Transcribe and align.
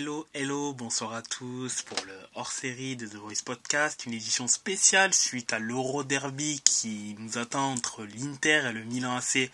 Hello, 0.00 0.28
hello, 0.32 0.72
bonsoir 0.74 1.12
à 1.12 1.22
tous 1.22 1.82
pour 1.82 1.98
le 2.04 2.16
hors-série 2.36 2.94
de 2.94 3.08
The 3.08 3.16
Voice 3.16 3.42
Podcast, 3.44 4.06
une 4.06 4.14
édition 4.14 4.46
spéciale 4.46 5.12
suite 5.12 5.52
à 5.52 5.58
l'Euro 5.58 6.04
Derby 6.04 6.60
qui 6.60 7.16
nous 7.18 7.36
attend 7.36 7.72
entre 7.72 8.04
l'Inter 8.04 8.68
et 8.68 8.72
le 8.72 8.84
Milan 8.84 9.16
AC 9.16 9.50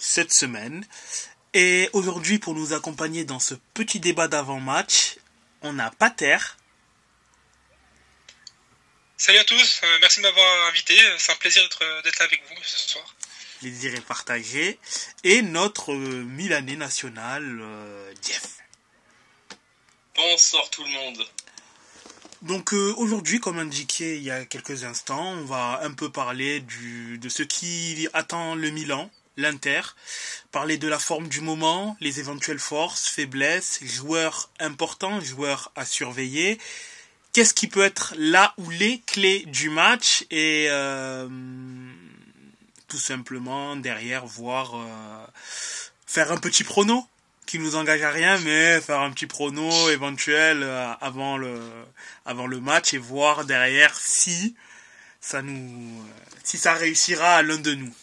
cette 0.00 0.32
semaine. 0.32 0.86
Et 1.54 1.90
aujourd'hui, 1.92 2.38
pour 2.38 2.54
nous 2.54 2.72
accompagner 2.72 3.24
dans 3.24 3.40
ce 3.40 3.56
petit 3.74 3.98
débat 3.98 4.28
d'avant-match, 4.28 5.16
on 5.62 5.76
a 5.80 5.90
Pater. 5.90 6.38
Salut 9.16 9.38
à 9.38 9.44
tous, 9.44 9.80
euh, 9.82 9.98
merci 10.00 10.18
de 10.18 10.22
m'avoir 10.22 10.68
invité, 10.68 10.96
c'est 11.18 11.32
un 11.32 11.34
plaisir 11.34 11.64
d'être 11.64 11.80
là 12.20 12.26
avec 12.26 12.40
vous 12.48 12.62
ce 12.62 12.90
soir. 12.90 13.16
Plaisir 13.58 13.92
est 13.96 14.06
partagé. 14.06 14.78
Et 15.24 15.42
notre 15.42 15.90
euh, 15.90 16.22
Milanais 16.22 16.76
national, 16.76 17.58
euh, 17.60 18.14
Jeff. 18.24 18.60
Bonsoir 20.20 20.68
tout 20.68 20.84
le 20.84 20.90
monde. 20.90 21.26
Donc 22.42 22.74
euh, 22.74 22.92
aujourd'hui, 22.98 23.40
comme 23.40 23.58
indiqué 23.58 24.16
il 24.16 24.22
y 24.22 24.30
a 24.30 24.44
quelques 24.44 24.84
instants, 24.84 25.32
on 25.32 25.44
va 25.44 25.80
un 25.82 25.92
peu 25.92 26.10
parler 26.10 26.60
de 26.60 27.28
ce 27.30 27.42
qui 27.42 28.06
attend 28.12 28.54
le 28.54 28.68
Milan, 28.68 29.10
l'Inter, 29.38 29.80
parler 30.52 30.76
de 30.76 30.88
la 30.88 30.98
forme 30.98 31.28
du 31.28 31.40
moment, 31.40 31.96
les 32.00 32.20
éventuelles 32.20 32.58
forces, 32.58 33.08
faiblesses, 33.08 33.80
joueurs 33.82 34.50
importants, 34.58 35.20
joueurs 35.20 35.72
à 35.74 35.86
surveiller, 35.86 36.58
qu'est-ce 37.32 37.54
qui 37.54 37.66
peut 37.66 37.84
être 37.84 38.12
là 38.18 38.52
ou 38.58 38.68
les 38.68 39.00
clés 39.06 39.44
du 39.46 39.70
match 39.70 40.26
et 40.30 40.66
euh, 40.68 41.26
tout 42.88 42.98
simplement 42.98 43.74
derrière 43.74 44.26
voir 44.26 44.74
euh, 44.74 45.26
faire 46.06 46.30
un 46.30 46.36
petit 46.36 46.64
prono 46.64 47.06
nous 47.58 47.76
engage 47.76 48.02
à 48.02 48.10
rien, 48.10 48.38
mais 48.38 48.80
faire 48.80 49.00
un 49.00 49.10
petit 49.10 49.26
prono 49.26 49.90
éventuel 49.90 50.62
euh, 50.62 50.92
avant 51.00 51.36
le 51.36 51.58
avant 52.24 52.46
le 52.46 52.60
match 52.60 52.94
et 52.94 52.98
voir 52.98 53.44
derrière 53.44 53.94
si 53.98 54.54
ça 55.20 55.42
nous 55.42 56.04
si 56.44 56.58
ça 56.58 56.74
réussira 56.74 57.36
à 57.36 57.42
l'un 57.42 57.58
de 57.58 57.74
nous. 57.74 57.94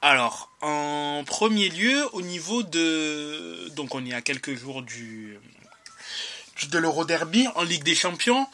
Alors, 0.00 0.50
en 0.62 1.22
premier 1.26 1.68
lieu, 1.68 2.08
au 2.12 2.22
niveau 2.22 2.62
de 2.62 3.68
donc 3.76 3.94
on 3.94 4.04
est 4.04 4.14
à 4.14 4.20
quelques 4.20 4.54
jours 4.54 4.82
du 4.82 5.38
de 6.70 6.78
l'Euro 6.78 7.04
Derby 7.04 7.46
en 7.54 7.62
Ligue 7.62 7.82
des 7.82 7.94
Champions. 7.94 8.46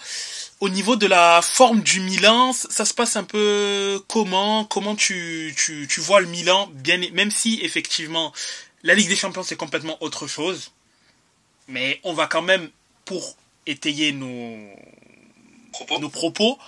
Au 0.61 0.69
niveau 0.69 0.97
de 0.97 1.07
la 1.07 1.41
forme 1.41 1.83
du 1.83 2.01
Milan, 2.01 2.53
ça 2.53 2.85
se 2.85 2.93
passe 2.93 3.15
un 3.17 3.23
peu 3.23 4.03
comment? 4.09 4.65
Comment 4.65 4.97
tu, 4.97 5.55
tu, 5.57 5.87
tu 5.89 6.01
vois 6.01 6.21
le 6.21 6.27
Milan? 6.27 6.69
Bien 6.73 6.99
Même 7.13 7.31
si 7.31 7.61
effectivement 7.63 8.33
la 8.83 8.95
Ligue 8.95 9.09
des 9.09 9.17
Champions, 9.17 9.43
c'est 9.43 9.57
complètement 9.57 9.97
autre 10.03 10.27
chose. 10.27 10.73
Mais 11.67 12.01
on 12.05 12.13
va 12.13 12.27
quand 12.27 12.43
même, 12.43 12.71
pour 13.05 13.37
étayer 13.67 14.13
nos 14.13 14.71
propos, 15.73 15.99
nos 15.99 16.09
propos 16.09 16.59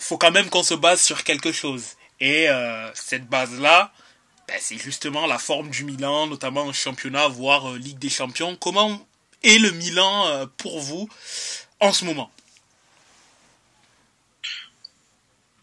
faut 0.00 0.18
quand 0.18 0.30
même 0.30 0.48
qu'on 0.50 0.62
se 0.62 0.74
base 0.74 1.00
sur 1.00 1.24
quelque 1.24 1.52
chose. 1.52 1.96
Et 2.20 2.48
euh, 2.48 2.90
cette 2.94 3.26
base-là, 3.28 3.92
ben, 4.48 4.56
c'est 4.60 4.78
justement 4.78 5.26
la 5.26 5.38
forme 5.38 5.70
du 5.70 5.84
Milan, 5.84 6.26
notamment 6.26 6.62
en 6.62 6.72
championnat, 6.72 7.28
voire 7.28 7.70
euh, 7.70 7.78
Ligue 7.78 7.98
des 7.98 8.10
Champions. 8.10 8.56
Comment 8.56 9.06
est 9.42 9.58
le 9.58 9.70
Milan 9.72 10.26
euh, 10.26 10.46
pour 10.56 10.80
vous 10.80 11.08
en 11.80 11.92
ce 11.92 12.04
moment? 12.04 12.30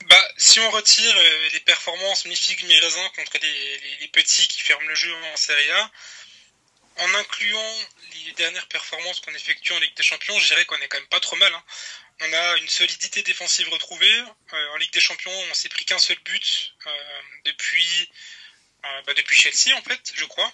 Bah, 0.08 0.32
si 0.38 0.60
on 0.62 0.72
retire 0.72 1.18
euh, 1.18 1.50
les 1.52 1.60
performances 1.62 2.26
mi-figue, 2.26 2.64
mi-raisin 2.64 3.10
contre 3.10 3.38
les, 3.42 4.08
petits 4.08 4.48
qui 4.48 4.62
ferment 4.62 4.88
le 4.88 4.96
jeu 4.96 5.14
en 5.14 5.36
Serie 5.36 5.72
A, 5.72 5.92
en 7.00 7.14
incluant 7.16 7.80
les 8.26 8.32
dernières 8.34 8.68
performances 8.68 9.20
qu'on 9.20 9.34
effectue 9.34 9.74
en 9.74 9.80
Ligue 9.80 9.96
des 9.96 10.04
Champions, 10.04 10.40
je 10.40 10.48
dirais 10.48 10.66
qu'on 10.66 10.78
est 10.78 10.88
quand 10.88 10.98
même 10.98 11.10
pas 11.10 11.20
trop 11.20 11.36
mal. 11.36 11.54
Hein. 11.54 11.64
On 12.22 12.34
a 12.34 12.58
une 12.58 12.70
solidité 12.70 13.22
défensive 13.22 13.68
retrouvée. 13.70 14.20
Euh, 14.54 14.70
en 14.70 14.78
Ligue 14.78 14.94
des 14.94 15.02
Champions, 15.02 15.32
on 15.52 15.54
s'est 15.54 15.70
pris 15.70 15.84
qu'un 15.84 16.00
seul 16.00 16.18
but 16.20 16.74
euh, 16.86 17.22
depuis, 17.44 18.10
bah, 18.84 19.14
depuis 19.14 19.36
Chelsea, 19.36 19.76
en 19.78 19.82
fait, 19.82 20.14
je 20.16 20.26
crois. 20.26 20.52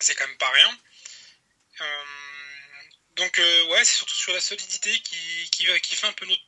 C'est 0.00 0.16
quand 0.16 0.26
même 0.26 0.38
pas 0.38 0.50
rien. 0.50 0.78
donc, 3.14 3.38
ouais, 3.38 3.84
c'est 3.84 3.94
surtout 3.94 4.16
sur 4.16 4.32
la 4.32 4.40
solidité 4.40 4.90
qui, 5.00 5.50
qui, 5.50 5.80
qui 5.80 5.96
fait 5.96 6.08
un 6.08 6.12
peu 6.12 6.26
notre, 6.26 6.42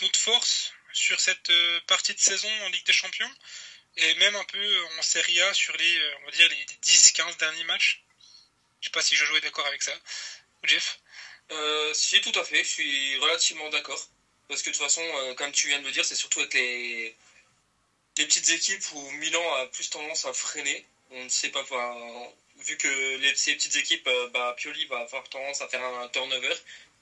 notre 0.00 0.18
force 0.18 0.72
sur 0.92 1.20
cette 1.20 1.50
euh, 1.50 1.80
partie 1.86 2.14
de 2.14 2.20
saison 2.20 2.48
en 2.64 2.68
Ligue 2.68 2.86
des 2.86 2.92
Champions 2.92 3.30
et 3.96 4.14
même 4.16 4.36
un 4.36 4.44
peu 4.44 4.84
en 4.98 5.02
Serie 5.02 5.40
A 5.42 5.54
sur 5.54 5.76
les, 5.76 5.98
euh, 5.98 6.14
on 6.22 6.24
va 6.26 6.30
dire, 6.32 6.48
les 6.48 6.64
10-15 6.82 7.36
derniers 7.38 7.64
matchs. 7.64 8.02
Je 8.80 8.86
sais 8.86 8.92
pas 8.92 9.02
si 9.02 9.16
je 9.16 9.24
jouais 9.24 9.40
d'accord 9.40 9.66
avec 9.66 9.82
ça. 9.82 9.92
Jeff 10.64 11.00
euh, 11.52 11.94
Si, 11.94 12.20
tout 12.20 12.38
à 12.38 12.44
fait. 12.44 12.64
Je 12.64 12.68
suis 12.68 13.18
relativement 13.18 13.68
d'accord. 13.70 14.08
Parce 14.48 14.62
que 14.62 14.70
de 14.70 14.74
toute 14.74 14.82
façon, 14.82 15.02
comme 15.36 15.52
tu 15.52 15.68
viens 15.68 15.78
de 15.78 15.86
le 15.86 15.92
dire, 15.92 16.04
c'est 16.04 16.16
surtout 16.16 16.40
avec 16.40 16.52
les, 16.52 17.16
les 18.18 18.26
petites 18.26 18.50
équipes 18.50 18.84
où 18.92 19.10
Milan 19.12 19.54
a 19.54 19.66
plus 19.66 19.88
tendance 19.88 20.26
à 20.26 20.32
freiner. 20.32 20.84
On 21.10 21.24
ne 21.24 21.28
sait 21.28 21.48
pas, 21.50 21.64
vu 22.56 22.76
que 22.76 23.16
les, 23.16 23.34
ces 23.34 23.54
petites 23.54 23.76
équipes, 23.76 24.08
bah, 24.32 24.54
Pioli 24.58 24.84
va 24.86 24.98
avoir 24.98 25.26
tendance 25.28 25.62
à 25.62 25.68
faire 25.68 25.82
un 25.82 26.08
turnover 26.08 26.54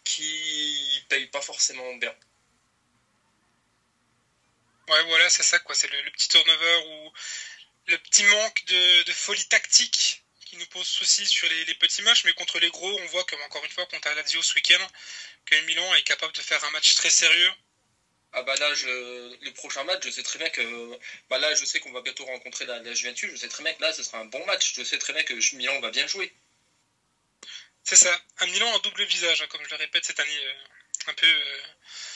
qui 0.04 1.04
paye 1.08 1.26
pas 1.26 1.40
forcément 1.40 1.94
bien. 1.94 2.14
Ouais, 4.90 5.04
voilà, 5.04 5.30
c'est 5.30 5.44
ça, 5.44 5.58
quoi. 5.60 5.74
C'est 5.76 5.86
le, 5.86 6.10
petit 6.10 6.28
turnover 6.28 6.76
ou 6.88 7.12
le 7.86 7.98
petit 7.98 8.24
manque 8.24 8.64
de, 8.64 9.12
folie 9.12 9.46
tactique 9.46 10.24
qui 10.44 10.56
nous 10.56 10.66
pose 10.66 10.86
souci 10.86 11.24
sur 11.26 11.48
les, 11.48 11.74
petits 11.76 12.02
matchs. 12.02 12.24
Mais 12.24 12.32
contre 12.32 12.58
les 12.58 12.70
gros, 12.70 13.00
on 13.00 13.06
voit, 13.06 13.24
comme 13.24 13.40
encore 13.42 13.64
une 13.64 13.70
fois, 13.70 13.86
contre 13.86 14.08
Lazio 14.10 14.42
ce 14.42 14.54
week-end, 14.56 14.84
que 15.46 15.54
Milan 15.66 15.94
est 15.94 16.02
capable 16.02 16.32
de 16.32 16.40
faire 16.40 16.62
un 16.64 16.70
match 16.72 16.96
très 16.96 17.10
sérieux. 17.10 17.52
Ah 18.32 18.42
bah 18.42 18.56
là, 18.56 18.74
je, 18.74 18.88
le 19.44 19.52
prochain 19.52 19.84
match, 19.84 20.04
je 20.04 20.10
sais 20.10 20.22
très 20.24 20.38
bien 20.38 20.50
que 20.50 20.98
bah 21.28 21.38
là, 21.38 21.54
je 21.54 21.64
sais 21.64 21.80
qu'on 21.80 21.92
va 21.92 22.00
bientôt 22.00 22.24
rencontrer 22.24 22.64
la, 22.66 22.92
Juventus. 22.92 23.30
Je 23.30 23.36
sais 23.36 23.48
très 23.48 23.62
bien 23.62 23.74
que 23.74 23.82
là, 23.82 23.92
ce 23.92 24.02
sera 24.02 24.18
un 24.18 24.24
bon 24.24 24.44
match. 24.46 24.74
Je 24.74 24.82
sais 24.82 24.98
très 24.98 25.12
bien 25.12 25.22
que 25.22 25.34
Milan 25.56 25.78
va 25.80 25.90
bien 25.90 26.06
jouer. 26.08 26.32
C'est 27.84 27.96
ça. 27.96 28.20
Un 28.38 28.46
Milan 28.46 28.68
en 28.72 28.78
double 28.80 29.04
visage, 29.04 29.40
hein, 29.42 29.46
comme 29.50 29.64
je 29.64 29.70
le 29.70 29.76
répète 29.76 30.04
cette 30.04 30.18
année. 30.18 30.46
Euh, 30.46 30.54
un 31.10 31.14
peu. 31.14 31.26
Euh, 31.26 31.62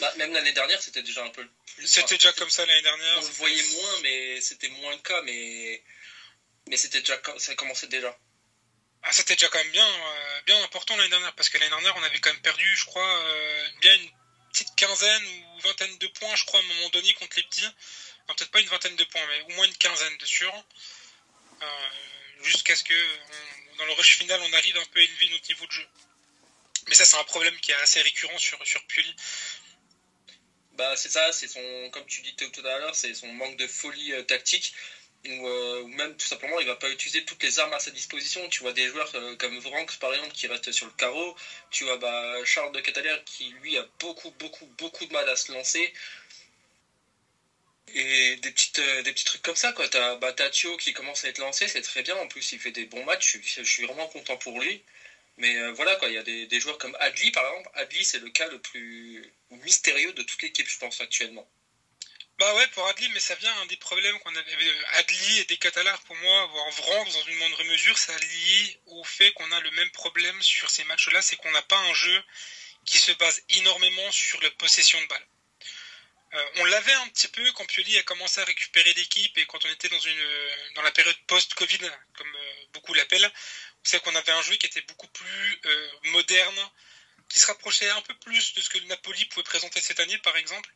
bah, 0.01 0.13
même 0.17 0.33
l'année 0.33 0.53
dernière, 0.53 0.81
c'était 0.83 1.03
déjà 1.03 1.25
un 1.25 1.31
peu 1.31 1.47
plus. 1.77 1.87
C'était 1.87 2.17
déjà 2.17 2.33
comme 2.33 2.51
ça 2.51 2.65
l'année 2.67 2.83
dernière. 2.83 3.19
On 3.19 3.27
le 3.27 3.33
voyait 3.33 3.63
moins, 3.63 4.01
mais 4.03 4.41
c'était 4.41 4.69
moins 4.69 4.93
le 4.93 5.03
cas, 5.03 5.21
mais 5.23 5.83
mais 6.69 6.77
c'était 6.77 7.01
déjà 7.01 7.21
ça 7.39 7.55
commençait 7.55 7.89
déjà. 7.89 8.17
Ah, 9.03 9.13
c'était 9.13 9.35
déjà 9.35 9.49
quand 9.49 9.59
même 9.59 9.73
bien, 9.73 9.87
euh, 9.87 10.41
bien 10.47 10.63
important 10.65 10.97
l'année 10.97 11.11
dernière, 11.11 11.35
parce 11.35 11.51
que 11.51 11.59
l'année 11.59 11.71
dernière, 11.71 11.95
on 11.97 12.03
avait 12.03 12.21
quand 12.21 12.33
même 12.33 12.41
perdu, 12.41 12.77
je 12.77 12.87
crois, 12.87 13.19
euh, 13.19 13.69
bien 13.81 13.95
une 13.95 14.11
petite 14.51 14.75
quinzaine 14.77 15.27
ou 15.27 15.61
vingtaine 15.61 15.99
de 15.99 16.07
points, 16.07 16.35
je 16.37 16.45
crois, 16.47 16.59
à 16.59 16.63
un 16.63 16.67
moment 16.67 16.89
donné 16.89 17.13
contre 17.15 17.37
les 17.37 17.43
petits. 17.43 17.69
Peut-être 18.29 18.51
pas 18.51 18.61
une 18.61 18.69
vingtaine 18.69 18.97
de 18.97 19.05
points, 19.05 19.27
mais 19.27 19.41
au 19.43 19.57
moins 19.57 19.67
une 19.67 19.77
quinzaine 19.77 20.17
de 20.17 20.27
sûr. 20.27 20.65
Jusqu'à 22.43 22.77
ce 22.77 22.85
que, 22.85 22.95
dans 23.79 23.87
le 23.87 23.93
rush 23.93 24.19
final, 24.19 24.41
on 24.43 24.53
arrive 24.55 24.77
un 24.77 24.85
peu 24.87 25.01
à 25.01 25.03
élever 25.03 25.29
notre 25.31 25.49
niveau 25.49 25.67
de 25.67 25.73
jeu. 25.73 25.87
Mais 26.89 26.95
ça, 26.95 27.05
c'est 27.05 27.17
un 27.17 27.25
problème 27.25 27.57
qui 27.61 27.73
est 27.73 27.75
assez 27.77 28.01
récurrent 28.03 28.39
sur, 28.39 28.59
sur 28.67 28.83
Pioli. 28.85 29.15
Bah, 30.73 30.97
c'est 30.97 31.09
ça, 31.09 31.31
c'est 31.33 31.47
son, 31.49 31.89
comme 31.93 32.05
tu 32.07 32.21
dis 32.21 32.35
tout 32.35 32.67
à 32.67 32.79
l'heure, 32.79 32.95
c'est 32.95 33.15
son 33.15 33.29
manque 33.29 33.57
de 33.57 33.67
folie 33.67 34.13
euh, 34.13 34.23
tactique. 34.23 34.73
Euh, 35.27 35.81
ou, 35.83 35.89
même 35.89 36.17
tout 36.17 36.27
simplement, 36.27 36.61
il 36.61 36.67
va 36.67 36.77
pas 36.77 36.91
utiliser 36.91 37.25
toutes 37.25 37.43
les 37.43 37.59
armes 37.61 37.73
à 37.73 37.79
sa 37.79 37.91
disposition. 37.91 38.49
Tu 38.49 38.61
vois 38.61 38.73
des 38.73 38.89
joueurs 38.89 39.11
euh, 39.15 39.37
comme 39.37 39.59
Vranks, 39.59 39.97
par 39.99 40.13
exemple, 40.13 40.33
qui 40.33 40.47
restent 40.47 40.73
sur 40.73 40.87
le 40.87 40.93
carreau. 40.93 41.37
Tu 41.71 41.85
vois 41.85 41.97
bah, 41.97 42.45
Charles 42.45 42.73
de 42.73 42.81
Catalère, 42.81 43.23
qui 43.25 43.51
lui 43.51 43.79
a 43.79 43.87
beaucoup, 44.01 44.31
beaucoup, 44.33 44.67
beaucoup 44.79 45.07
de 45.07 45.13
mal 45.13 45.29
à 45.29 45.37
se 45.37 45.53
lancer. 45.53 45.93
Et 47.95 48.37
des, 48.37 48.51
petites, 48.51 48.81
des 48.81 49.13
petits 49.13 49.25
trucs 49.25 49.43
comme 49.43 49.57
ça, 49.57 49.73
quoi. 49.73 49.89
T'as 49.89 50.17
bah, 50.17 50.33
qui 50.79 50.93
commence 50.93 51.25
à 51.25 51.29
être 51.29 51.39
lancé, 51.39 51.69
c'est 51.69 51.83
très 51.83 52.03
bien. 52.03 52.17
En 52.17 52.27
plus, 52.29 52.53
il 52.53 52.59
fait 52.59 52.73
des 52.73 52.87
bons 52.87 53.05
matchs. 53.05 53.39
Je 53.43 53.63
suis 53.63 53.85
vraiment 53.85 54.09
content 54.09 54.37
pour 54.37 54.61
lui. 54.61 54.83
Mais 55.37 55.57
euh, 55.57 55.73
voilà, 55.73 55.97
quoi, 55.97 56.09
il 56.09 56.15
y 56.15 56.19
a 56.19 56.23
des, 56.23 56.61
joueurs 56.61 56.79
comme 56.79 56.97
Adli, 57.01 57.31
par 57.33 57.45
exemple. 57.49 57.71
Adli, 57.75 58.05
c'est 58.05 58.21
le 58.21 58.31
cas 58.31 58.49
le 58.49 58.61
plus 58.61 59.25
mystérieux 59.51 60.13
de 60.13 60.23
toute 60.23 60.41
l'équipe, 60.43 60.69
je 60.69 60.79
pense, 60.79 61.01
actuellement. 61.01 61.49
Bah 62.39 62.53
ouais, 62.57 62.67
pour 62.69 62.87
Adli, 62.89 63.09
mais 63.11 63.21
ça 63.21 63.35
vient 63.37 63.57
un 63.61 63.67
des 63.67 63.77
problèmes 63.77 64.19
qu'on 64.21 64.35
avait. 64.35 64.53
Euh, 64.53 64.83
Adli 64.93 65.41
et 65.41 65.45
des 65.45 65.57
Catalars, 65.57 66.01
pour 66.03 66.17
moi, 66.17 66.47
voire 66.47 66.71
Vranx 66.71 67.13
dans 67.13 67.25
une 67.25 67.37
moindre 67.37 67.65
mesure, 67.65 67.99
ça 67.99 68.17
lié 68.17 68.81
au 68.87 69.05
fait 69.05 69.33
qu'on 69.33 69.51
a 69.53 69.61
le 69.61 69.71
même 69.73 69.91
problème 69.91 70.41
sur 70.43 70.71
ces 70.71 70.85
matchs-là, 70.85 71.23
c'est 71.23 71.37
qu'on 71.37 71.51
n'a 71.53 71.63
pas 71.63 71.79
un 71.79 71.95
jeu 71.95 72.25
qui 72.85 72.99
se 72.99 73.13
base 73.13 73.43
énormément 73.51 74.11
sur 74.13 74.41
la 74.43 74.51
possession 74.53 75.01
de 75.01 75.07
balle. 75.07 75.27
Euh, 76.35 76.45
on 76.57 76.65
l'avait 76.65 76.93
un 76.93 77.09
petit 77.09 77.29
peu 77.29 77.53
quand 77.53 77.65
Pioli 77.67 77.97
a 77.99 78.03
commencé 78.03 78.41
à 78.41 78.45
récupérer 78.45 78.93
l'équipe 78.95 79.39
et 79.39 79.47
quand 79.47 79.65
on 79.65 79.69
était 79.69 79.89
dans, 79.89 80.01
une, 80.01 80.49
dans 80.75 80.83
la 80.83 80.91
période 80.91 81.17
post-Covid, 81.29 81.79
comme 82.17 82.37
beaucoup 82.75 82.95
l'appellent, 82.95 83.33
c'est 83.83 84.03
qu'on 84.03 84.15
avait 84.15 84.33
un 84.33 84.43
jeu 84.43 84.57
qui 84.57 84.67
était 84.67 84.83
beaucoup 84.83 85.09
plus 85.09 85.61
euh, 85.65 85.91
moderne, 86.05 86.71
qui 87.29 87.39
se 87.39 87.47
rapprochait 87.47 87.89
un 87.91 88.03
peu 88.03 88.15
plus 88.19 88.55
de 88.55 88.61
ce 88.61 88.69
que 88.69 88.79
le 88.79 88.87
Napoli 88.87 89.25
pouvait 89.27 89.45
présenter 89.45 89.81
cette 89.81 90.01
année, 90.01 90.19
par 90.19 90.37
exemple. 90.37 90.71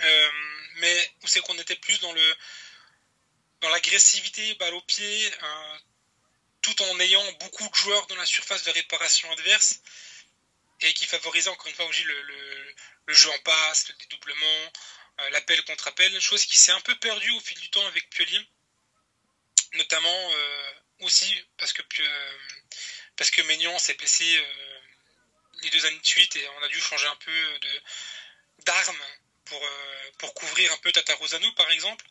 Euh, 0.00 0.30
mais 0.76 1.12
où 1.22 1.28
c'est 1.28 1.40
qu'on 1.40 1.58
était 1.58 1.76
plus 1.76 1.98
dans 2.00 2.12
le 2.12 2.36
dans 3.60 3.68
l'agressivité, 3.70 4.54
balle 4.54 4.74
au 4.74 4.80
pied, 4.82 5.32
tout 6.62 6.82
en 6.82 7.00
ayant 7.00 7.32
beaucoup 7.40 7.68
de 7.68 7.74
joueurs 7.74 8.06
dans 8.06 8.16
la 8.16 8.26
surface 8.26 8.62
de 8.62 8.70
réparation 8.70 9.30
adverse 9.32 9.80
et 10.80 10.94
qui 10.94 11.06
favorisait 11.06 11.50
encore 11.50 11.66
une 11.66 11.74
fois 11.74 11.86
aussi 11.86 12.04
le, 12.04 12.74
jeu 13.08 13.30
en 13.30 13.38
passe, 13.38 13.88
le 13.88 13.94
dédoublement, 13.94 14.72
euh, 15.20 15.30
l'appel 15.30 15.62
contre 15.64 15.88
appel, 15.88 16.20
chose 16.20 16.44
qui 16.44 16.58
s'est 16.58 16.72
un 16.72 16.80
peu 16.82 16.94
perdue 16.96 17.30
au 17.30 17.40
fil 17.40 17.58
du 17.58 17.70
temps 17.70 17.86
avec 17.86 18.08
Pioli, 18.10 18.48
notamment 19.74 20.32
euh, 20.32 20.72
aussi 21.00 21.32
parce 21.56 21.72
que 21.72 21.82
parce 23.16 23.30
que 23.30 23.42
Maignan 23.42 23.78
s'est 23.78 23.94
blessé 23.94 24.42
les 25.62 25.70
deux 25.70 25.84
années 25.86 25.98
de 25.98 26.06
suite 26.06 26.36
et 26.36 26.48
on 26.48 26.62
a 26.62 26.68
dû 26.68 26.80
changer 26.80 27.06
un 27.06 27.16
peu 27.16 27.58
de 27.60 27.82
d'armes 28.64 29.04
pour 29.44 29.62
pour 30.18 30.34
couvrir 30.34 30.72
un 30.72 30.76
peu 30.78 30.92
Tata 30.92 31.14
Rosano 31.16 31.50
par 31.52 31.70
exemple, 31.70 32.04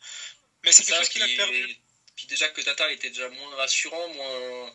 mais 0.64 0.72
c'est 0.72 0.84
quelque 0.84 0.98
chose 0.98 1.08
qu'il 1.08 1.22
a 1.22 1.28
perdu. 1.28 1.78
Puis 2.18 2.26
déjà 2.26 2.48
que 2.48 2.60
Tata 2.60 2.90
était 2.90 3.10
déjà 3.10 3.28
moins 3.28 3.54
rassurant, 3.54 4.08
moins, 4.08 4.74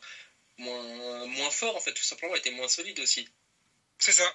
moins, 0.58 1.26
moins 1.26 1.52
fort, 1.52 1.76
en 1.76 1.82
fait, 1.82 1.94
tout 1.94 2.04
simplement, 2.04 2.34
il 2.36 2.40
était 2.40 2.52
moins 2.52 2.70
solide 2.70 2.98
aussi. 3.02 3.28
C'est 4.00 4.14
ça. 4.14 4.34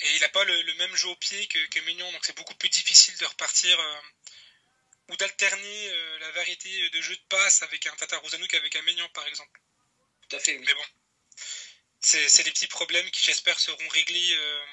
Et 0.00 0.14
il 0.16 0.20
n'a 0.20 0.28
pas 0.28 0.44
le, 0.44 0.74
même 0.74 0.94
jeu 0.96 1.08
au 1.08 1.16
pied 1.16 1.46
que, 1.46 1.66
que 1.68 1.80
Mignon, 1.80 2.12
donc 2.12 2.22
c'est 2.26 2.36
beaucoup 2.36 2.54
plus 2.56 2.68
difficile 2.68 3.16
de 3.16 3.24
repartir 3.24 3.80
euh, 3.80 4.00
ou 5.08 5.16
d'alterner 5.16 5.88
euh, 5.88 6.18
la 6.18 6.30
variété 6.32 6.90
de 6.90 7.00
jeux 7.00 7.16
de 7.16 7.22
passe 7.28 7.62
avec 7.62 7.86
un 7.86 7.94
Tata 7.96 8.18
Rosano 8.18 8.46
qu'avec 8.46 8.74
un 8.76 8.82
Mignon, 8.82 9.08
par 9.10 9.26
exemple. 9.26 9.60
Tout 10.28 10.36
à 10.36 10.40
fait, 10.40 10.56
oui. 10.56 10.64
Mais 10.66 10.74
bon, 10.74 10.84
c'est 12.00 12.42
des 12.42 12.50
petits 12.50 12.66
problèmes 12.66 13.08
qui, 13.10 13.24
j'espère, 13.24 13.58
seront 13.60 13.88
réglés 13.88 14.34
euh, 14.36 14.64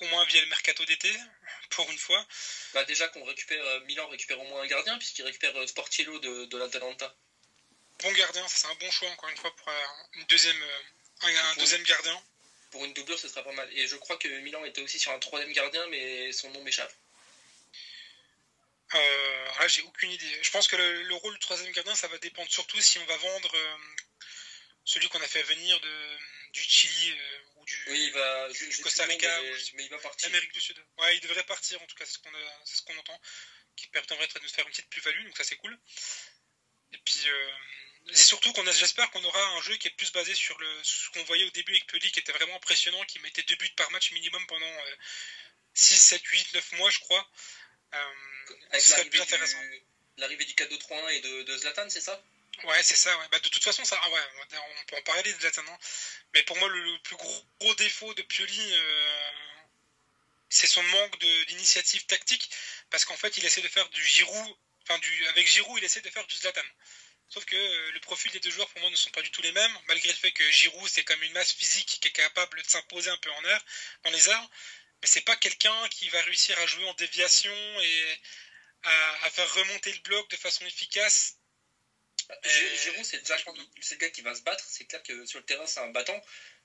au 0.00 0.06
moins 0.06 0.24
via 0.26 0.40
le 0.40 0.46
mercato 0.46 0.84
d'été, 0.86 1.12
pour 1.70 1.90
une 1.90 1.98
fois. 1.98 2.26
Bah 2.72 2.84
déjà 2.84 3.08
qu'on 3.08 3.24
récupère, 3.24 3.62
euh, 3.62 3.80
Milan 3.80 4.08
récupère 4.08 4.40
au 4.40 4.44
moins 4.44 4.62
un 4.62 4.66
gardien, 4.66 4.96
puisqu'il 4.98 5.22
récupère 5.22 5.68
Sportiello 5.68 6.18
de, 6.18 6.46
de 6.46 6.58
l'Atalanta. 6.58 7.14
Bon 8.02 8.12
gardien, 8.12 8.46
c'est 8.48 8.66
un 8.66 8.74
bon 8.76 8.90
choix 8.90 9.10
encore 9.10 9.28
une 9.28 9.36
fois 9.36 9.54
pour 9.56 9.70
une 10.14 10.24
deuxième, 10.24 10.64
un, 11.20 11.56
deuxième 11.56 11.82
gardien. 11.82 12.22
Pour 12.70 12.84
une 12.86 12.94
doublure, 12.94 13.18
ce 13.18 13.28
sera 13.28 13.42
pas 13.42 13.52
mal. 13.52 13.68
Et 13.76 13.86
je 13.86 13.96
crois 13.96 14.16
que 14.16 14.28
Milan 14.28 14.64
était 14.64 14.80
aussi 14.80 14.98
sur 14.98 15.12
un 15.12 15.18
troisième 15.18 15.52
gardien, 15.52 15.86
mais 15.88 16.32
son 16.32 16.48
nom 16.50 16.62
m'échappe. 16.62 16.94
Euh, 18.94 19.68
j'ai 19.68 19.82
aucune 19.82 20.10
idée. 20.10 20.42
Je 20.42 20.50
pense 20.50 20.66
que 20.66 20.76
le, 20.76 21.14
rôle 21.14 21.34
du 21.34 21.40
troisième 21.40 21.72
gardien, 21.72 21.94
ça 21.94 22.08
va 22.08 22.18
dépendre 22.18 22.50
surtout 22.50 22.80
si 22.80 22.98
on 22.98 23.04
va 23.06 23.16
vendre 23.16 23.52
celui 24.84 25.08
qu'on 25.08 25.20
a 25.20 25.28
fait 25.28 25.42
venir 25.42 25.78
de, 25.80 26.18
du 26.52 26.62
Chili 26.62 27.14
oui, 27.88 28.04
il 28.06 28.12
va, 28.12 28.48
Costa 28.82 29.04
Rica, 29.04 29.40
mais, 29.74 29.84
il 29.84 29.90
va 29.90 29.98
partir. 29.98 30.28
Amérique 30.28 30.52
du 30.52 30.60
Sud. 30.60 30.78
Ouais, 30.98 31.16
il 31.16 31.20
devrait 31.20 31.44
partir 31.44 31.80
en 31.80 31.86
tout 31.86 31.96
cas, 31.96 32.04
c'est 32.04 32.14
ce 32.14 32.18
qu'on 32.18 32.30
ce 32.64 32.82
qu'on 32.82 32.98
entend, 32.98 33.20
qui 33.76 33.86
permettrait 33.88 34.38
de 34.38 34.44
nous 34.44 34.50
faire 34.50 34.66
une 34.66 34.72
petite 34.72 34.88
plus-value, 34.88 35.24
donc 35.24 35.36
ça 35.36 35.44
c'est 35.44 35.56
cool. 35.56 35.78
Et 36.92 36.98
puis 36.98 37.28
euh, 37.28 37.50
c'est 38.12 38.24
surtout 38.24 38.52
qu'on 38.52 38.66
a, 38.66 38.72
j'espère 38.72 39.10
qu'on 39.10 39.24
aura 39.24 39.42
un 39.56 39.62
jeu 39.62 39.76
qui 39.76 39.88
est 39.88 39.96
plus 39.96 40.12
basé 40.12 40.34
sur 40.34 40.58
le, 40.58 40.84
ce 40.84 41.10
qu'on 41.10 41.22
voyait 41.24 41.44
au 41.44 41.50
début 41.50 41.72
avec 41.72 41.86
Peli, 41.86 42.10
qui 42.10 42.20
était 42.20 42.32
vraiment 42.32 42.56
impressionnant, 42.56 43.02
qui 43.04 43.18
mettait 43.20 43.42
deux 43.44 43.56
buts 43.56 43.72
par 43.76 43.90
match 43.92 44.10
minimum 44.12 44.44
pendant 44.46 44.76
6, 45.74 45.96
7, 45.96 46.24
8, 46.24 46.54
9 46.54 46.72
mois, 46.72 46.90
je 46.90 46.98
crois. 47.00 47.30
Euh, 47.94 47.98
avec 48.70 48.88
l'arrivée 48.88 49.18
du, 49.18 49.82
l'arrivée 50.18 50.44
du 50.44 50.54
4-2-3-1 50.54 51.10
et 51.10 51.20
de, 51.20 51.42
de 51.42 51.58
Zlatan, 51.58 51.88
c'est 51.88 52.00
ça? 52.00 52.22
Ouais, 52.64 52.82
c'est 52.82 52.96
ça. 52.96 53.16
Ouais. 53.18 53.28
Bah, 53.30 53.38
de 53.38 53.48
toute 53.48 53.62
façon, 53.62 53.84
ça, 53.84 53.98
ah 54.02 54.10
ouais, 54.10 54.20
on 54.42 54.84
peut 54.86 54.96
en 54.96 55.02
parler 55.02 55.32
de 55.32 55.40
Zlatan. 55.40 55.62
Hein. 55.66 55.78
Mais 56.34 56.42
pour 56.42 56.56
moi, 56.58 56.68
le, 56.68 56.98
plus 57.02 57.16
gros, 57.16 57.74
défaut 57.76 58.12
de 58.14 58.22
Pioli, 58.22 58.72
euh, 58.72 59.30
c'est 60.48 60.66
son 60.66 60.82
manque 60.82 61.18
d'initiative 61.46 62.04
tactique, 62.06 62.50
parce 62.90 63.04
qu'en 63.04 63.16
fait, 63.16 63.38
il 63.38 63.44
essaie 63.44 63.62
de 63.62 63.68
faire 63.68 63.88
du 63.90 64.04
Giroud, 64.04 64.56
enfin 64.82 64.98
du, 64.98 65.26
avec 65.28 65.46
Giroud, 65.46 65.78
il 65.78 65.84
essaie 65.84 66.00
de 66.00 66.10
faire 66.10 66.26
du 66.26 66.36
Zlatan. 66.36 66.60
Sauf 67.28 67.44
que 67.44 67.54
euh, 67.54 67.92
le 67.92 68.00
profil 68.00 68.30
des 68.32 68.40
deux 68.40 68.50
joueurs, 68.50 68.68
pour 68.70 68.80
moi, 68.80 68.90
ne 68.90 68.96
sont 68.96 69.10
pas 69.10 69.22
du 69.22 69.30
tout 69.30 69.40
les 69.40 69.52
mêmes, 69.52 69.78
malgré 69.86 70.08
le 70.08 70.16
fait 70.16 70.32
que 70.32 70.48
Giroud, 70.50 70.88
c'est 70.88 71.04
comme 71.04 71.22
une 71.22 71.32
masse 71.32 71.52
physique 71.52 71.98
qui 72.00 72.08
est 72.08 72.12
capable 72.12 72.60
de 72.60 72.68
s'imposer 72.68 73.08
un 73.08 73.16
peu 73.18 73.30
en 73.30 73.44
air, 73.44 73.64
dans 74.02 74.10
les 74.10 74.28
airs. 74.28 74.48
Mais 75.02 75.08
c'est 75.08 75.22
pas 75.22 75.36
quelqu'un 75.36 75.88
qui 75.88 76.08
va 76.10 76.20
réussir 76.22 76.58
à 76.58 76.66
jouer 76.66 76.84
en 76.84 76.94
déviation 76.94 77.80
et 77.80 78.20
à 78.82 79.30
faire 79.30 79.52
remonter 79.54 79.92
le 79.92 79.98
bloc 80.00 80.30
de 80.30 80.36
façon 80.36 80.64
efficace 80.66 81.36
Giroud, 82.44 83.04
c'est 83.04 83.18
déjà 83.18 83.36
le 83.36 83.96
gars 83.96 84.10
qui 84.10 84.22
va 84.22 84.34
se 84.34 84.42
battre. 84.42 84.64
C'est 84.66 84.84
clair 84.84 85.02
que 85.02 85.24
sur 85.26 85.38
le 85.38 85.44
terrain, 85.44 85.66
c'est 85.66 85.80
un 85.80 85.88
battant. 85.90 86.20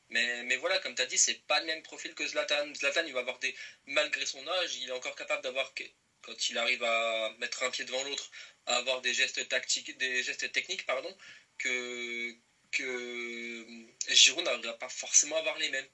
Mais, 0.09 0.43
mais 0.43 0.55
voilà, 0.57 0.79
comme 0.79 0.95
tu 0.95 1.01
as 1.01 1.05
dit, 1.05 1.17
c'est 1.17 1.45
pas 1.47 1.59
le 1.59 1.65
même 1.65 1.81
profil 1.81 2.13
que 2.13 2.25
Zlatan. 2.27 2.73
Zlatan, 2.75 3.03
il 3.05 3.13
va 3.13 3.21
avoir 3.21 3.39
des. 3.39 3.55
Malgré 3.85 4.25
son 4.25 4.47
âge, 4.47 4.75
il 4.75 4.89
est 4.89 4.93
encore 4.93 5.15
capable 5.15 5.43
d'avoir. 5.43 5.73
Quand 6.21 6.49
il 6.49 6.57
arrive 6.57 6.83
à 6.83 7.31
mettre 7.37 7.63
un 7.63 7.69
pied 7.69 7.85
devant 7.85 8.03
l'autre, 8.03 8.31
à 8.65 8.77
avoir 8.77 9.01
des 9.01 9.13
gestes 9.13 9.47
tactiques, 9.47 9.95
des 9.97 10.23
gestes 10.23 10.51
techniques, 10.51 10.85
pardon, 10.85 11.15
que, 11.59 12.35
que 12.71 13.65
Giroud 14.07 14.43
n'arrivera 14.43 14.77
pas 14.77 14.89
forcément 14.89 15.35
à 15.35 15.39
avoir 15.39 15.57
les 15.59 15.69
mêmes. 15.69 15.87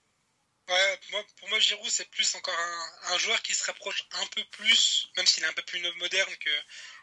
Ouais, 0.67 0.99
pour 1.37 1.49
moi, 1.49 1.59
Giroud, 1.59 1.89
c'est 1.89 2.09
plus 2.11 2.35
encore 2.35 2.57
un, 2.57 3.13
un, 3.13 3.17
joueur 3.17 3.41
qui 3.41 3.53
se 3.53 3.65
rapproche 3.65 4.03
un 4.11 4.25
peu 4.27 4.43
plus, 4.51 5.07
même 5.17 5.25
s'il 5.25 5.43
est 5.43 5.47
un 5.47 5.53
peu 5.53 5.63
plus 5.63 5.81
moderne 5.97 6.33
que, 6.37 6.49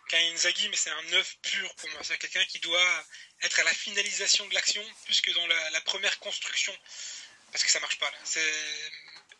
qu'un 0.08 0.32
Inzaghi, 0.32 0.69
mais 0.69 0.76
c'est 0.76 0.90
un 0.90 1.02
neuf 1.05 1.37
pur 1.43 1.75
pour 1.75 1.90
moi. 1.90 2.00
C'est 2.02 2.19
quelqu'un 2.19 2.44
qui 2.46 2.58
doit 2.60 3.05
être 3.43 3.60
à 3.60 3.64
la 3.64 3.75
finalisation 3.75 4.46
de 4.49 4.55
l'action 4.55 4.84
plus 5.05 5.20
que 5.20 5.31
dans 5.32 5.46
la, 5.46 5.81
première 5.82 6.19
construction. 6.19 6.76
Parce 7.52 7.64
que 7.64 7.70
ça 7.70 7.81
marche 7.81 7.99
pas. 7.99 8.10
C'est 8.25 8.52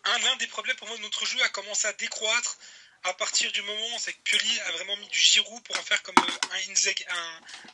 un, 0.05 0.37
des 0.37 0.47
problèmes 0.47 0.77
pour 0.77 0.89
moi 0.89 0.97
de 0.97 1.03
notre 1.03 1.25
jeu 1.27 1.43
a 1.43 1.49
commencé 1.49 1.87
à 1.87 1.93
décroître 1.95 2.59
à 3.05 3.15
partir 3.15 3.51
du 3.53 3.63
moment 3.63 3.99
c'est 3.99 4.13
que 4.13 4.21
Pioli 4.23 4.61
a 4.61 4.73
vraiment 4.73 4.97
mis 4.97 5.09
du 5.09 5.19
Giroud 5.19 5.63
pour 5.63 5.79
en 5.79 5.83
faire 5.83 6.03
comme 6.03 6.17
un, 6.19 6.71
Inzaghi, 6.71 7.05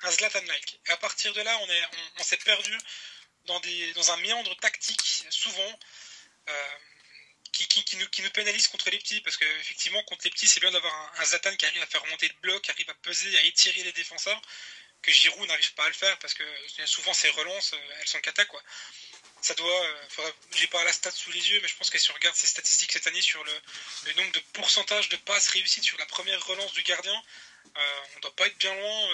un, 0.03 0.11
Zlatan-like. 0.11 0.81
Et 0.87 0.93
à 0.93 0.97
partir 0.99 1.33
de 1.33 1.41
là, 1.41 1.59
on, 1.63 1.69
est, 1.69 1.83
on, 2.19 2.23
s'est 2.23 2.37
perdu 2.39 2.77
dans, 3.47 3.59
des, 3.61 3.93
dans 3.95 4.13
un 4.13 4.17
méandre 4.19 4.55
tactique, 4.57 5.25
souvent. 5.31 5.79
Euh, 6.49 6.79
qui, 7.53 7.97
nous, 7.97 8.31
pénalise 8.31 8.69
contre 8.69 8.91
les 8.91 8.99
petits, 8.99 9.21
parce 9.21 9.37
qu'effectivement, 9.37 10.03
contre 10.05 10.25
les 10.25 10.31
petits, 10.31 10.49
c'est 10.49 10.61
bien 10.61 10.73
d'avoir 10.73 11.13
un, 11.21 11.25
Zatan 11.25 11.55
qui 11.57 11.67
arrive 11.67 11.83
à 11.83 11.87
faire 11.87 12.03
remonter 12.03 12.29
le 12.29 12.35
bloc, 12.41 12.63
qui 12.63 12.71
arrive 12.71 12.91
à 12.91 12.95
peser, 12.95 13.37
à 13.39 13.45
étirer 13.45 13.83
les 13.85 13.93
défenseurs, 13.93 14.41
que 15.03 15.13
Giroud 15.13 15.47
n'arrive 15.47 15.75
pas 15.75 15.85
à 15.85 15.89
le 15.89 15.95
faire, 15.95 16.19
parce 16.19 16.35
que 16.35 16.45
souvent 16.87 17.15
ces 17.15 17.31
relances, 17.31 17.73
euh, 17.75 17.97
elles 18.01 18.09
sont 18.09 18.21
cata, 18.21 18.45
quoi. 18.47 18.63
Ça 19.41 19.55
doit, 19.55 19.85
euh, 19.85 20.33
j'ai 20.57 20.67
pas 20.69 20.83
la 20.85 20.93
stat 20.93 21.11
sous 21.11 21.31
les 21.31 21.51
yeux, 21.51 21.61
mais 21.61 21.69
je 21.69 21.77
pense 21.77 21.91
que 21.91 21.99
si 21.99 22.11
on 22.11 22.15
regarde 22.15 22.35
ces 22.35 22.47
statistiques 22.47 22.93
cette 22.93 23.07
année 23.07 23.23
sur 23.23 23.43
le, 23.45 24.13
nombre 24.17 24.33
de 24.33 24.41
pourcentage 24.55 25.09
de 25.11 25.17
passes 25.17 25.49
réussies 25.49 25.83
sur 25.83 25.99
la 25.99 26.07
première 26.07 26.45
relance 26.47 26.73
du 26.73 26.83
gardien, 26.83 27.23
euh, 27.77 28.01
on 28.17 28.21
doit 28.21 28.35
pas 28.37 28.47
être 28.47 28.59
bien 28.59 28.75
loin, 28.75 29.09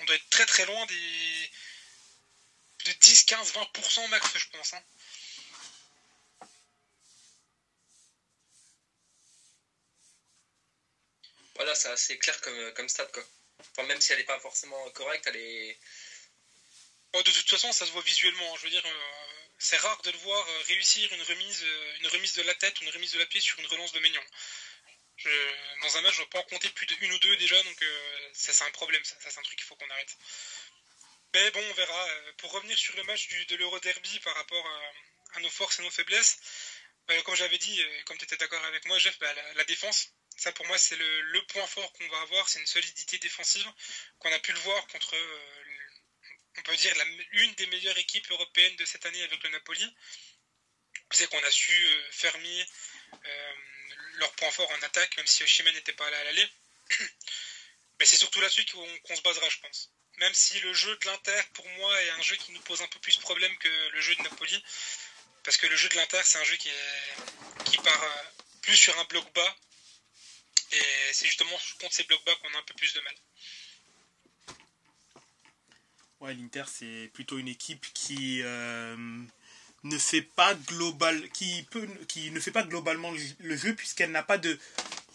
on 0.00 0.04
doit 0.04 0.16
être 0.16 0.30
très 0.30 0.46
très 0.46 0.66
loin 0.66 0.86
des 0.86 1.50
de 2.84 2.92
10, 2.92 3.24
15, 3.24 3.52
20% 3.54 4.08
max, 4.08 4.30
je 4.36 4.46
pense. 4.48 4.74
Hein. 4.74 4.82
Voilà, 11.64 11.74
c'est 11.74 11.88
assez 11.88 12.18
clair 12.18 12.38
comme, 12.42 12.74
comme 12.74 12.88
stat, 12.90 13.06
quoi. 13.06 13.24
Même 13.84 13.98
si 13.98 14.12
elle 14.12 14.18
n'est 14.18 14.24
pas 14.24 14.38
forcément 14.38 14.90
correcte, 14.90 15.26
elle 15.28 15.36
est. 15.36 15.78
De 17.14 17.22
toute 17.22 17.48
façon, 17.48 17.72
ça 17.72 17.86
se 17.86 17.92
voit 17.92 18.02
visuellement. 18.02 18.52
Hein. 18.52 18.56
Je 18.58 18.64
veux 18.64 18.70
dire, 18.70 18.84
euh, 18.84 19.46
c'est 19.58 19.78
rare 19.78 20.02
de 20.02 20.10
le 20.10 20.18
voir 20.18 20.46
euh, 20.46 20.62
réussir 20.66 21.10
une 21.10 21.22
remise, 21.22 21.62
euh, 21.62 21.96
une 22.00 22.08
remise 22.08 22.34
de 22.34 22.42
la 22.42 22.54
tête 22.54 22.78
ou 22.80 22.84
une 22.84 22.90
remise 22.90 23.12
de 23.12 23.18
la 23.18 23.24
pied 23.24 23.40
sur 23.40 23.58
une 23.60 23.66
relance 23.66 23.92
de 23.92 24.00
Maignan. 24.00 24.22
dans 25.82 25.96
un 25.96 26.00
match, 26.02 26.14
je 26.16 26.20
ne 26.20 26.24
vais 26.24 26.30
pas 26.30 26.40
en 26.40 26.42
compter 26.42 26.68
plus 26.68 26.84
d'une 26.86 27.12
ou 27.12 27.18
deux 27.18 27.36
déjà, 27.38 27.62
donc 27.62 27.82
ça, 28.34 28.52
c'est 28.52 28.64
un 28.64 28.70
problème. 28.72 29.02
Ça, 29.04 29.16
c'est 29.20 29.38
un 29.38 29.42
truc 29.42 29.56
qu'il 29.58 29.66
faut 29.66 29.76
qu'on 29.76 29.88
arrête. 29.88 30.18
Mais 31.32 31.50
bon, 31.52 31.64
on 31.70 31.74
verra. 31.74 32.08
Pour 32.38 32.52
revenir 32.52 32.76
sur 32.76 32.94
le 32.96 33.04
match 33.04 33.26
du, 33.28 33.46
de 33.46 33.56
l'Euro 33.56 33.80
Derby 33.80 34.20
par 34.20 34.34
rapport 34.34 34.66
à, 35.36 35.40
nos 35.40 35.50
forces 35.50 35.78
et 35.78 35.82
nos 35.82 35.90
faiblesses, 35.90 36.36
comme 37.24 37.36
j'avais 37.36 37.58
dit, 37.58 37.82
comme 38.04 38.18
tu 38.18 38.24
étais 38.24 38.36
d'accord 38.36 38.62
avec 38.66 38.84
moi, 38.84 38.98
Jeff, 38.98 39.18
bah, 39.18 39.32
la 39.54 39.64
défense 39.64 40.12
ça, 40.36 40.52
pour 40.52 40.66
moi, 40.66 40.78
c'est 40.78 40.96
le, 40.96 41.46
point 41.46 41.66
fort 41.66 41.92
qu'on 41.92 42.08
va 42.08 42.20
avoir, 42.22 42.48
c'est 42.48 42.58
une 42.58 42.66
solidité 42.66 43.18
défensive 43.18 43.66
qu'on 44.18 44.32
a 44.32 44.38
pu 44.40 44.52
le 44.52 44.58
voir 44.60 44.86
contre, 44.88 45.14
euh, 45.14 45.40
on 46.58 46.62
peut 46.62 46.76
dire, 46.76 46.92
l'une 47.32 47.54
des 47.54 47.66
meilleures 47.66 47.96
équipes 47.98 48.28
européennes 48.30 48.76
de 48.76 48.84
cette 48.84 49.06
année 49.06 49.22
avec 49.22 49.42
le 49.42 49.50
Napoli. 49.50 49.96
C'est 51.10 51.28
qu'on 51.28 51.42
a 51.42 51.50
su 51.50 51.72
euh, 51.72 52.10
fermer 52.10 52.66
euh, 53.24 53.52
leur 54.14 54.32
point 54.32 54.50
fort 54.50 54.70
en 54.70 54.82
attaque, 54.82 55.16
même 55.16 55.26
si 55.26 55.44
Oshimen 55.44 55.74
n'était 55.74 55.92
pas 55.92 56.10
là 56.10 56.18
à 56.18 56.24
l'aller. 56.24 56.48
Mais 58.00 58.06
c'est 58.06 58.16
surtout 58.16 58.40
là-dessus 58.40 58.64
qu'on 58.66 59.16
se 59.16 59.22
basera, 59.22 59.48
je 59.48 59.58
pense. 59.58 59.92
Même 60.16 60.34
si 60.34 60.58
le 60.60 60.72
jeu 60.74 60.96
de 60.96 61.06
l'Inter, 61.06 61.40
pour 61.54 61.68
moi, 61.68 62.02
est 62.02 62.10
un 62.10 62.22
jeu 62.22 62.36
qui 62.36 62.52
nous 62.52 62.60
pose 62.62 62.82
un 62.82 62.88
peu 62.88 62.98
plus 62.98 63.16
de 63.16 63.22
problème 63.22 63.56
que 63.58 63.88
le 63.92 64.00
jeu 64.00 64.14
de 64.16 64.22
Napoli. 64.22 64.64
Parce 65.44 65.56
que 65.56 65.66
le 65.66 65.76
jeu 65.76 65.88
de 65.90 65.96
l'Inter, 65.96 66.20
c'est 66.24 66.38
un 66.38 66.44
jeu 66.44 66.56
qui 66.56 67.78
part 67.78 68.32
plus 68.62 68.76
sur 68.76 68.98
un 68.98 69.04
bloc 69.04 69.32
bas 69.34 69.56
c'est 71.12 71.26
justement 71.26 71.56
contre 71.80 71.94
ces 71.94 72.04
blocs 72.04 72.24
bas 72.24 72.32
qu'on 72.42 72.54
a 72.54 72.58
un 72.58 72.64
peu 72.66 72.74
plus 72.74 72.92
de 72.94 73.00
mal. 73.00 73.14
Ouais, 76.20 76.34
l'Inter, 76.34 76.64
c'est 76.66 77.10
plutôt 77.12 77.38
une 77.38 77.48
équipe 77.48 77.86
qui 77.92 78.40
euh, 78.42 78.96
ne 79.82 79.98
fait 79.98 80.22
pas 80.22 80.54
global, 80.54 81.28
qui 81.30 81.66
peut, 81.70 81.86
qui 82.08 82.30
ne 82.30 82.40
fait 82.40 82.50
pas 82.50 82.62
globalement 82.62 83.12
le 83.38 83.56
jeu 83.56 83.74
puisqu'elle 83.74 84.10
n'a 84.10 84.22
pas 84.22 84.38
de 84.38 84.58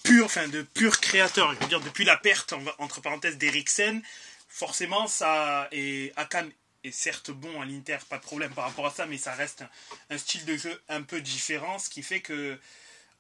pur, 0.03 0.25
enfin 0.25 0.47
de 0.47 0.61
pur 0.61 0.99
créateur. 0.99 1.53
Je 1.53 1.59
veux 1.59 1.67
dire, 1.67 1.81
depuis 1.81 2.05
la 2.05 2.17
perte 2.17 2.53
entre 2.77 3.01
parenthèses 3.01 3.37
d'Eriksen, 3.37 4.01
forcément 4.47 5.07
ça 5.07 5.67
et 5.71 6.11
Akan 6.15 6.47
est 6.83 6.91
certes 6.91 7.31
bon 7.31 7.61
à 7.61 7.65
l'Inter, 7.65 7.97
pas 8.07 8.17
de 8.17 8.23
problème 8.23 8.53
par 8.53 8.65
rapport 8.65 8.85
à 8.85 8.91
ça, 8.91 9.05
mais 9.05 9.17
ça 9.17 9.33
reste 9.33 9.63
un, 10.09 10.17
style 10.17 10.45
de 10.45 10.55
jeu 10.55 10.81
un 10.87 11.01
peu 11.01 11.21
différent, 11.21 11.77
ce 11.79 11.89
qui 11.89 12.03
fait 12.03 12.21
que 12.21 12.59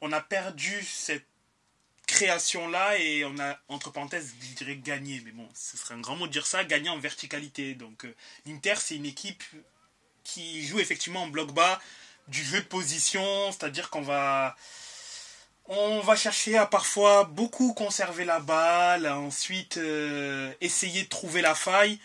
on 0.01 0.11
a 0.13 0.21
perdu 0.21 0.81
cette 0.83 1.25
création-là 2.09 2.97
et 2.97 3.23
on 3.25 3.37
a, 3.39 3.57
entre 3.69 3.91
parenthèses, 3.91 4.33
je 4.41 4.55
dirais 4.55 4.75
gagné, 4.75 5.21
mais 5.23 5.31
bon, 5.31 5.47
ce 5.53 5.77
serait 5.77 5.93
un 5.93 5.99
grand 5.99 6.15
mot 6.15 6.27
de 6.27 6.31
dire 6.31 6.47
ça, 6.47 6.63
gagné 6.63 6.89
en 6.89 6.97
verticalité. 6.97 7.75
Donc 7.75 8.05
euh, 8.05 8.15
l'Inter, 8.45 8.75
c'est 8.77 8.95
une 8.95 9.05
équipe 9.05 9.43
qui 10.23 10.65
joue 10.65 10.79
effectivement 10.79 11.23
en 11.23 11.27
bloc 11.27 11.51
bas, 11.53 11.79
du 12.27 12.43
jeu 12.43 12.59
de 12.59 12.65
position, 12.65 13.51
c'est-à-dire 13.51 13.89
qu'on 13.89 14.01
va 14.01 14.55
on 15.71 15.99
va 15.99 16.15
chercher 16.15 16.57
à 16.57 16.65
parfois 16.65 17.25
beaucoup 17.25 17.73
conserver 17.73 18.25
la 18.25 18.39
balle, 18.39 19.07
ensuite 19.07 19.77
euh, 19.77 20.51
essayer 20.61 21.03
de 21.03 21.07
trouver 21.09 21.41
la 21.41 21.53
faille. 21.53 21.99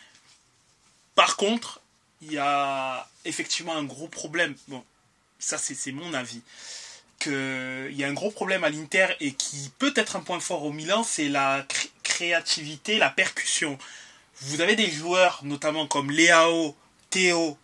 Par 1.15 1.37
contre, 1.37 1.81
il 2.21 2.33
y 2.33 2.39
a 2.39 3.09
effectivement 3.25 3.75
un 3.75 3.85
gros 3.85 4.09
problème. 4.09 4.55
Bon, 4.69 4.85
ça 5.39 5.57
c'est 5.57 5.93
mon 5.93 6.13
avis. 6.13 6.43
Il 7.27 7.97
y 7.97 8.05
a 8.05 8.09
un 8.09 8.13
gros 8.13 8.31
problème 8.31 8.65
à 8.65 8.71
l'Inter 8.71 9.09
et 9.21 9.33
qui 9.33 9.71
peut 9.79 9.93
être 9.97 10.17
un 10.17 10.21
point 10.21 10.41
fort 10.41 10.65
au 10.65 10.73
Milan, 10.73 11.05
c'est 11.05 11.29
la 11.29 11.67
créativité, 12.03 12.99
la 12.99 13.11
percussion. 13.11 13.79
Vous 14.41 14.61
avez 14.61 14.77
des 14.77 14.91
joueurs, 14.91 15.41
notamment 15.43 15.87
comme 15.87 16.11
Léao, 16.11 16.77
Théo, 17.11 17.57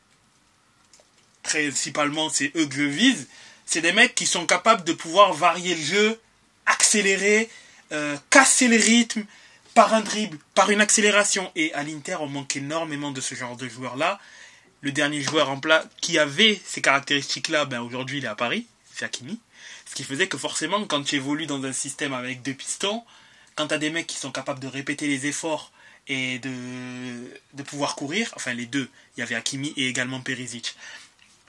principalement 1.42 2.28
c'est 2.28 2.52
eux 2.56 2.66
que 2.66 2.74
je 2.74 2.82
vise, 2.82 3.28
c'est 3.66 3.80
des 3.80 3.92
mecs 3.92 4.14
qui 4.14 4.26
sont 4.26 4.46
capables 4.46 4.84
de 4.84 4.92
pouvoir 4.92 5.32
varier 5.32 5.74
le 5.74 5.82
jeu, 5.82 6.20
accélérer, 6.66 7.48
euh, 7.92 8.16
casser 8.30 8.68
le 8.68 8.76
rythme 8.76 9.24
par 9.74 9.94
un 9.94 10.00
dribble, 10.00 10.38
par 10.54 10.70
une 10.70 10.80
accélération. 10.80 11.50
Et 11.56 11.72
à 11.74 11.82
l'Inter, 11.82 12.16
on 12.20 12.26
manque 12.26 12.56
énormément 12.56 13.10
de 13.10 13.20
ce 13.20 13.34
genre 13.34 13.56
de 13.56 13.68
joueurs-là. 13.68 14.18
Le 14.80 14.92
dernier 14.92 15.20
joueur 15.20 15.50
en 15.50 15.60
plat 15.60 15.84
qui 16.00 16.18
avait 16.18 16.60
ces 16.64 16.80
caractéristiques-là, 16.80 17.64
ben 17.64 17.80
aujourd'hui 17.80 18.18
il 18.18 18.24
est 18.24 18.28
à 18.28 18.34
Paris, 18.34 18.66
Hakimi. 19.00 19.38
Ce 19.90 19.96
qui 19.96 20.04
faisait 20.04 20.28
que 20.28 20.38
forcément, 20.38 20.86
quand 20.86 21.02
tu 21.02 21.16
évolues 21.16 21.46
dans 21.46 21.64
un 21.64 21.72
système 21.72 22.12
avec 22.12 22.42
deux 22.42 22.54
pistons, 22.54 23.02
quand 23.56 23.66
tu 23.66 23.74
as 23.74 23.78
des 23.78 23.90
mecs 23.90 24.06
qui 24.06 24.18
sont 24.18 24.30
capables 24.30 24.60
de 24.60 24.68
répéter 24.68 25.08
les 25.08 25.26
efforts 25.26 25.72
et 26.06 26.38
de, 26.38 27.62
pouvoir 27.64 27.96
courir, 27.96 28.32
enfin 28.36 28.54
les 28.54 28.66
deux, 28.66 28.88
il 29.16 29.20
y 29.20 29.22
avait 29.24 29.34
Hakimi 29.34 29.72
et 29.76 29.88
également 29.88 30.20
Perisic. 30.20 30.76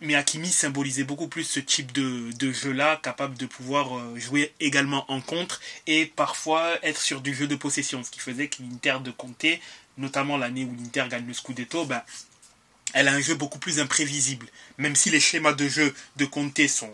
Mais 0.01 0.15
Hakimi 0.15 0.47
symbolisait 0.47 1.03
beaucoup 1.03 1.27
plus 1.27 1.43
ce 1.43 1.59
type 1.59 1.91
de, 1.91 2.51
jeu-là, 2.51 2.99
capable 3.03 3.37
de 3.37 3.45
pouvoir 3.45 3.95
euh, 3.95 4.17
jouer 4.17 4.51
également 4.59 5.05
en 5.11 5.21
contre 5.21 5.61
et 5.85 6.07
parfois 6.07 6.83
être 6.83 6.99
sur 6.99 7.21
du 7.21 7.35
jeu 7.35 7.45
de 7.45 7.55
possession. 7.55 8.03
Ce 8.03 8.09
qui 8.09 8.19
faisait 8.19 8.47
que 8.47 8.63
l'Inter 8.63 8.97
de 9.03 9.11
Conte, 9.11 9.45
notamment 9.99 10.37
l'année 10.37 10.65
où 10.65 10.75
l'Inter 10.75 11.05
gagne 11.11 11.27
le 11.27 11.33
Scudetto, 11.35 11.85
ben, 11.85 12.01
elle 12.93 13.07
a 13.07 13.13
un 13.13 13.21
jeu 13.21 13.35
beaucoup 13.35 13.59
plus 13.59 13.79
imprévisible. 13.79 14.47
Même 14.79 14.95
si 14.95 15.11
les 15.11 15.19
schémas 15.19 15.53
de 15.53 15.67
jeu 15.67 15.93
de 16.15 16.25
Conte 16.25 16.67
sont, 16.67 16.89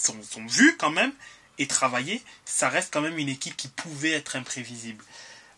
sont, 0.00 0.46
vus 0.46 0.76
quand 0.76 0.90
même 0.90 1.12
et 1.58 1.66
travaillés, 1.66 2.22
ça 2.44 2.68
reste 2.68 2.92
quand 2.92 3.00
même 3.00 3.18
une 3.18 3.28
équipe 3.28 3.56
qui 3.56 3.68
pouvait 3.68 4.12
être 4.12 4.36
imprévisible. 4.36 5.04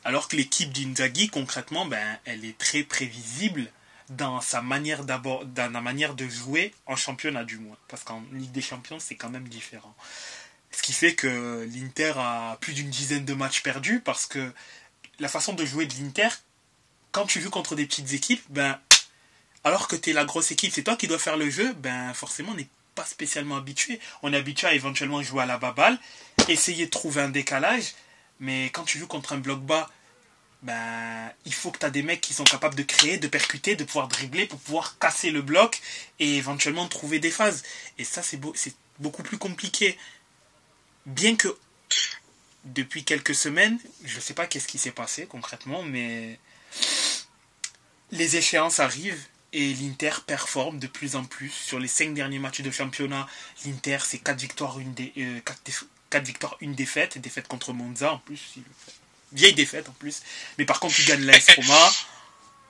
Alors 0.04 0.28
que 0.28 0.36
l'équipe 0.36 0.72
d'Inzaghi, 0.72 1.28
concrètement, 1.28 1.86
ben, 1.86 2.18
elle 2.24 2.44
est 2.44 2.58
très 2.58 2.82
prévisible 2.82 3.70
dans 4.10 4.40
sa 4.40 4.62
manière 4.62 5.04
dans 5.04 5.44
la 5.56 5.80
manière 5.80 6.14
de 6.14 6.28
jouer 6.28 6.74
en 6.86 6.96
championnat 6.96 7.44
du 7.44 7.58
moins, 7.58 7.76
parce 7.88 8.04
qu'en 8.04 8.22
Ligue 8.32 8.52
des 8.52 8.60
Champions 8.60 8.98
c'est 8.98 9.14
quand 9.14 9.30
même 9.30 9.48
différent. 9.48 9.94
Ce 10.70 10.82
qui 10.82 10.92
fait 10.92 11.14
que 11.14 11.68
l'Inter 11.72 12.14
a 12.16 12.56
plus 12.60 12.72
d'une 12.72 12.90
dizaine 12.90 13.24
de 13.24 13.34
matchs 13.34 13.62
perdus 13.62 14.00
parce 14.00 14.26
que 14.26 14.52
la 15.18 15.28
façon 15.28 15.52
de 15.52 15.64
jouer 15.64 15.86
de 15.86 15.94
l'Inter, 15.94 16.28
quand 17.12 17.26
tu 17.26 17.40
joues 17.40 17.50
contre 17.50 17.74
des 17.74 17.86
petites 17.86 18.12
équipes, 18.12 18.42
ben 18.48 18.78
alors 19.64 19.86
que 19.86 19.96
tu 19.96 20.10
es 20.10 20.12
la 20.12 20.24
grosse 20.24 20.50
équipe, 20.50 20.72
c'est 20.72 20.82
toi 20.82 20.96
qui 20.96 21.06
dois 21.06 21.18
faire 21.18 21.36
le 21.36 21.48
jeu, 21.50 21.72
ben 21.74 22.12
forcément 22.14 22.52
on 22.54 22.58
pas 22.94 23.04
spécialement 23.04 23.56
habitué. 23.56 24.00
On 24.22 24.32
est 24.32 24.36
habitué 24.36 24.66
à 24.66 24.74
éventuellement 24.74 25.22
jouer 25.22 25.42
à 25.42 25.46
la 25.46 25.58
baballe, 25.58 25.98
essayer 26.48 26.86
de 26.86 26.90
trouver 26.90 27.22
un 27.22 27.28
décalage, 27.28 27.94
mais 28.40 28.66
quand 28.66 28.84
tu 28.84 28.98
joues 28.98 29.06
contre 29.06 29.32
un 29.32 29.38
bloc 29.38 29.60
bas 29.60 29.90
ben, 30.62 31.32
il 31.44 31.52
faut 31.52 31.72
que 31.72 31.78
tu 31.78 31.86
as 31.86 31.90
des 31.90 32.02
mecs 32.02 32.20
qui 32.20 32.34
sont 32.34 32.44
capables 32.44 32.76
de 32.76 32.84
créer, 32.84 33.18
de 33.18 33.26
percuter, 33.26 33.74
de 33.74 33.82
pouvoir 33.82 34.06
dribbler 34.06 34.46
pour 34.46 34.60
pouvoir 34.60 34.96
casser 34.98 35.30
le 35.30 35.42
bloc 35.42 35.80
et 36.20 36.36
éventuellement 36.36 36.86
trouver 36.86 37.18
des 37.18 37.32
phases. 37.32 37.64
Et 37.98 38.04
ça, 38.04 38.22
c'est 38.22 38.38
beaucoup 39.00 39.24
plus 39.24 39.38
compliqué. 39.38 39.98
Bien 41.04 41.34
que 41.34 41.48
depuis 42.64 43.04
quelques 43.04 43.34
semaines, 43.34 43.78
je 44.04 44.16
ne 44.16 44.20
sais 44.20 44.34
pas 44.34 44.46
qu'est-ce 44.46 44.68
qui 44.68 44.78
s'est 44.78 44.92
passé 44.92 45.26
concrètement, 45.26 45.82
mais 45.82 46.38
les 48.12 48.36
échéances 48.36 48.78
arrivent 48.78 49.26
et 49.52 49.74
l'Inter 49.74 50.12
performe 50.26 50.78
de 50.78 50.86
plus 50.86 51.16
en 51.16 51.24
plus. 51.24 51.50
Sur 51.50 51.78
les 51.78 51.88
cinq 51.88 52.14
derniers 52.14 52.38
matchs 52.38 52.60
de 52.60 52.70
championnat, 52.70 53.26
l'Inter, 53.64 53.98
c'est 54.04 54.18
4 54.18 54.40
victoires, 54.40 54.78
une, 54.78 54.94
dé... 54.94 55.12
Euh, 55.18 55.40
victoires, 56.20 56.56
une 56.60 56.74
défaite, 56.74 57.18
défaite 57.18 57.48
contre 57.48 57.72
Monza 57.72 58.12
en 58.12 58.18
plus 58.18 58.58
vieille 59.32 59.54
défaite 59.54 59.88
en 59.88 59.92
plus. 59.92 60.22
Mais 60.58 60.64
par 60.64 60.80
contre, 60.80 60.98
il 61.00 61.06
gagne 61.06 61.24
la 61.24 61.36
Roma, 61.56 61.92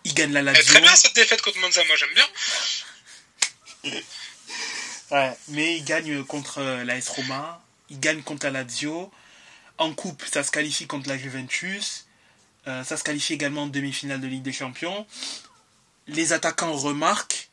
il 0.04 0.14
gagne 0.14 0.32
la 0.32 0.42
Lazio. 0.42 0.62
Très 0.64 0.80
bien 0.80 0.96
cette 0.96 1.14
défaite 1.14 1.42
contre 1.42 1.58
Monza, 1.60 1.82
moi 1.84 1.96
j'aime 1.96 2.14
bien. 2.14 3.92
ouais, 5.10 5.36
mais 5.48 5.76
il 5.76 5.84
gagne 5.84 6.24
contre 6.24 6.58
euh, 6.58 6.84
la 6.84 6.94
Roma, 7.08 7.62
il 7.90 8.00
gagne 8.00 8.22
contre 8.22 8.46
la 8.46 8.62
Lazio. 8.62 9.12
En 9.78 9.92
coupe, 9.94 10.22
ça 10.32 10.44
se 10.44 10.50
qualifie 10.50 10.86
contre 10.86 11.08
la 11.08 11.18
Juventus. 11.18 12.06
Euh, 12.68 12.84
ça 12.84 12.96
se 12.96 13.02
qualifie 13.02 13.32
également 13.32 13.64
en 13.64 13.66
demi-finale 13.66 14.20
de 14.20 14.28
Ligue 14.28 14.42
des 14.42 14.52
Champions. 14.52 15.06
Les 16.09 16.32
attaquants 16.32 16.73
remarquent, 16.73 17.50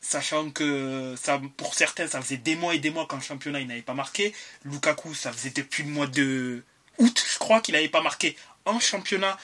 sachant 0.00 0.50
que 0.50 1.14
ça, 1.20 1.40
pour 1.56 1.74
certains, 1.74 2.08
ça 2.08 2.20
faisait 2.20 2.36
des 2.36 2.56
mois 2.56 2.74
et 2.74 2.78
des 2.78 2.90
mois 2.90 3.06
qu'en 3.06 3.20
championnat, 3.20 3.60
il 3.60 3.66
n'avait 3.66 3.82
pas 3.82 3.94
marqué. 3.94 4.34
Lukaku, 4.64 5.14
ça 5.14 5.32
faisait 5.32 5.50
depuis 5.50 5.84
le 5.84 5.90
mois 5.90 6.06
de 6.06 6.64
août, 6.98 7.24
je 7.32 7.38
crois 7.38 7.60
qu'il 7.60 7.74
n'avait 7.74 7.88
pas 7.88 8.02
marqué 8.02 8.36
en 8.64 8.78
championnat 8.78 9.38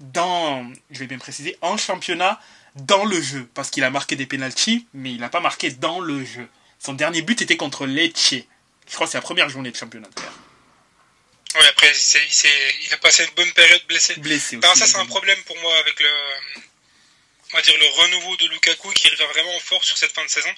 dans, 0.00 0.70
je 0.90 0.98
vais 0.98 1.06
bien 1.06 1.18
préciser, 1.18 1.56
en 1.60 1.76
championnat 1.76 2.40
dans 2.74 3.04
le 3.04 3.20
jeu, 3.20 3.48
parce 3.54 3.70
qu'il 3.70 3.84
a 3.84 3.90
marqué 3.90 4.16
des 4.16 4.26
penalties, 4.26 4.86
mais 4.94 5.12
il 5.12 5.20
n'a 5.20 5.28
pas 5.28 5.40
marqué 5.40 5.70
dans 5.70 6.00
le 6.00 6.24
jeu. 6.24 6.48
Son 6.78 6.94
dernier 6.94 7.22
but 7.22 7.40
était 7.42 7.56
contre 7.56 7.86
Lecce. 7.86 8.34
Je 8.88 8.94
crois 8.94 9.06
que 9.06 9.12
c'est 9.12 9.18
la 9.18 9.22
première 9.22 9.48
journée 9.48 9.70
de 9.70 9.76
championnat. 9.76 10.08
Oui, 11.54 11.60
après, 11.70 11.92
il 11.92 12.94
a 12.94 12.96
passé 12.96 13.24
une 13.24 13.34
bonne 13.34 13.52
période 13.52 13.82
blessé. 13.86 14.16
Blessé 14.16 14.56
aussi. 14.56 14.78
ça, 14.78 14.86
c'est 14.86 14.96
un 14.96 15.06
problème 15.06 15.38
pour 15.46 15.56
moi 15.60 15.72
avec 15.78 16.00
le, 16.00 16.10
on 17.52 17.56
va 17.56 17.62
dire, 17.62 17.76
le 17.76 17.86
renouveau 17.86 18.36
de 18.36 18.46
Lukaku 18.46 18.90
qui 18.92 19.08
revient 19.08 19.30
vraiment 19.32 19.58
fort 19.60 19.84
sur 19.84 19.96
cette 19.98 20.12
fin 20.12 20.24
de 20.24 20.30
saison. 20.30 20.52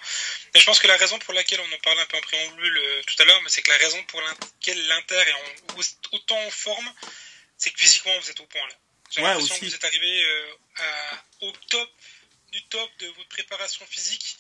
Et 0.54 0.60
je 0.60 0.64
pense 0.64 0.78
que 0.78 0.86
la 0.86 0.96
raison 0.96 1.18
pour 1.18 1.34
laquelle 1.34 1.60
on 1.60 1.74
en 1.74 1.78
parlait 1.78 2.00
un 2.00 2.06
peu 2.06 2.16
en 2.16 2.20
préambule 2.20 2.78
euh, 2.78 3.02
tout 3.02 3.20
à 3.22 3.24
l'heure, 3.24 3.42
mais 3.42 3.48
c'est 3.48 3.62
que 3.62 3.70
la 3.70 3.78
raison 3.78 4.02
pour 4.04 4.20
laquelle 4.20 4.86
l'Inter 4.86 5.20
est 5.20 5.98
autant 6.12 6.38
en 6.38 6.50
forme, 6.50 6.92
c'est 7.58 7.70
que 7.70 7.78
physiquement 7.80 8.16
vous 8.20 8.30
êtes 8.30 8.40
au 8.40 8.46
point 8.46 8.66
là. 8.68 8.74
J'ai 9.10 9.20
l'impression 9.20 9.58
que 9.58 9.64
vous 9.64 9.74
êtes 9.74 9.84
arrivé 9.84 10.22
euh, 10.24 10.54
au 11.42 11.52
top 11.68 11.90
du 12.52 12.62
top 12.66 12.90
de 12.98 13.06
votre 13.08 13.28
préparation 13.28 13.84
physique 13.86 14.36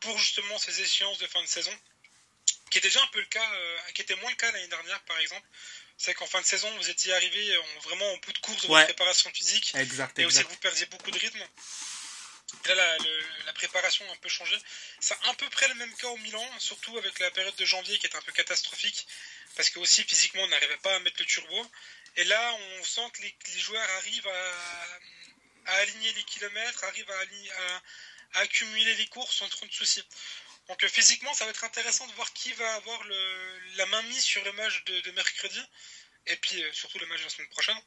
pour 0.00 0.16
justement 0.18 0.58
ces 0.58 0.80
échéances 0.80 1.18
de 1.18 1.26
fin 1.26 1.42
de 1.42 1.48
saison, 1.48 1.76
qui 2.70 2.78
est 2.78 2.80
déjà 2.80 3.02
un 3.02 3.06
peu 3.08 3.18
le 3.18 3.26
cas, 3.26 3.52
euh, 3.52 3.78
qui 3.94 4.02
était 4.02 4.14
moins 4.16 4.30
le 4.30 4.36
cas 4.36 4.50
l'année 4.52 4.68
dernière 4.68 5.00
par 5.02 5.18
exemple 5.18 5.46
c'est 5.98 6.14
qu'en 6.14 6.26
fin 6.26 6.40
de 6.40 6.46
saison, 6.46 6.74
vous 6.76 6.88
étiez 6.88 7.12
arrivé 7.12 7.56
vraiment 7.82 8.12
au 8.12 8.18
bout 8.18 8.32
de 8.32 8.38
course 8.38 8.62
de 8.62 8.68
votre 8.68 8.84
préparation 8.84 9.30
physique. 9.32 9.72
Exact, 9.74 10.18
et 10.18 10.24
aussi 10.24 10.44
que 10.44 10.48
vous 10.48 10.56
perdiez 10.56 10.86
beaucoup 10.86 11.10
de 11.10 11.18
rythme. 11.18 11.44
Là, 12.64 12.96
la, 13.44 13.52
préparation 13.52 14.08
a 14.08 14.12
un 14.12 14.16
peu 14.16 14.28
changé. 14.28 14.56
C'est 15.00 15.16
à 15.28 15.34
peu 15.34 15.48
près 15.50 15.68
le 15.68 15.74
même 15.74 15.92
cas 15.96 16.06
au 16.08 16.16
Milan, 16.18 16.46
surtout 16.58 16.96
avec 16.96 17.18
la 17.18 17.30
période 17.32 17.56
de 17.56 17.64
janvier 17.64 17.98
qui 17.98 18.06
est 18.06 18.16
un 18.16 18.22
peu 18.22 18.32
catastrophique, 18.32 19.06
parce 19.56 19.68
que 19.70 19.80
aussi 19.80 20.04
physiquement 20.04 20.42
on 20.42 20.48
n'arrivait 20.48 20.76
pas 20.78 20.94
à 20.94 21.00
mettre 21.00 21.16
le 21.18 21.26
turbo. 21.26 21.66
Et 22.16 22.24
là, 22.24 22.54
on 22.54 22.84
sent 22.84 23.10
que 23.12 23.22
les, 23.22 23.60
joueurs 23.60 23.90
arrivent 23.98 24.28
à, 24.28 25.74
aligner 25.80 26.12
les 26.12 26.22
kilomètres, 26.24 26.84
arrivent 26.84 27.10
à, 27.10 27.82
accumuler 28.40 28.94
les 28.94 29.06
courses 29.06 29.36
sans 29.36 29.48
trop 29.48 29.66
de 29.66 29.72
soucis. 29.72 30.04
Donc 30.68 30.84
euh, 30.84 30.88
physiquement, 30.88 31.32
ça 31.34 31.44
va 31.44 31.50
être 31.50 31.64
intéressant 31.64 32.06
de 32.06 32.12
voir 32.12 32.30
qui 32.34 32.52
va 32.52 32.74
avoir 32.74 33.02
la 33.76 33.86
main 33.86 34.02
mise 34.02 34.22
sur 34.22 34.44
le 34.44 34.52
match 34.52 34.84
de, 34.84 35.10
mercredi, 35.12 35.60
et 36.26 36.36
puis 36.36 36.62
euh, 36.62 36.72
surtout 36.72 36.98
le 36.98 37.06
match 37.06 37.20
de 37.20 37.24
la 37.24 37.30
semaine 37.30 37.48
prochaine. 37.48 37.80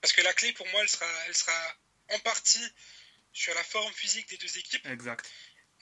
Parce 0.00 0.12
que 0.12 0.22
la 0.22 0.32
clé 0.32 0.52
pour 0.52 0.66
moi, 0.68 0.80
elle 0.80 0.88
sera, 0.88 1.06
elle 1.26 1.36
sera 1.36 1.76
en 2.10 2.18
partie 2.20 2.66
sur 3.32 3.54
la 3.54 3.64
forme 3.64 3.92
physique 3.94 4.28
des 4.28 4.36
deux 4.36 4.58
équipes. 4.58 4.86
Exact. 4.86 5.28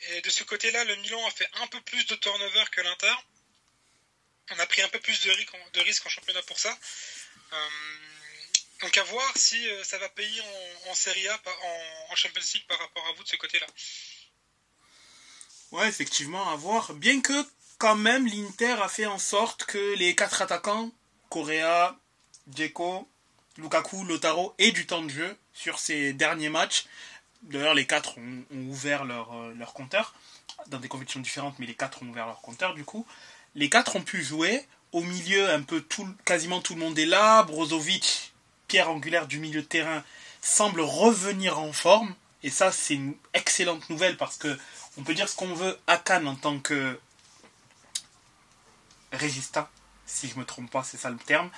Et 0.08 0.20
de 0.22 0.30
ce 0.30 0.44
côté-là, 0.44 0.84
le 0.84 0.96
Milan 0.96 1.26
a 1.26 1.30
fait 1.30 1.48
un 1.54 1.66
peu 1.66 1.80
plus 1.82 2.06
de 2.06 2.14
turnover 2.14 2.64
que 2.72 2.80
l'Inter. 2.80 3.14
On 4.52 4.58
a 4.58 4.66
pris 4.66 4.82
un 4.82 4.88
peu 4.88 5.00
plus 5.00 5.20
de, 5.20 5.80
risques 5.80 6.06
en 6.06 6.08
championnat 6.08 6.42
pour 6.42 6.58
ça. 6.58 6.76
Euh, 7.52 7.68
donc 8.80 8.96
à 8.96 9.02
voir 9.04 9.36
si 9.36 9.68
ça 9.84 9.98
va 9.98 10.08
payer 10.08 10.40
en, 10.86 10.94
Serie 10.94 11.28
A, 11.28 11.42
en, 12.08 12.16
Champions 12.16 12.42
League 12.54 12.66
par 12.66 12.78
rapport 12.78 13.06
à 13.08 13.12
vous 13.12 13.22
de 13.22 13.28
ce 13.28 13.36
côté-là. 13.36 13.66
Ouais, 15.72 15.88
effectivement, 15.88 16.48
à 16.50 16.56
voir. 16.56 16.94
Bien 16.94 17.20
que 17.20 17.46
quand 17.78 17.96
même 17.96 18.26
l'Inter 18.26 18.76
a 18.82 18.88
fait 18.88 19.06
en 19.06 19.18
sorte 19.18 19.64
que 19.64 19.96
les 19.96 20.14
quatre 20.14 20.42
attaquants, 20.42 20.90
Correa, 21.28 21.96
Dzeko, 22.48 23.08
Lukaku, 23.56 24.04
Lotaro 24.04 24.54
et 24.58 24.72
du 24.72 24.86
temps 24.86 25.02
de 25.02 25.08
jeu 25.10 25.36
sur 25.54 25.78
ces 25.78 26.12
derniers 26.12 26.48
matchs. 26.48 26.86
D'ailleurs, 27.42 27.74
les 27.74 27.86
quatre 27.86 28.18
ont, 28.18 28.44
ouvert 28.68 29.04
leur, 29.04 29.32
euh, 29.32 29.54
leur 29.54 29.72
compteur 29.72 30.14
dans 30.66 30.78
des 30.78 30.88
compétitions 30.88 31.20
différentes, 31.20 31.58
mais 31.58 31.66
les 31.66 31.74
quatre 31.74 32.02
ont 32.02 32.08
ouvert 32.08 32.26
leur 32.26 32.40
compteur 32.40 32.74
du 32.74 32.84
coup. 32.84 33.06
Les 33.54 33.70
quatre 33.70 33.96
ont 33.96 34.02
pu 34.02 34.22
jouer. 34.22 34.66
Au 34.92 35.02
milieu, 35.02 35.48
un 35.50 35.62
peu 35.62 35.80
tout, 35.80 36.08
quasiment 36.24 36.60
tout 36.60 36.74
le 36.74 36.80
monde 36.80 36.98
est 36.98 37.06
là. 37.06 37.44
Brozovic, 37.44 38.32
pierre 38.66 38.90
angulaire 38.90 39.26
du 39.26 39.38
milieu 39.38 39.62
de 39.62 39.66
terrain, 39.66 40.02
semble 40.42 40.80
revenir 40.80 41.60
en 41.60 41.72
forme. 41.72 42.14
Et 42.42 42.50
ça, 42.50 42.72
c'est 42.72 42.94
une 42.94 43.14
excellente 43.34 43.88
nouvelle 43.90 44.16
parce 44.16 44.36
que 44.36 44.58
on 44.96 45.02
peut 45.02 45.14
dire 45.14 45.28
ce 45.28 45.36
qu'on 45.36 45.54
veut 45.54 45.78
à 45.86 45.98
Cannes 45.98 46.26
en 46.26 46.36
tant 46.36 46.58
que 46.58 46.98
résistant, 49.12 49.68
si 50.06 50.28
je 50.28 50.38
me 50.38 50.44
trompe 50.44 50.70
pas, 50.70 50.82
c'est 50.82 50.96
ça 50.96 51.10
le 51.10 51.18
terme. 51.18 51.50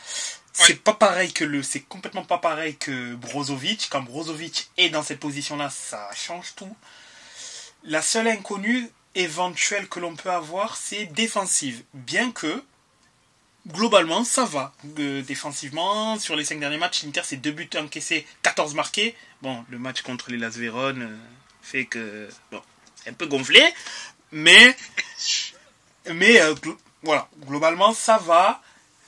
C'est 0.52 0.82
pas 0.82 0.92
pareil 0.92 1.32
que 1.32 1.44
le, 1.44 1.62
c'est 1.62 1.80
complètement 1.80 2.24
pas 2.24 2.38
pareil 2.38 2.76
que 2.76 3.14
Brozovic. 3.14 3.88
Quand 3.90 4.02
Brozovic 4.02 4.70
est 4.76 4.90
dans 4.90 5.02
cette 5.02 5.20
position-là, 5.20 5.70
ça 5.70 6.10
change 6.14 6.54
tout. 6.54 6.76
La 7.84 8.02
seule 8.02 8.28
inconnue 8.28 8.90
éventuelle 9.14 9.88
que 9.88 9.98
l'on 9.98 10.14
peut 10.14 10.30
avoir, 10.30 10.76
c'est 10.76 11.06
défensive. 11.06 11.82
Bien 11.94 12.30
que, 12.32 12.62
globalement, 13.66 14.24
ça 14.24 14.44
va. 14.44 14.72
Euh, 14.98 15.22
défensivement, 15.22 16.18
sur 16.18 16.36
les 16.36 16.44
5 16.44 16.60
derniers 16.60 16.78
matchs, 16.78 17.04
l'Inter, 17.04 17.22
c'est 17.24 17.36
2 17.36 17.50
buts 17.50 17.70
encaissés, 17.76 18.26
14 18.42 18.74
marqués. 18.74 19.14
Bon, 19.40 19.64
le 19.70 19.78
match 19.78 20.02
contre 20.02 20.30
les 20.30 20.38
Las 20.38 20.56
Véron 20.56 21.00
euh, 21.00 21.16
fait 21.62 21.86
que, 21.86 22.28
bon, 22.50 22.62
c'est 22.96 23.10
un 23.10 23.14
peu 23.14 23.26
gonflé. 23.26 23.62
Mais, 24.30 24.76
mais, 26.12 26.40
euh, 26.40 26.54
voilà, 27.02 27.28
globalement, 27.46 27.92
ça 27.92 28.18
va. 28.18 28.62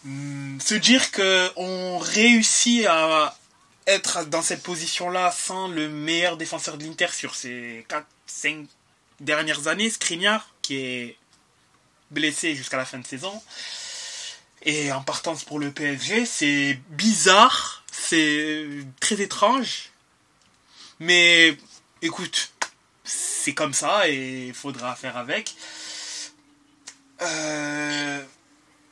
Hum, 0.05 0.59
se 0.61 0.75
dire 0.75 1.13
qu'on 1.13 1.99
réussit 1.99 2.87
à 2.87 3.37
être 3.87 4.25
dans 4.25 4.43
cette 4.43 4.63
position-là 4.63 5.31
sans 5.31 5.69
le 5.69 5.89
meilleur 5.89 6.37
défenseur 6.37 6.77
de 6.79 6.85
l'Inter 6.85 7.09
sur 7.13 7.35
ces 7.35 7.87
4-5 7.89 8.67
dernières 9.21 9.69
années, 9.69 9.91
Skriniar, 9.91 10.49
qui 10.63 10.77
est 10.77 11.17
blessé 12.11 12.55
jusqu'à 12.55 12.77
la 12.77 12.85
fin 12.85 12.99
de 12.99 13.07
saison, 13.07 13.43
et 14.65 14.93
en 14.93 15.03
partance 15.03 15.45
pour 15.45 15.59
le 15.59 15.71
PSG, 15.71 16.27
c'est 16.27 16.79
bizarre, 16.91 17.85
c'est 17.93 18.67
très 19.01 19.21
étrange, 19.21 19.91
mais 21.01 21.57
écoute, 22.03 22.53
c'est 23.05 23.55
comme 23.55 23.75
ça 23.75 24.09
et 24.09 24.47
il 24.49 24.55
faudra 24.55 24.95
faire 24.97 25.17
avec. 25.17 25.55
Euh, 27.23 28.23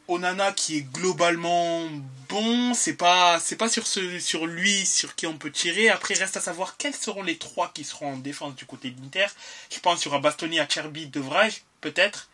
Onana 0.08 0.52
qui 0.52 0.78
est 0.78 0.92
globalement 0.92 1.88
bon, 2.28 2.74
c'est 2.74 2.94
pas 2.94 3.40
c'est 3.40 3.56
pas 3.56 3.68
sur 3.68 3.86
sur 3.86 4.46
lui 4.46 4.84
sur 4.84 5.14
qui 5.14 5.26
on 5.26 5.38
peut 5.38 5.50
tirer. 5.50 5.88
Après 5.88 6.14
reste 6.14 6.36
à 6.36 6.40
savoir 6.40 6.76
quels 6.76 6.94
seront 6.94 7.22
les 7.22 7.38
trois 7.38 7.70
qui 7.72 7.84
seront 7.84 8.14
en 8.14 8.16
défense 8.16 8.54
du 8.54 8.66
côté 8.66 8.90
de 8.90 9.00
l'Inter. 9.00 9.26
Je 9.72 9.80
pense 9.80 10.04
y 10.04 10.08
aura 10.08 10.18
Bastoni, 10.18 10.60
Acerbi, 10.60 11.06
De 11.06 11.20
Vrij, 11.20 11.62
peut-être. 11.80 12.28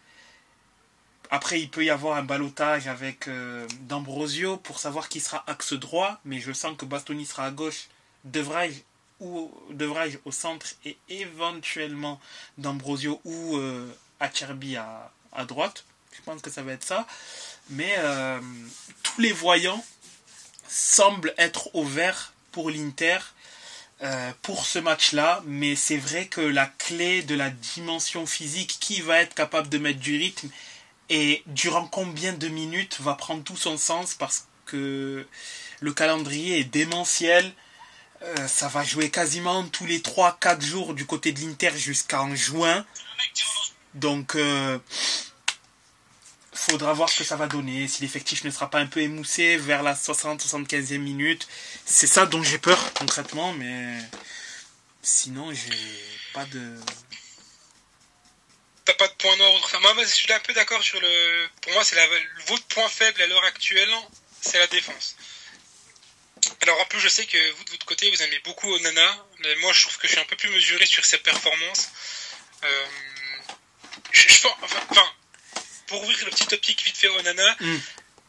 Après 1.30 1.60
il 1.60 1.70
peut 1.70 1.84
y 1.84 1.90
avoir 1.90 2.16
un 2.16 2.22
balotage 2.22 2.86
avec 2.86 3.28
euh, 3.28 3.66
D'Ambrosio 3.82 4.56
pour 4.56 4.78
savoir 4.78 5.08
qui 5.08 5.20
sera 5.20 5.44
axe 5.46 5.72
droit, 5.74 6.20
mais 6.24 6.40
je 6.40 6.52
sens 6.52 6.76
que 6.76 6.84
Bastoni 6.84 7.26
sera 7.26 7.44
à 7.46 7.50
gauche, 7.50 7.88
De 8.24 8.40
Vrij 8.40 8.84
ou 9.20 9.52
De 9.70 9.84
Vrij 9.84 10.18
au 10.24 10.32
centre 10.32 10.66
et 10.84 10.96
éventuellement 11.08 12.20
D'Ambrosio 12.56 13.20
ou 13.24 13.56
euh, 13.56 13.90
Acerbi 14.20 14.76
à, 14.76 15.10
à 15.32 15.44
droite. 15.44 15.84
Je 16.12 16.22
pense 16.22 16.42
que 16.42 16.50
ça 16.50 16.62
va 16.62 16.72
être 16.72 16.84
ça. 16.84 17.06
Mais 17.70 17.94
euh, 17.98 18.40
tous 19.02 19.20
les 19.20 19.32
voyants 19.32 19.84
semblent 20.68 21.34
être 21.38 21.74
au 21.74 21.84
vert 21.84 22.32
pour 22.52 22.70
l'Inter 22.70 23.18
euh, 24.02 24.32
pour 24.42 24.66
ce 24.66 24.78
match-là. 24.78 25.42
Mais 25.46 25.76
c'est 25.76 25.96
vrai 25.96 26.26
que 26.26 26.40
la 26.40 26.66
clé 26.66 27.22
de 27.22 27.34
la 27.34 27.50
dimension 27.50 28.26
physique, 28.26 28.78
qui 28.80 29.00
va 29.00 29.20
être 29.20 29.34
capable 29.34 29.68
de 29.68 29.78
mettre 29.78 30.00
du 30.00 30.16
rythme 30.16 30.48
et 31.10 31.42
durant 31.46 31.86
combien 31.86 32.32
de 32.32 32.48
minutes 32.48 32.98
va 33.00 33.14
prendre 33.14 33.42
tout 33.42 33.56
son 33.56 33.76
sens 33.76 34.14
parce 34.14 34.46
que 34.66 35.26
le 35.80 35.92
calendrier 35.92 36.60
est 36.60 36.64
démentiel. 36.64 37.52
Euh, 38.22 38.48
ça 38.48 38.68
va 38.68 38.82
jouer 38.82 39.10
quasiment 39.10 39.64
tous 39.64 39.86
les 39.86 40.00
3-4 40.00 40.60
jours 40.60 40.94
du 40.94 41.06
côté 41.06 41.32
de 41.32 41.40
l'Inter 41.40 41.70
jusqu'en 41.76 42.34
juin. 42.34 42.84
Donc, 43.94 44.36
faudra 46.70 46.92
voir 46.92 47.08
ce 47.08 47.18
que 47.18 47.24
ça 47.24 47.36
va 47.36 47.46
donner, 47.46 47.88
si 47.88 48.02
l'effectif 48.02 48.44
ne 48.44 48.50
sera 48.50 48.68
pas 48.68 48.78
un 48.78 48.86
peu 48.86 49.00
émoussé 49.00 49.56
vers 49.56 49.82
la 49.82 49.94
60-75e 49.94 50.98
minute. 50.98 51.48
C'est 51.84 52.06
ça 52.06 52.26
dont 52.26 52.42
j'ai 52.42 52.58
peur 52.58 52.92
concrètement, 52.94 53.52
mais 53.54 53.98
sinon 55.02 55.52
j'ai 55.52 55.78
pas 56.34 56.44
de... 56.46 56.74
T'as 58.88 58.94
pas 58.94 59.08
de 59.08 59.12
point 59.12 59.36
noir 59.36 59.52
enfin, 59.52 59.80
Moi, 59.80 59.92
je 59.98 60.06
suis 60.06 60.32
un 60.32 60.40
peu 60.40 60.54
d'accord 60.54 60.82
sur 60.82 60.98
le... 60.98 61.48
Pour 61.60 61.72
moi, 61.74 61.84
c'est 61.84 61.94
la... 61.94 62.06
votre 62.46 62.64
point 62.68 62.88
faible 62.88 63.20
à 63.20 63.26
l'heure 63.26 63.44
actuelle, 63.44 63.94
c'est 64.40 64.58
la 64.58 64.66
défense. 64.66 65.14
Alors 66.62 66.80
en 66.80 66.86
plus, 66.86 66.98
je 66.98 67.08
sais 67.08 67.26
que 67.26 67.50
vous 67.50 67.64
de 67.64 67.70
votre 67.72 67.84
côté, 67.84 68.10
vous 68.10 68.22
aimez 68.22 68.38
beaucoup 68.44 68.72
Onana, 68.72 69.26
mais 69.40 69.54
moi, 69.56 69.74
je 69.74 69.82
trouve 69.82 69.98
que 69.98 70.06
je 70.08 70.12
suis 70.12 70.20
un 70.22 70.24
peu 70.24 70.36
plus 70.36 70.48
mesuré 70.48 70.86
sur 70.86 71.04
ses 71.04 71.18
performances. 71.18 71.90
Euh... 72.64 72.86
Je, 74.10 74.26
je, 74.26 74.48
enfin, 74.62 75.12
pour 75.88 76.02
ouvrir 76.02 76.24
le 76.24 76.30
petit 76.30 76.46
topic 76.46 76.82
vite 76.82 76.96
fait 76.96 77.08
Onana, 77.08 77.56
mm. 77.60 77.76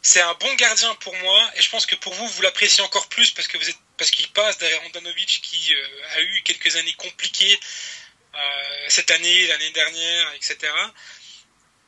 c'est 0.02 0.20
un 0.20 0.34
bon 0.34 0.54
gardien 0.56 0.94
pour 0.96 1.16
moi 1.16 1.52
et 1.56 1.62
je 1.62 1.70
pense 1.70 1.86
que 1.86 1.96
pour 1.96 2.14
vous, 2.14 2.28
vous 2.28 2.42
l'appréciez 2.42 2.84
encore 2.84 3.08
plus 3.08 3.32
parce 3.32 3.48
que 3.48 3.58
vous 3.58 3.70
êtes 3.70 3.80
parce 3.96 4.12
qu'il 4.12 4.30
passe 4.32 4.58
derrière 4.58 4.82
Andanovic 4.86 5.42
qui 5.42 5.76
euh, 5.76 6.16
a 6.16 6.22
eu 6.22 6.42
quelques 6.44 6.76
années 6.78 6.94
compliquées 6.94 7.60
cette 8.88 9.12
année, 9.12 9.48
l'année 9.48 9.72
dernière, 9.72 10.34
etc. 10.34 10.72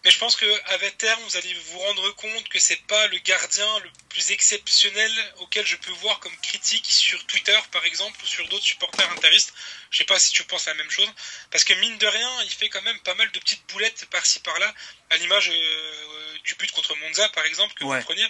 Mais 0.03 0.09
je 0.09 0.17
pense 0.17 0.35
qu'avec 0.35 0.97
terme, 0.97 1.21
vous 1.21 1.37
allez 1.37 1.53
vous 1.53 1.77
rendre 1.77 2.15
compte 2.15 2.49
que 2.49 2.59
c'est 2.59 2.81
pas 2.87 3.05
le 3.07 3.19
gardien 3.19 3.79
le 3.79 3.91
plus 4.09 4.31
exceptionnel 4.31 5.11
auquel 5.37 5.63
je 5.65 5.75
peux 5.75 5.91
voir 5.91 6.19
comme 6.19 6.35
critique 6.37 6.87
sur 6.87 7.23
Twitter, 7.27 7.57
par 7.71 7.85
exemple, 7.85 8.19
ou 8.23 8.25
sur 8.25 8.47
d'autres 8.47 8.65
supporters 8.65 9.09
interistes. 9.11 9.53
Je 9.91 9.99
sais 9.99 10.03
pas 10.05 10.17
si 10.17 10.31
tu 10.31 10.43
penses 10.45 10.65
la 10.65 10.73
même 10.73 10.89
chose. 10.89 11.09
Parce 11.51 11.63
que 11.63 11.73
mine 11.75 11.97
de 11.99 12.07
rien, 12.07 12.43
il 12.43 12.49
fait 12.49 12.69
quand 12.69 12.81
même 12.81 12.99
pas 13.01 13.13
mal 13.13 13.29
de 13.31 13.39
petites 13.39 13.63
boulettes 13.67 14.07
par-ci 14.09 14.39
par-là, 14.39 14.73
à 15.11 15.17
l'image 15.17 15.51
euh, 15.51 16.37
du 16.45 16.55
but 16.55 16.71
contre 16.71 16.95
Monza, 16.95 17.29
par 17.29 17.45
exemple, 17.45 17.75
que 17.75 17.83
vous 17.83 18.01
preniez. 18.01 18.27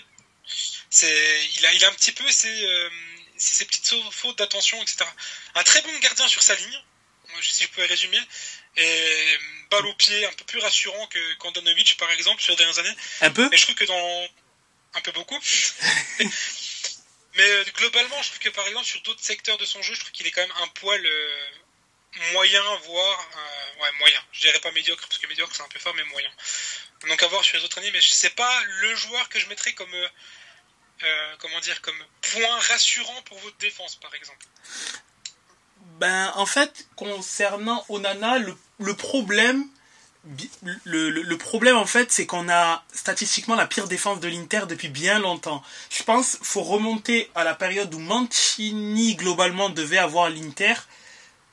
C'est, 0.90 1.50
il 1.56 1.66
a, 1.66 1.74
il 1.74 1.86
a 1.86 1.88
un 1.88 1.94
petit 1.94 2.12
peu 2.12 2.30
ses, 2.30 2.66
euh, 2.66 2.90
ses 3.38 3.64
petites 3.64 3.94
fautes 4.12 4.38
d'attention, 4.38 4.82
etc. 4.82 5.06
Un 5.56 5.64
très 5.64 5.82
bon 5.84 6.00
gardien 6.00 6.28
sur 6.28 6.44
sa 6.44 6.56
ligne, 6.56 6.84
si 7.42 7.64
je 7.64 7.70
pouvais 7.70 7.86
résumer, 7.86 8.20
et 8.78 9.38
balle 9.70 9.86
au 9.86 9.94
pied 9.96 10.26
un 10.26 10.34
peu 10.34 10.46
plus 10.46 10.60
rassurant 10.60 11.08
que 11.08 11.34
Kandanovic 11.36 11.98
par 11.98 12.10
exemple 12.12 12.42
sur 12.42 12.52
les 12.52 12.58
dernières 12.58 12.80
années. 12.80 12.96
Un 13.22 13.32
peu 13.32 13.48
Mais 13.50 13.58
je 13.58 13.64
trouve 13.64 13.76
que 13.76 13.86
dans 13.86 14.30
un 14.94 15.02
peu 15.02 15.12
beaucoup. 15.12 15.40
Mais 17.36 17.50
euh, 17.50 17.64
globalement, 17.76 18.22
je 18.22 18.30
trouve 18.30 18.40
que 18.40 18.50
par 18.50 18.68
exemple 18.68 18.86
sur 18.86 19.02
d'autres 19.02 19.24
secteurs 19.24 19.58
de 19.58 19.66
son 19.66 19.82
jeu, 19.82 19.94
je 19.94 20.00
trouve 20.02 20.12
qu'il 20.12 20.28
est 20.28 20.32
quand 20.32 20.42
même 20.42 20.54
un 20.62 20.68
poil 20.68 21.06
euh, 21.06 21.48
moyen, 22.34 22.76
voire 22.86 23.30
euh, 23.38 23.82
ouais 23.82 23.92
moyen. 24.00 24.22
Je 24.34 24.42
dirais 24.42 24.60
pas 24.60 24.72
médiocre 24.72 25.08
parce 25.08 25.18
que 25.18 25.28
médiocre 25.28 25.56
c'est 25.56 25.64
un 25.64 25.70
peu 25.70 25.80
fort, 25.80 25.94
mais 25.96 26.04
moyen. 26.06 26.30
Donc 27.08 27.24
à 27.24 27.28
voir 27.28 27.44
sur 27.44 27.58
les 27.58 27.64
autres 27.64 27.78
années, 27.78 27.92
mais 27.92 28.02
sais 28.02 28.32
pas 28.32 28.64
le 28.66 28.96
joueur 28.96 29.30
que 29.30 29.40
je 29.40 29.48
mettrais 29.48 29.74
comme 29.74 29.96
comment 31.40 31.60
dire 31.62 31.82
comme 31.82 31.98
point 32.22 32.60
rassurant 32.60 33.24
pour 33.24 33.40
votre 33.40 33.58
défense 33.58 33.96
par 33.96 34.14
exemple. 34.14 34.46
Ben, 36.02 36.34
en 36.36 36.48
fait, 36.48 36.88
concernant 36.96 37.86
Onana, 37.88 38.40
le, 38.40 38.94
problème, 38.96 39.66
le, 40.84 41.36
problème 41.36 41.78
en 41.78 41.86
fait, 41.86 42.12
c'est 42.12 42.26
qu'on 42.26 42.50
a 42.50 42.84
statistiquement 42.92 43.54
la 43.54 43.68
pire 43.68 43.88
défense 43.88 44.20
de 44.20 44.28
l'Inter 44.28 44.62
depuis 44.68 44.90
bien 44.90 45.20
longtemps. 45.20 45.62
Je 45.92 46.02
pense 46.02 46.38
qu'il 46.38 46.48
faut 46.48 46.64
remonter 46.64 47.30
à 47.36 47.44
la 47.44 47.54
période 47.54 47.94
où 47.94 48.00
Mancini 48.00 49.14
globalement 49.14 49.70
devait 49.70 50.00
avoir 50.00 50.32
l'Inter, 50.32 50.74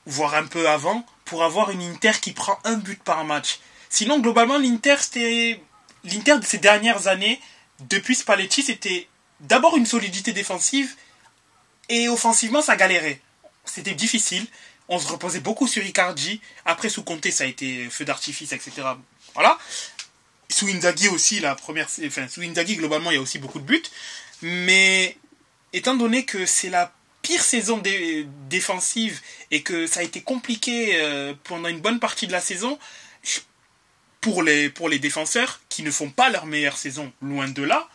voire 0.06 0.34
un 0.34 0.46
peu 0.46 0.66
avant, 0.66 1.04
pour 1.26 1.44
avoir 1.44 1.70
une 1.70 1.82
Inter 1.82 2.12
qui 2.18 2.32
prend 2.32 2.58
un 2.64 2.78
but 2.78 3.02
par 3.02 3.26
match. 3.26 3.58
Sinon, 3.90 4.18
globalement, 4.18 4.56
l'Inter, 4.56 4.96
c'était 5.00 5.62
l'Inter 6.04 6.38
de 6.38 6.46
ces 6.46 6.56
dernières 6.56 7.06
années, 7.06 7.38
depuis 7.80 8.14
Spalletti, 8.14 8.62
c'était 8.62 9.08
d'abord 9.40 9.76
une 9.76 9.84
solidité 9.84 10.32
défensive 10.32 10.96
et 11.90 12.08
offensivement, 12.08 12.62
ça 12.62 12.76
galérait 12.76 13.20
c'était 13.70 13.94
difficile. 13.94 14.46
On 14.88 14.98
se 14.98 15.08
reposait 15.08 15.40
beaucoup 15.40 15.66
sur 15.66 15.84
Icardi. 15.84 16.40
Après, 16.64 16.88
sous 16.88 17.02
Conte, 17.02 17.30
ça 17.30 17.44
a 17.44 17.46
été 17.46 17.88
feu 17.90 18.04
d'artifice, 18.04 18.52
etc. 18.52 18.82
Voilà. 19.34 19.58
Sous 20.50 20.68
Inzaghi 20.68 21.08
aussi, 21.08 21.40
la 21.40 21.54
première, 21.54 21.88
enfin, 22.06 22.26
sous 22.28 22.40
Inzaghi, 22.42 22.76
globalement, 22.76 23.10
il 23.10 23.14
y 23.14 23.18
a 23.18 23.20
aussi 23.20 23.38
beaucoup 23.38 23.58
de 23.58 23.64
buts. 23.64 23.82
Mais, 24.40 25.16
étant 25.72 25.94
donné 25.94 26.24
que 26.24 26.46
c'est 26.46 26.70
la 26.70 26.92
pire 27.20 27.42
saison 27.42 27.82
défensive 28.48 29.20
et 29.50 29.62
que 29.62 29.86
ça 29.86 30.00
a 30.00 30.02
été 30.02 30.22
compliqué 30.22 30.92
euh, 30.94 31.34
pendant 31.44 31.68
une 31.68 31.80
bonne 31.80 32.00
partie 32.00 32.26
de 32.26 32.32
la 32.32 32.40
saison, 32.40 32.78
pour 34.20 34.42
les, 34.42 34.70
pour 34.70 34.88
les 34.88 34.98
défenseurs 34.98 35.60
qui 35.68 35.82
ne 35.82 35.90
font 35.90 36.10
pas 36.10 36.30
leur 36.30 36.46
meilleure 36.46 36.76
saison, 36.76 37.12
loin 37.22 37.48
de 37.48 37.62
là, 37.62 37.88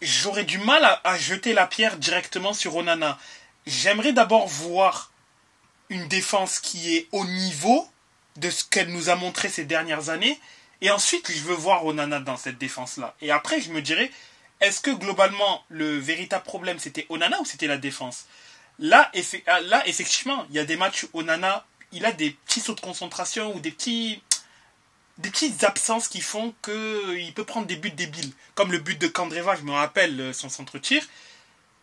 j'aurais 0.00 0.44
du 0.44 0.58
mal 0.58 1.00
à 1.02 1.18
jeter 1.18 1.52
la 1.52 1.66
pierre 1.66 1.96
directement 1.96 2.52
sur 2.52 2.76
Onana. 2.76 3.18
J'aimerais 3.66 4.12
d'abord 4.12 4.46
voir 4.46 5.10
une 5.88 6.08
défense 6.08 6.58
qui 6.58 6.96
est 6.96 7.08
au 7.12 7.24
niveau 7.24 7.88
de 8.36 8.50
ce 8.50 8.64
qu'elle 8.64 8.88
nous 8.88 9.08
a 9.10 9.16
montré 9.16 9.48
ces 9.48 9.64
dernières 9.64 10.08
années. 10.08 10.38
Et 10.80 10.90
ensuite, 10.90 11.30
je 11.30 11.40
veux 11.40 11.54
voir 11.54 11.84
Onana 11.86 12.20
dans 12.20 12.36
cette 12.36 12.58
défense-là. 12.58 13.14
Et 13.20 13.30
après, 13.30 13.60
je 13.60 13.70
me 13.70 13.80
dirais, 13.80 14.10
est-ce 14.60 14.80
que 14.80 14.90
globalement, 14.90 15.64
le 15.68 15.98
véritable 15.98 16.44
problème, 16.44 16.78
c'était 16.78 17.06
Onana 17.08 17.40
ou 17.40 17.44
c'était 17.44 17.66
la 17.66 17.78
défense? 17.78 18.26
Là, 18.78 19.10
ah, 19.46 19.60
là, 19.60 19.86
effectivement, 19.86 20.46
il 20.50 20.56
y 20.56 20.58
a 20.58 20.64
des 20.64 20.76
matchs 20.76 21.04
où 21.12 21.20
Onana, 21.20 21.64
il 21.92 22.04
a 22.04 22.12
des 22.12 22.30
petits 22.30 22.60
sauts 22.60 22.74
de 22.74 22.80
concentration 22.80 23.54
ou 23.54 23.60
des 23.60 23.70
petits 23.70 24.22
des 25.18 25.30
petites 25.30 25.62
absences 25.62 26.08
qui 26.08 26.20
font 26.20 26.54
qu'il 26.62 27.32
peut 27.34 27.44
prendre 27.44 27.66
des 27.66 27.76
buts 27.76 27.90
débiles. 27.90 28.32
Comme 28.56 28.72
le 28.72 28.78
but 28.78 29.00
de 29.00 29.06
Kandreva, 29.06 29.54
je 29.54 29.62
me 29.62 29.70
rappelle 29.70 30.20
euh, 30.20 30.32
son 30.32 30.48
centre-tir. 30.48 31.06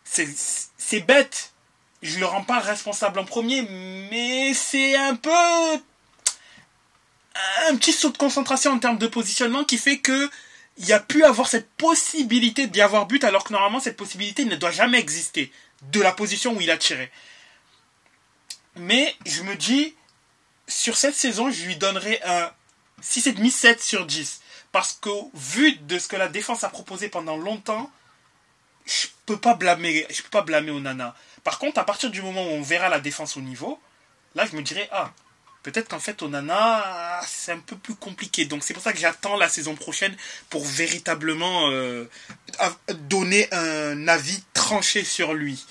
C'est 0.04 1.00
bête. 1.00 1.52
Je 2.02 2.18
le 2.18 2.26
rends 2.26 2.44
pas 2.44 2.58
responsable 2.58 3.20
en 3.20 3.24
premier, 3.24 3.62
mais 4.10 4.52
c'est 4.54 4.96
un 4.96 5.14
peu 5.14 5.30
un 7.68 7.76
petit 7.76 7.92
saut 7.92 8.10
de 8.10 8.18
concentration 8.18 8.72
en 8.72 8.78
termes 8.78 8.98
de 8.98 9.06
positionnement 9.06 9.64
qui 9.64 9.78
fait 9.78 9.98
que 9.98 10.30
il 10.78 10.92
a 10.92 11.00
pu 11.00 11.24
avoir 11.24 11.48
cette 11.48 11.70
possibilité 11.70 12.66
d'y 12.66 12.80
avoir 12.80 13.06
but 13.06 13.24
alors 13.24 13.44
que 13.44 13.52
normalement 13.52 13.80
cette 13.80 13.96
possibilité 13.96 14.44
ne 14.44 14.56
doit 14.56 14.70
jamais 14.70 14.98
exister 14.98 15.52
de 15.90 16.00
la 16.00 16.12
position 16.12 16.54
où 16.54 16.60
il 16.60 16.70
a 16.70 16.76
tiré. 16.76 17.10
Mais 18.76 19.14
je 19.26 19.42
me 19.42 19.54
dis 19.54 19.94
sur 20.66 20.96
cette 20.96 21.14
saison, 21.14 21.50
je 21.50 21.64
lui 21.64 21.76
donnerai 21.76 22.20
un 22.24 22.50
6,5 23.02 23.50
7 23.50 23.82
sur 23.82 24.06
10 24.06 24.40
parce 24.72 24.98
que 25.00 25.10
vu 25.34 25.76
de 25.76 25.98
ce 25.98 26.08
que 26.08 26.16
la 26.16 26.28
défense 26.28 26.64
a 26.64 26.68
proposé 26.68 27.08
pendant 27.08 27.36
longtemps, 27.36 27.90
je 28.86 29.06
peux 29.26 29.36
peux 29.36 29.40
pas 29.40 29.54
blâmer 29.54 30.70
Onana. 30.70 31.14
Par 31.44 31.58
contre, 31.58 31.78
à 31.78 31.84
partir 31.84 32.10
du 32.10 32.22
moment 32.22 32.44
où 32.44 32.50
on 32.50 32.62
verra 32.62 32.88
la 32.88 33.00
défense 33.00 33.36
au 33.36 33.40
niveau, 33.40 33.80
là 34.34 34.46
je 34.50 34.56
me 34.56 34.62
dirais 34.62 34.88
ah, 34.92 35.12
peut-être 35.62 35.88
qu'en 35.88 36.00
fait 36.00 36.22
Onana 36.22 37.20
c'est 37.26 37.52
un 37.52 37.58
peu 37.58 37.76
plus 37.76 37.94
compliqué. 37.94 38.44
Donc 38.44 38.62
c'est 38.64 38.74
pour 38.74 38.82
ça 38.82 38.92
que 38.92 38.98
j'attends 38.98 39.36
la 39.36 39.48
saison 39.48 39.74
prochaine 39.74 40.16
pour 40.50 40.64
véritablement 40.64 41.70
euh, 41.70 42.08
donner 42.94 43.52
un 43.52 44.08
avis 44.08 44.42
tranché 44.54 45.04
sur 45.04 45.34
lui. 45.34 45.64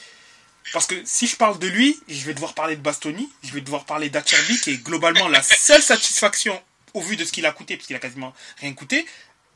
Parce 0.74 0.88
que 0.88 0.96
si 1.06 1.28
je 1.28 1.36
parle 1.36 1.60
de 1.60 1.68
lui, 1.68 2.00
je 2.08 2.26
vais 2.26 2.34
devoir 2.34 2.54
parler 2.54 2.76
de 2.76 2.82
Bastoni, 2.82 3.30
je 3.44 3.52
vais 3.52 3.62
devoir 3.62 3.86
parler 3.86 4.10
d'Acherby, 4.10 4.60
qui 4.60 4.72
est 4.72 4.78
globalement 4.78 5.28
la 5.28 5.42
seule 5.42 5.82
satisfaction 5.82 6.62
au 6.94 7.02
vu 7.02 7.18
de 7.18 7.26
ce 7.26 7.32
qu'il 7.32 7.46
a 7.46 7.52
coûté, 7.52 7.76
parce 7.76 7.88
qu'il 7.88 7.96
a 7.96 8.00
quasiment 8.00 8.34
rien 8.58 8.74
coûté. 8.74 9.06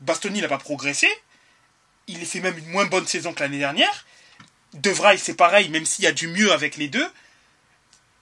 Bastoni 0.00 0.40
n'a 0.42 0.48
pas 0.48 0.58
progressé. 0.58 1.08
Il 2.06 2.24
fait 2.26 2.40
même 2.40 2.56
une 2.58 2.68
moins 2.68 2.84
bonne 2.84 3.06
saison 3.06 3.32
que 3.32 3.40
l'année 3.40 3.58
dernière. 3.58 4.04
De 4.76 4.92
c'est 5.16 5.34
pareil, 5.34 5.68
même 5.70 5.86
s'il 5.86 6.04
y 6.04 6.08
a 6.08 6.12
du 6.12 6.28
mieux 6.28 6.52
avec 6.52 6.76
les 6.76 6.88
deux. 6.88 7.08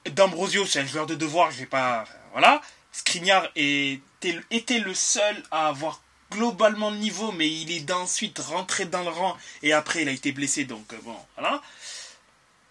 D'Ambrosio, 0.06 0.66
c'est 0.66 0.80
un 0.80 0.86
joueur 0.86 1.06
de 1.06 1.14
devoir, 1.14 1.50
je 1.50 1.58
vais 1.58 1.66
pas. 1.66 2.04
Voilà. 2.32 2.60
Skriniar 2.92 3.50
était, 3.56 4.78
le 4.78 4.94
seul 4.94 5.42
à 5.50 5.68
avoir 5.68 6.00
globalement 6.30 6.90
le 6.90 6.96
niveau, 6.98 7.32
mais 7.32 7.50
il 7.50 7.72
est 7.72 7.80
d'ensuite 7.80 8.38
rentré 8.38 8.86
dans 8.86 9.02
le 9.02 9.08
rang 9.08 9.36
et 9.62 9.72
après 9.72 10.02
il 10.02 10.08
a 10.08 10.12
été 10.12 10.32
blessé, 10.32 10.64
donc 10.64 10.92
euh, 10.92 10.98
bon, 11.02 11.16
voilà. 11.36 11.60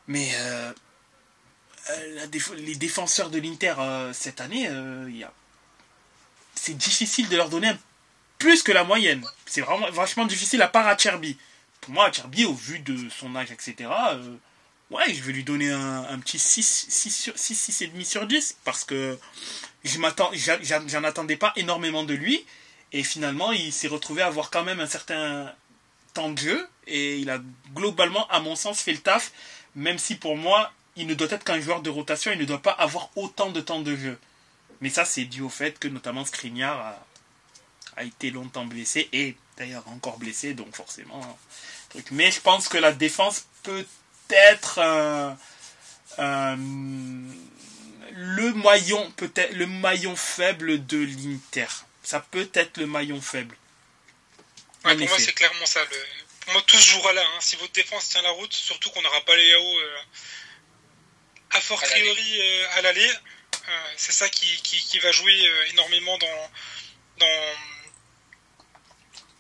Mais 0.08 0.32
euh, 0.36 0.72
euh, 1.90 2.28
les 2.56 2.76
défenseurs 2.76 3.30
de 3.30 3.40
l'Inter 3.40 3.76
cette 4.14 4.40
année, 4.42 4.70
c'est 6.56 6.78
difficile 6.78 7.28
de 7.28 7.36
leur 7.36 7.50
donner 7.50 7.72
plus 8.40 8.64
que 8.64 8.72
la 8.72 8.84
moyenne. 8.84 9.24
C'est 9.46 9.62
vraiment 9.62 9.90
vachement 9.92 10.26
difficile 10.26 10.62
à 10.62 10.68
part 10.68 10.88
à 10.88 10.98
Cherby. 10.98 11.38
Pour 11.84 11.94
moi, 11.94 12.10
Cherby, 12.14 12.46
au 12.46 12.54
vu 12.54 12.80
de 12.80 13.10
son 13.10 13.36
âge, 13.36 13.52
etc., 13.52 13.90
ouais, 14.90 15.14
je 15.14 15.22
vais 15.22 15.34
lui 15.34 15.44
donner 15.44 15.70
un, 15.70 16.18
petit 16.20 16.40
6, 16.40 16.86
6, 16.88 17.12
sur, 17.12 17.38
6, 17.38 17.72
6,5 17.72 18.06
sur 18.06 18.26
10 18.26 18.58
parce 18.64 18.86
que 18.86 19.20
je 19.84 20.00
m'attends, 20.00 20.32
j'en 20.88 21.04
attendais 21.04 21.36
pas 21.36 21.52
énormément 21.58 22.04
de 22.04 22.14
lui. 22.14 22.46
Et 22.94 23.04
finalement, 23.04 23.52
il 23.52 23.74
s'est 23.74 23.90
retrouvé 23.90 24.22
à 24.22 24.28
avoir 24.28 24.50
quand 24.50 24.64
même 24.64 24.80
un 24.80 24.88
certain 24.88 25.52
temps 26.14 26.30
de 26.30 26.38
jeu. 26.38 26.70
Et 26.88 27.18
il 27.18 27.30
a 27.30 27.42
globalement, 27.76 28.30
à 28.30 28.40
mon 28.40 28.56
sens, 28.56 28.80
fait 28.80 28.94
le 28.94 29.00
taf. 29.00 29.34
Même 29.76 29.98
si 29.98 30.16
pour 30.16 30.38
moi, 30.38 30.72
il 30.96 31.06
ne 31.06 31.16
doit 31.16 31.32
être 31.32 31.44
qu'un 31.44 31.60
joueur 31.60 31.82
de 31.82 31.90
rotation. 31.90 32.32
Il 32.32 32.40
ne 32.40 32.46
doit 32.46 32.62
pas 32.62 32.72
avoir 32.72 33.10
autant 33.18 33.50
de 33.50 33.60
temps 33.60 33.82
de 33.82 33.94
jeu. 33.98 34.18
Mais 34.80 34.90
ça, 34.90 35.04
c'est 35.04 35.26
dû 35.26 35.42
au 35.42 35.50
fait 35.50 35.80
que 35.80 35.90
notamment 35.90 36.24
Skriniar 36.24 36.80
a, 36.80 37.06
a 37.98 38.04
été 38.06 38.32
longtemps 38.32 38.66
blessé. 38.66 39.10
Et 39.12 39.36
d'ailleurs 39.58 39.88
encore 39.88 40.18
blessé. 40.18 40.54
Donc 40.54 40.76
forcément. 40.76 41.38
Mais 42.12 42.32
je 42.32 42.40
pense 42.40 42.68
que 42.68 42.78
la 42.78 42.92
défense 42.92 43.46
peut 43.64 43.86
être 44.30 44.80
le 48.16 48.54
maillon 48.54 49.12
peut-être 49.12 49.54
le 49.54 49.68
maillon 49.68 50.16
faible 50.16 50.86
de 50.86 50.98
l'Inter. 50.98 51.68
Ça 52.04 52.20
peut 52.20 52.50
être 52.54 52.78
le 52.78 52.86
maillon 52.86 53.22
faible. 53.22 53.56
pour 54.84 54.96
moi, 54.96 55.20
c'est 55.20 55.34
clairement 55.34 55.66
ça. 55.66 55.82
Pour 56.42 56.54
moi, 56.54 56.62
tout 56.68 56.78
se 56.78 56.90
jouera 56.90 57.14
là. 57.14 57.22
Hein. 57.22 57.40
Si 57.40 57.56
votre 57.56 57.72
défense 57.72 58.10
tient 58.10 58.22
la 58.22 58.32
route, 58.32 58.54
surtout 58.54 58.90
qu'on 58.92 59.02
n'aura 59.02 59.22
pas 59.22 59.36
les 59.36 59.48
Yao 59.48 59.80
euh... 59.80 59.98
a 61.52 61.62
fortiori 61.62 62.42
euh, 62.42 62.68
à 62.74 62.82
l'aller, 62.82 63.10
euh, 63.10 63.94
c'est 63.96 64.12
ça 64.12 64.28
qui, 64.30 64.62
qui, 64.62 65.00
va 65.00 65.12
jouer 65.12 65.48
euh, 65.48 65.72
énormément 65.72 66.18
dans, 66.18 66.52
dans, 67.20 67.56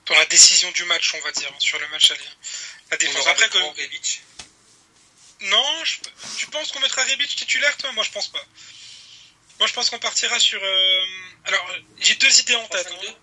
dans 0.06 0.16
la 0.16 0.26
décision 0.26 0.70
du 0.72 0.84
match, 0.86 1.14
on 1.14 1.22
va 1.22 1.32
dire, 1.32 1.52
sur 1.60 1.80
le 1.80 1.88
match 1.90 2.12
aller. 2.12 2.22
La 2.92 2.98
défense. 2.98 3.28
Après 3.28 3.50
que. 3.50 3.58
Non, 5.42 5.86
je... 5.86 5.98
tu 6.38 6.48
penses 6.48 6.72
qu'on 6.72 6.80
mettra 6.80 7.04
Rebic 7.04 7.36
titulaire, 7.36 7.76
toi? 7.78 7.92
Moi, 7.92 8.04
je 8.04 8.12
pense 8.12 8.30
pas. 8.30 8.44
Moi, 9.60 9.68
je 9.68 9.74
pense 9.74 9.90
qu'on 9.90 10.00
partira 10.00 10.40
sur. 10.40 10.62
Euh, 10.64 11.06
alors, 11.46 11.76
j'ai 12.00 12.16
deux 12.16 12.40
idées 12.40 12.56
en 12.56 12.68
tête. 12.68 12.88
Hein. 12.92 13.16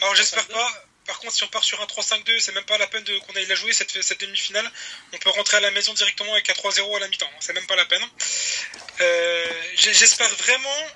Alors, 0.00 0.14
j'espère 0.14 0.46
pas. 0.48 0.86
Par 1.06 1.18
contre, 1.18 1.34
si 1.34 1.42
on 1.42 1.48
part 1.48 1.64
sur 1.64 1.80
un 1.80 1.86
3-5-2, 1.86 2.38
c'est 2.38 2.52
même 2.52 2.64
pas 2.64 2.78
la 2.78 2.86
peine 2.86 3.02
de... 3.02 3.18
qu'on 3.18 3.34
aille 3.34 3.46
la 3.46 3.56
jouer 3.56 3.72
cette, 3.72 4.02
cette 4.02 4.20
demi-finale. 4.20 4.70
On 5.12 5.18
peut 5.18 5.30
rentrer 5.30 5.56
à 5.56 5.60
la 5.60 5.72
maison 5.72 5.92
directement 5.94 6.32
avec 6.32 6.48
un 6.48 6.52
3-0 6.52 6.96
à 6.96 7.00
la 7.00 7.08
mi-temps. 7.08 7.26
Hein. 7.26 7.38
C'est 7.40 7.52
même 7.52 7.66
pas 7.66 7.74
la 7.74 7.86
peine. 7.86 8.04
Euh, 9.00 9.62
j'espère 9.74 10.28
vraiment 10.36 10.86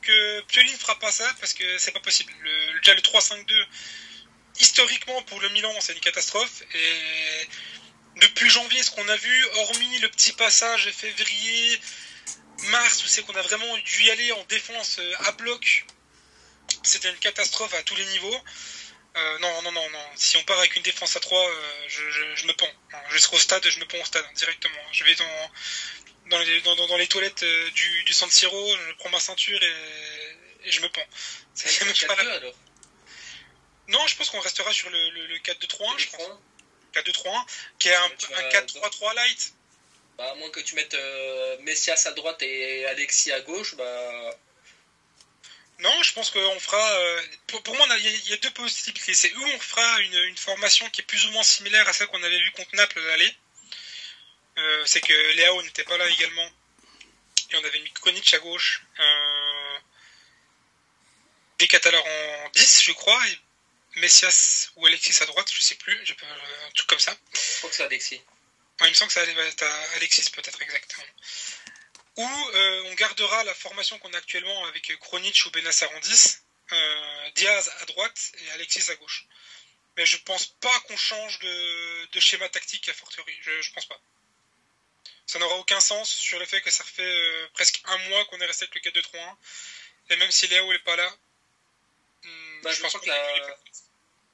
que 0.00 0.40
Pioli 0.42 0.72
ne 0.72 0.78
fera 0.78 0.98
pas 0.98 1.12
ça 1.12 1.30
parce 1.40 1.52
que 1.52 1.78
c'est 1.78 1.92
pas 1.92 2.00
possible. 2.00 2.32
Le, 2.40 2.80
déjà 2.80 2.94
le 2.94 3.02
3-5-2, 3.02 3.66
historiquement 4.60 5.20
pour 5.22 5.40
le 5.40 5.48
Milan, 5.50 5.72
c'est 5.80 5.92
une 5.92 6.00
catastrophe. 6.00 6.62
Et 6.74 7.48
depuis 8.16 8.50
janvier, 8.50 8.82
ce 8.82 8.90
qu'on 8.90 9.08
a 9.08 9.16
vu, 9.16 9.46
hormis 9.54 9.98
le 9.98 10.08
petit 10.08 10.32
passage 10.32 10.90
février, 10.92 11.80
mars, 12.68 13.04
où 13.04 13.06
c'est 13.08 13.22
qu'on 13.22 13.34
a 13.34 13.42
vraiment 13.42 13.76
dû 13.78 14.04
y 14.04 14.10
aller 14.10 14.32
en 14.32 14.44
défense 14.44 14.98
euh, 14.98 15.14
à 15.26 15.32
bloc, 15.32 15.86
c'était 16.82 17.10
une 17.10 17.18
catastrophe 17.18 17.74
à 17.74 17.82
tous 17.82 17.96
les 17.96 18.04
niveaux. 18.06 18.40
Euh, 19.16 19.38
non, 19.38 19.62
non, 19.62 19.72
non, 19.72 19.90
non. 19.90 20.06
Si 20.14 20.36
on 20.36 20.44
part 20.44 20.58
avec 20.58 20.76
une 20.76 20.82
défense 20.82 21.16
à 21.16 21.20
3, 21.20 21.38
euh, 21.38 21.88
je, 21.88 22.46
me 22.46 22.52
pends. 22.52 22.72
Je 23.10 23.18
serai 23.18 23.36
au 23.36 23.40
stade, 23.40 23.68
je 23.68 23.80
me 23.80 23.84
pends 23.86 23.98
au 23.98 24.04
stade 24.04 24.24
directement. 24.34 24.80
Je 24.92 25.04
vais 25.04 25.14
dans, 25.16 25.50
dans, 26.26 26.38
les, 26.38 26.60
dans, 26.60 26.96
les 26.96 27.08
toilettes 27.08 27.44
du, 27.74 28.04
du 28.04 28.12
San 28.12 28.30
Siro, 28.30 28.76
je 28.76 28.92
prends 28.98 29.10
ma 29.10 29.18
ceinture 29.18 29.60
et, 29.62 30.70
je 30.70 30.80
me 30.80 30.88
pends. 30.88 31.06
Non, 33.90 34.06
je 34.06 34.16
pense 34.16 34.30
qu'on 34.30 34.40
restera 34.40 34.72
sur 34.72 34.88
le, 34.88 35.10
le, 35.10 35.38
4-2-3-1, 35.38 35.98
je 35.98 36.10
pense. 36.10 36.22
4-2-3-1, 36.94 37.46
qui 37.78 37.88
est 37.88 37.94
un, 37.94 38.08
4-3-3 38.08 39.14
light. 39.14 39.52
Bah, 40.16 40.30
à 40.30 40.34
moins 40.36 40.50
que 40.50 40.60
tu 40.60 40.76
mettes 40.76 40.94
euh, 40.94 41.56
Messias 41.60 42.06
à 42.06 42.12
droite 42.12 42.40
et 42.42 42.86
Alexis 42.86 43.32
à 43.32 43.40
gauche, 43.40 43.74
bah. 43.74 44.36
Non, 45.80 46.02
je 46.02 46.12
pense 46.12 46.30
qu'on 46.30 46.60
fera. 46.60 46.92
Euh, 47.00 47.22
pour, 47.64 47.74
moi, 47.74 47.86
il 47.98 48.28
y, 48.28 48.32
a 48.32 48.36
deux 48.36 48.50
possibilités. 48.50 49.14
C'est 49.14 49.34
où 49.34 49.42
on 49.42 49.58
fera 49.58 50.00
une, 50.00 50.36
formation 50.36 50.88
qui 50.90 51.00
est 51.00 51.04
plus 51.04 51.24
ou 51.26 51.30
moins 51.30 51.42
similaire 51.42 51.88
à 51.88 51.92
celle 51.92 52.06
qu'on 52.08 52.22
avait 52.22 52.38
vue 52.38 52.52
contre 52.52 52.76
Naples 52.76 53.00
aller. 53.10 53.34
Euh, 54.58 54.82
c'est 54.84 55.00
que 55.00 55.32
Léao 55.36 55.62
n'était 55.62 55.84
pas 55.84 55.96
là 55.96 56.06
également. 56.06 56.48
Et 57.52 57.56
on 57.56 57.64
avait 57.64 57.80
mis 57.80 57.90
Konic 57.92 58.34
à 58.34 58.38
gauche. 58.38 58.82
des 61.58 61.66
Catalans 61.66 62.04
en 62.44 62.50
10, 62.50 62.82
je 62.82 62.92
crois. 62.92 63.26
Et 63.28 63.38
Messias 64.00 64.70
ou 64.76 64.86
Alexis 64.86 65.22
à 65.22 65.26
droite, 65.26 65.50
je 65.52 65.62
sais 65.62 65.76
plus, 65.76 65.96
un 66.00 66.70
truc 66.74 66.88
comme 66.88 66.98
ça. 66.98 67.16
Je 67.32 67.58
crois 67.58 67.70
que 67.70 67.76
c'est 67.76 67.84
Alexis. 67.84 68.20
il 68.80 68.88
me 68.88 68.94
semble 68.94 69.12
que 69.12 69.20
c'est 69.20 69.62
Alexis 69.96 70.30
peut-être 70.30 70.60
exactement. 70.62 71.04
Ou 72.16 72.26
euh, 72.26 72.82
on 72.86 72.94
gardera 72.94 73.44
la 73.44 73.54
formation 73.54 73.98
qu'on 73.98 74.12
a 74.12 74.18
actuellement 74.18 74.66
avec 74.66 74.96
Kronich 74.98 75.46
ou 75.46 75.50
Benassar 75.50 75.90
en 75.92 76.00
10, 76.00 76.42
euh, 76.72 77.30
Diaz 77.36 77.72
à 77.80 77.84
droite 77.86 78.32
et 78.38 78.50
Alexis 78.52 78.90
à 78.90 78.94
gauche. 78.96 79.26
Mais 79.96 80.06
je 80.06 80.18
pense 80.18 80.46
pas 80.46 80.80
qu'on 80.80 80.96
change 80.96 81.38
de, 81.38 82.20
schéma 82.20 82.48
tactique 82.48 82.88
à 82.88 82.94
fortiori, 82.94 83.36
je, 83.40 83.62
je 83.62 83.72
pense 83.72 83.86
pas. 83.86 84.00
Ça 85.26 85.38
n'aura 85.38 85.56
aucun 85.56 85.80
sens 85.80 86.10
sur 86.10 86.38
le 86.38 86.46
fait 86.46 86.60
que 86.60 86.70
ça 86.70 86.82
fait 86.84 87.02
euh, 87.02 87.48
presque 87.54 87.80
un 87.84 87.98
mois 88.08 88.24
qu'on 88.26 88.40
est 88.40 88.46
resté 88.46 88.64
avec 88.64 88.84
le 88.84 89.00
4-2-3-1. 89.00 89.36
Et 90.10 90.16
même 90.16 90.30
si 90.30 90.48
Léo 90.48 90.72
n'est 90.72 90.78
pas 90.80 90.96
là, 90.96 91.08
hmm, 92.24 92.60
bah, 92.62 92.72
je, 92.72 92.80
pense 92.80 92.92
que 92.94 93.06
la 93.06 93.56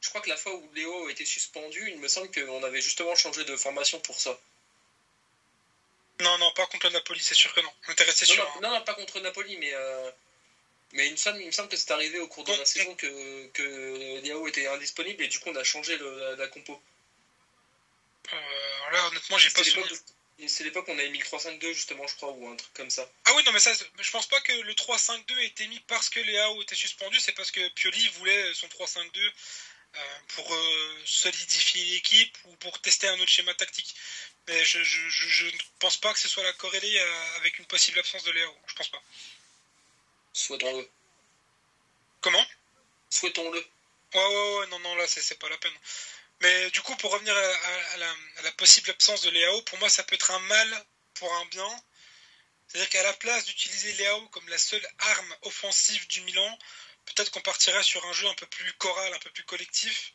je 0.06 0.10
crois 0.10 0.20
que 0.20 0.28
la 0.28 0.36
fois 0.36 0.54
où 0.54 0.72
Léo 0.72 1.08
a 1.08 1.10
été 1.10 1.26
suspendu, 1.26 1.90
il 1.90 1.98
me 1.98 2.06
semble 2.06 2.30
qu'on 2.30 2.62
avait 2.62 2.80
justement 2.80 3.16
changé 3.16 3.44
de 3.44 3.56
formation 3.56 3.98
pour 3.98 4.20
ça. 4.20 4.38
Non, 6.20 6.38
non, 6.38 6.52
pas 6.52 6.64
contre 6.68 6.88
Napoli, 6.90 7.20
c'est 7.20 7.34
sûr 7.34 7.52
que 7.52 7.60
non. 7.60 7.72
On 7.88 7.92
était 7.92 8.04
resté 8.04 8.24
Non, 8.26 8.34
sur. 8.34 8.60
non, 8.60 8.80
pas 8.82 8.94
contre 8.94 9.18
Napoli, 9.18 9.56
mais, 9.56 9.74
euh, 9.74 10.08
mais 10.92 11.06
il, 11.08 11.12
me 11.12 11.16
semble, 11.16 11.40
il 11.40 11.46
me 11.46 11.50
semble 11.50 11.68
que 11.68 11.76
c'est 11.76 11.90
arrivé 11.90 12.20
au 12.20 12.28
cours 12.28 12.44
de 12.44 12.52
la 12.52 12.64
saison 12.64 12.94
que, 12.94 13.48
que 13.48 14.20
Léo 14.22 14.46
était 14.46 14.68
indisponible 14.68 15.24
et 15.24 15.28
du 15.28 15.40
coup 15.40 15.50
on 15.50 15.56
a 15.56 15.64
changé 15.64 15.96
le- 15.98 16.20
la, 16.20 16.36
la 16.36 16.46
compo. 16.46 16.80
euh, 18.32 18.90
là, 18.92 19.08
honnêtement, 19.08 19.38
j'ai 19.38 19.50
pas 19.50 19.64
souvenir. 19.64 19.90
c'est 20.46 20.62
l'époque 20.62 20.86
où 20.86 20.92
on 20.92 20.98
avait 21.00 21.08
mis 21.10 21.18
le 21.18 21.24
3-5-2 21.24 21.72
justement, 21.72 22.06
je 22.06 22.14
crois, 22.14 22.30
ou 22.30 22.48
un 22.48 22.54
truc 22.54 22.72
comme 22.74 22.90
ça. 22.90 23.10
Ah 23.24 23.32
oui, 23.34 23.42
non, 23.44 23.50
mais 23.50 23.58
ça, 23.60 23.72
je 23.74 24.10
pense 24.12 24.28
pas 24.28 24.40
que 24.40 24.52
le 24.52 24.72
3-5-2 24.74 25.36
ait 25.40 25.46
été 25.46 25.66
mis 25.66 25.80
parce 25.80 26.08
que 26.10 26.20
Léao 26.20 26.62
était 26.62 26.76
suspendu, 26.76 27.18
c'est 27.18 27.32
parce 27.32 27.50
que 27.50 27.66
Pioli 27.70 28.08
voulait 28.10 28.54
son 28.54 28.68
3-5-2 28.68 29.18
euh, 29.18 29.30
pour 30.28 30.54
euh, 30.54 31.02
solidifier 31.04 31.84
l'équipe 31.86 32.36
ou 32.44 32.56
pour 32.56 32.80
tester 32.80 33.08
un 33.08 33.18
autre 33.20 33.30
schéma 33.30 33.54
tactique. 33.54 33.94
Mais 34.48 34.64
je, 34.64 34.82
je, 34.82 35.08
je, 35.08 35.28
je 35.28 35.46
ne 35.46 35.58
pense 35.78 35.96
pas 35.96 36.12
que 36.12 36.18
ce 36.18 36.28
soit 36.28 36.44
la 36.44 36.52
corrélée 36.54 36.98
euh, 36.98 37.36
avec 37.36 37.58
une 37.58 37.66
possible 37.66 37.98
absence 37.98 38.22
de 38.24 38.30
Léao. 38.32 38.56
Je 38.66 38.74
pense 38.74 38.88
pas. 38.88 39.02
Souhaitons-le. 40.32 40.88
Comment? 42.20 42.46
Souhaitons-le. 43.10 43.58
Ouais, 44.14 44.26
ouais, 44.26 44.58
ouais, 44.58 44.66
non, 44.68 44.78
non, 44.80 44.94
là, 44.96 45.06
c'est 45.08 45.38
pas 45.38 45.48
la 45.48 45.58
peine. 45.58 45.74
Mais 46.40 46.70
du 46.70 46.80
coup, 46.82 46.94
pour 46.96 47.10
revenir 47.12 47.36
à, 47.36 47.40
à- 47.40 47.92
à 47.94 47.96
la, 47.96 48.10
à 48.38 48.42
la 48.42 48.52
possible 48.52 48.90
absence 48.90 49.22
de 49.22 49.30
Léao, 49.30 49.62
pour 49.62 49.78
moi, 49.78 49.88
ça 49.88 50.02
peut 50.04 50.14
être 50.14 50.30
un 50.30 50.38
mal 50.40 50.86
pour 51.14 51.32
un 51.34 51.46
bien. 51.46 51.82
C'est-à-dire 52.68 52.90
qu'à 52.90 53.02
la 53.02 53.12
place 53.14 53.44
d'utiliser 53.46 53.92
Léao 53.94 54.28
comme 54.28 54.48
la 54.48 54.58
seule 54.58 54.86
arme 54.98 55.36
offensive 55.42 56.06
du 56.08 56.20
Milan, 56.22 56.58
peut-être 57.06 57.30
qu'on 57.30 57.40
partirait 57.40 57.82
sur 57.82 58.04
un 58.06 58.12
jeu 58.12 58.26
un 58.28 58.34
peu 58.34 58.46
plus 58.46 58.72
choral, 58.74 59.12
un 59.14 59.18
peu 59.18 59.30
plus 59.30 59.44
collectif, 59.44 60.12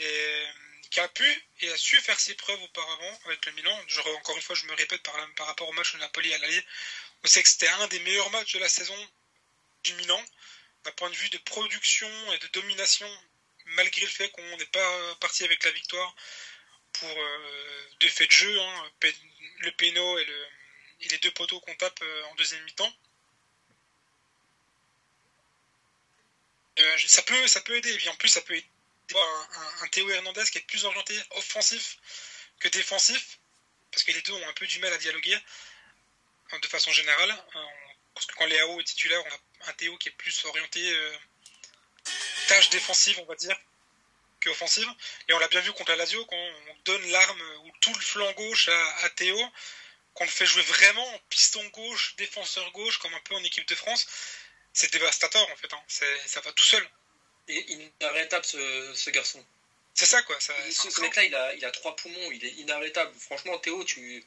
euh, 0.00 0.46
qui 0.90 1.00
a 1.00 1.08
pu 1.08 1.48
et 1.60 1.70
a 1.70 1.76
su 1.76 2.00
faire 2.00 2.18
ses 2.18 2.34
preuves 2.34 2.62
auparavant 2.62 3.20
avec 3.26 3.44
le 3.46 3.52
Milan. 3.52 3.78
Je, 3.86 4.00
encore 4.00 4.36
une 4.36 4.42
fois, 4.42 4.54
je 4.54 4.66
me 4.66 4.74
répète 4.74 5.02
par, 5.02 5.46
rapport 5.46 5.68
au 5.68 5.72
match 5.72 5.92
de 5.92 5.98
Napoli 5.98 6.32
à 6.34 6.38
l'Allier, 6.38 6.64
on 7.24 7.28
sait 7.28 7.42
que 7.42 7.48
c'était 7.48 7.68
un 7.68 7.86
des 7.88 8.00
meilleurs 8.00 8.30
matchs 8.30 8.54
de 8.54 8.58
la 8.58 8.68
saison 8.68 9.10
du 9.84 9.94
Milan, 9.94 10.22
d'un 10.84 10.92
point 10.92 11.10
de 11.10 11.14
vue 11.16 11.30
de 11.30 11.38
production 11.38 12.32
et 12.32 12.38
de 12.38 12.46
domination 12.48 13.08
malgré 13.66 14.02
le 14.02 14.08
fait 14.08 14.28
qu'on 14.30 14.56
n'est 14.56 14.66
pas 14.66 15.14
parti 15.16 15.44
avec 15.44 15.64
la 15.64 15.70
victoire 15.70 16.14
pour 16.92 17.10
euh, 17.10 17.88
deux 18.00 18.08
faits 18.08 18.28
de 18.28 18.34
jeu, 18.34 18.60
hein, 18.60 18.90
le 19.60 19.70
péno 19.72 20.18
et, 20.18 20.24
le, 20.24 20.46
et 21.00 21.08
les 21.08 21.18
deux 21.18 21.30
poteaux 21.32 21.60
qu'on 21.60 21.74
tape 21.76 22.00
euh, 22.02 22.24
en 22.24 22.34
deuxième 22.34 22.62
mi-temps. 22.64 22.92
Euh, 26.78 26.98
ça, 27.06 27.22
peut, 27.22 27.46
ça 27.48 27.60
peut 27.60 27.76
aider, 27.76 27.92
et 27.92 27.96
puis 27.96 28.08
en 28.08 28.16
plus 28.16 28.28
ça 28.28 28.40
peut 28.40 28.54
aider 28.56 28.66
un, 29.14 29.48
un- 29.60 29.82
un 29.82 29.88
Théo 29.88 30.08
Hernandez 30.10 30.44
qui 30.50 30.58
est 30.58 30.62
plus 30.62 30.84
orienté 30.84 31.14
offensif 31.32 31.98
que 32.60 32.68
défensif, 32.68 33.38
parce 33.90 34.04
que 34.04 34.12
les 34.12 34.22
deux 34.22 34.32
ont 34.32 34.48
un 34.48 34.52
peu 34.54 34.66
du 34.66 34.78
mal 34.78 34.92
à 34.92 34.98
dialoguer 34.98 35.38
hein, 36.52 36.58
de 36.58 36.66
façon 36.68 36.90
générale. 36.92 37.30
Euh, 37.56 37.64
Parce 38.14 38.26
que 38.26 38.34
quand 38.34 38.46
Léao 38.46 38.80
est 38.80 38.84
titulaire, 38.84 39.22
on 39.26 39.30
a 39.66 39.70
un 39.70 39.72
Théo 39.74 39.96
qui 39.98 40.08
est 40.08 40.12
plus 40.16 40.44
orienté 40.44 40.80
euh, 40.80 41.16
tâche 42.48 42.68
défensive, 42.70 43.18
on 43.20 43.24
va 43.24 43.34
dire, 43.36 43.56
que 44.40 44.50
offensive. 44.50 44.88
Et 45.28 45.32
on 45.34 45.38
l'a 45.38 45.48
bien 45.48 45.60
vu 45.60 45.72
contre 45.72 45.90
la 45.92 45.96
Lazio, 45.96 46.24
quand 46.26 46.36
on 46.36 46.76
donne 46.84 47.10
l'arme 47.10 47.42
ou 47.64 47.70
tout 47.80 47.94
le 47.94 48.00
flanc 48.00 48.32
gauche 48.32 48.68
à, 48.68 48.96
à 49.04 49.10
Théo, 49.10 49.40
qu'on 50.14 50.24
le 50.24 50.30
fait 50.30 50.46
jouer 50.46 50.62
vraiment 50.62 51.06
en 51.14 51.18
piston 51.30 51.64
gauche, 51.68 52.14
défenseur 52.16 52.70
gauche, 52.72 52.98
comme 52.98 53.14
un 53.14 53.20
peu 53.20 53.34
en 53.34 53.44
équipe 53.44 53.66
de 53.66 53.74
France, 53.74 54.06
c'est 54.72 54.92
dévastateur 54.92 55.48
en 55.50 55.56
fait. 55.56 55.72
hein. 55.72 55.82
C'est- 55.88 56.28
Ça 56.28 56.40
va 56.40 56.52
tout 56.52 56.64
seul. 56.64 56.86
Et 57.48 57.72
inarrêtable 57.72 58.44
ce, 58.44 58.92
ce 58.94 59.10
garçon. 59.10 59.44
C'est 59.94 60.06
ça 60.06 60.22
quoi. 60.22 60.38
Ça, 60.40 60.54
Ce, 60.70 60.90
ce 60.90 61.00
mec-là, 61.00 61.24
il 61.24 61.34
a, 61.34 61.54
il 61.54 61.64
a 61.64 61.70
trois 61.70 61.94
poumons, 61.96 62.32
il 62.32 62.44
est 62.44 62.52
inarrêtable. 62.52 63.12
Franchement, 63.18 63.58
Théo, 63.58 63.84
tu. 63.84 64.24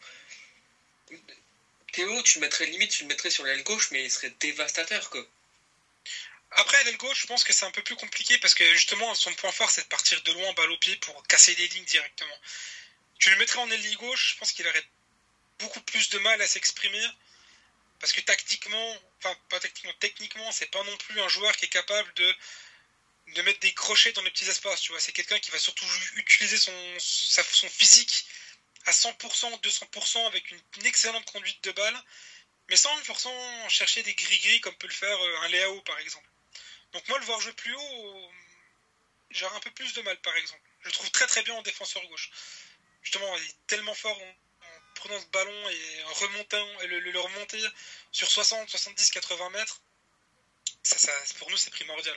Théo, 1.94 2.22
tu 2.24 2.40
le 2.40 2.42
mettrais 2.46 2.66
limite, 2.66 2.92
tu 2.92 3.04
le 3.04 3.08
mettrais 3.08 3.30
sur 3.30 3.46
l'aile 3.46 3.64
gauche, 3.64 3.90
mais 3.92 4.04
il 4.04 4.12
serait 4.12 4.30
dévastateur, 4.42 5.10
quoi. 5.10 5.26
Après, 6.52 6.84
l'aile 6.84 6.98
gauche, 6.98 7.22
je 7.22 7.28
pense 7.28 7.44
que 7.44 7.54
c'est 7.54 7.66
un 7.66 7.72
peu 7.72 7.82
plus 7.84 7.96
compliqué 7.96 8.38
parce 8.38 8.54
que 8.54 8.74
justement, 8.74 9.14
son 9.16 9.34
point 9.36 9.52
fort, 9.52 9.70
c'est 9.72 9.84
de 9.84 9.88
partir 9.88 10.22
de 10.24 10.32
loin, 10.34 10.54
balle 10.54 10.72
au 10.72 10.78
pied, 10.78 10.96
pour 10.98 11.24
casser 11.28 11.56
des 11.56 11.68
lignes 11.70 11.86
directement. 11.86 12.40
Tu 13.20 13.30
le 13.30 13.38
mettrais 13.38 13.60
en 13.60 13.72
aile 13.72 13.96
gauche, 13.98 14.34
je 14.34 14.38
pense 14.40 14.52
qu'il 14.52 14.68
aurait 14.68 14.86
beaucoup 15.60 15.82
plus 15.82 16.10
de 16.10 16.20
mal 16.20 16.42
à 16.42 16.48
s'exprimer 16.48 17.04
parce 18.06 18.14
que 18.14 18.22
tactiquement, 18.22 18.98
enfin 19.18 19.36
pas 19.50 19.60
tactiquement, 19.60 19.92
techniquement, 20.00 20.52
c'est 20.52 20.70
pas 20.70 20.84
non 20.84 20.96
plus 20.98 21.20
un 21.20 21.28
joueur 21.28 21.56
qui 21.56 21.66
est 21.66 21.70
capable 21.70 22.14
de 22.14 22.36
de 23.30 23.42
mettre 23.42 23.60
des 23.62 23.74
crochets 23.74 24.12
dans 24.12 24.22
les 24.22 24.30
petits 24.30 24.48
espaces. 24.48 24.82
Tu 24.82 24.92
vois, 24.92 25.02
c'est 25.02 25.12
quelqu'un 25.12 25.40
qui 25.40 25.50
va 25.50 25.58
surtout 25.58 25.88
utiliser 26.18 26.60
son 26.60 26.70
physique 27.68 28.28
à 28.86 28.92
100%, 28.92 29.60
200% 29.60 30.28
avec 30.28 30.52
une, 30.52 30.86
excellente 30.86 31.26
conduite 31.32 31.64
de 31.64 31.72
balle, 31.72 32.00
mais 32.70 32.76
sans 32.76 32.96
forcément 33.04 33.70
chercher 33.70 34.04
des 34.04 34.14
gris-gris 34.14 34.62
comme 34.62 34.76
peut 34.76 34.86
le 34.86 34.94
faire 34.94 35.20
euh, 35.26 35.38
un 35.42 35.48
Léao 35.48 35.82
par 35.82 35.98
exemple. 35.98 36.30
Donc 36.94 37.08
moi 37.08 37.18
le 37.18 37.26
voir 37.26 37.42
jouer 37.42 37.54
plus 37.54 37.74
haut, 37.74 38.32
j'aurais 39.32 39.56
un 39.56 39.62
peu 39.62 39.72
plus 39.72 39.96
de 39.96 40.04
mal 40.04 40.18
par 40.22 40.38
exemple. 40.38 40.62
Je 40.82 40.90
le 40.90 40.92
trouve 40.92 41.10
très 41.10 41.26
très 41.26 41.42
bien 41.42 41.56
en 41.56 41.64
défenseur 41.64 42.06
gauche. 42.06 42.30
Justement, 43.02 43.36
il 43.36 43.44
est 43.46 43.56
tellement 43.66 43.96
fort 43.96 44.22
prenant 44.96 45.20
ce 45.20 45.26
ballon 45.28 45.70
et 45.70 46.04
en 46.04 46.14
remontant 46.14 46.82
et 46.82 46.88
le, 46.88 47.00
le- 47.00 47.12
le 47.12 47.20
remonter 47.20 47.62
sur 48.12 48.30
60, 48.30 48.70
70, 48.70 49.12
80 49.12 49.50
mètres. 49.52 49.82
Ça, 50.84 50.98
ça, 50.98 51.12
pour 51.40 51.50
nous 51.52 51.58
c'est 51.58 51.72
primordial. 51.72 52.16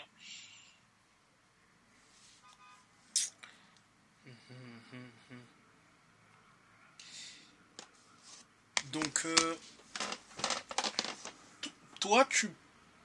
Donc, 8.93 9.23
euh, 9.27 9.57
toi, 12.01 12.25
tu, 12.31 12.51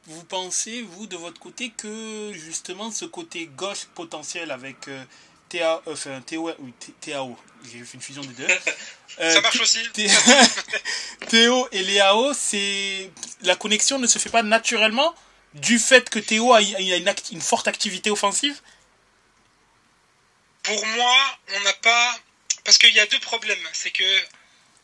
vous 0.05 0.23
pensez, 0.23 0.81
vous, 0.83 1.07
de 1.07 1.17
votre 1.17 1.39
côté, 1.39 1.71
que 1.71 2.31
justement 2.33 2.91
ce 2.91 3.05
côté 3.05 3.47
gauche 3.47 3.85
potentiel 3.95 4.51
avec 4.51 4.87
euh, 4.87 5.03
TA, 5.49 5.81
enfin, 5.87 6.21
TO, 6.21 6.51
oui, 6.59 6.73
T- 6.79 6.93
TAO, 7.11 7.37
j'ai 7.65 7.83
fait 7.83 7.95
une 7.95 8.01
fusion 8.01 8.21
des 8.21 8.33
deux. 8.33 8.47
Euh, 9.19 9.33
ça 9.33 9.41
marche 9.41 9.59
aussi. 9.59 9.87
Théo 11.29 11.67
et 11.71 11.83
Léao, 11.83 12.33
c'est 12.33 13.11
la 13.41 13.55
connexion 13.55 13.99
ne 13.99 14.07
se 14.07 14.19
fait 14.19 14.29
pas 14.29 14.43
naturellement 14.43 15.13
du 15.53 15.77
fait 15.77 16.09
que 16.09 16.19
Théo 16.19 16.53
a, 16.53 16.61
une, 16.61 17.41
forte 17.41 17.67
activité 17.67 18.09
offensive? 18.09 18.59
Pour 20.63 20.85
moi, 20.85 21.39
on 21.55 21.59
n'a 21.61 21.73
pas. 21.73 22.19
Parce 22.63 22.77
qu'il 22.77 22.93
y 22.93 22.99
a 22.99 23.05
deux 23.05 23.19
problèmes. 23.19 23.69
C'est 23.73 23.91
que 23.91 24.21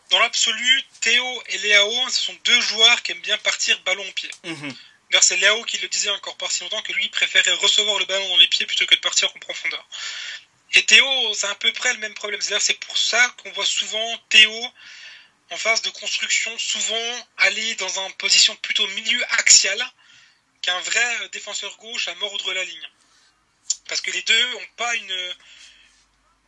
dans 0.10 0.20
l'absolu, 0.20 0.84
Théo 1.02 1.44
et 1.48 1.58
Léao, 1.60 2.10
ce 2.10 2.22
sont 2.22 2.36
deux 2.44 2.62
joueurs 2.62 3.02
qui 3.02 3.14
aiment 3.14 3.22
bien 3.22 3.38
partir 3.40 3.80
ballon 3.82 4.08
au 4.08 4.12
pied. 4.12 4.30
D'ailleurs, 4.44 5.24
c'est 5.24 5.38
Léao 5.38 5.64
qui 5.64 5.78
le 5.80 5.88
disait 5.88 6.10
encore 6.12 6.38
pas 6.38 6.50
si 6.50 6.64
longtemps 6.64 6.82
que 6.82 6.94
lui 6.94 7.10
préférait 7.10 7.54
recevoir 7.54 7.98
le 7.98 8.06
ballon 8.06 8.28
dans 8.30 8.38
les 8.38 8.48
pieds 8.48 8.66
plutôt 8.66 8.86
que 8.86 8.96
de 8.96 9.00
partir 9.00 9.30
en 9.36 9.40
profondeur. 9.40 9.88
Et 10.74 10.84
Théo, 10.86 11.34
c'est 11.34 11.48
à 11.48 11.56
peu 11.56 11.72
près 11.74 11.94
le 11.94 12.00
même 12.00 12.14
problème. 12.14 12.42
C'est 12.42 12.80
pour 12.80 12.98
ça 12.98 13.28
qu'on 13.38 13.52
voit 13.52 13.66
souvent 13.66 14.18
Théo 14.30 14.74
en 15.52 15.58
phase 15.58 15.82
de 15.82 15.90
construction, 15.90 16.56
souvent 16.60 17.28
aller 17.38 17.74
dans 17.76 18.00
une 18.00 18.14
position 18.14 18.56
plutôt 18.58 18.86
milieu 18.90 19.24
axial 19.40 19.80
qu'un 20.62 20.80
vrai 20.82 21.30
défenseur 21.30 21.76
gauche 21.78 22.08
à 22.08 22.16
mordre 22.16 22.54
la 22.54 22.64
ligne. 22.64 22.90
Parce 23.88 24.02
que 24.02 24.12
les 24.12 24.22
deux 24.22 24.56
ont 24.56 24.68
pas 24.78 24.94
une, 24.96 25.36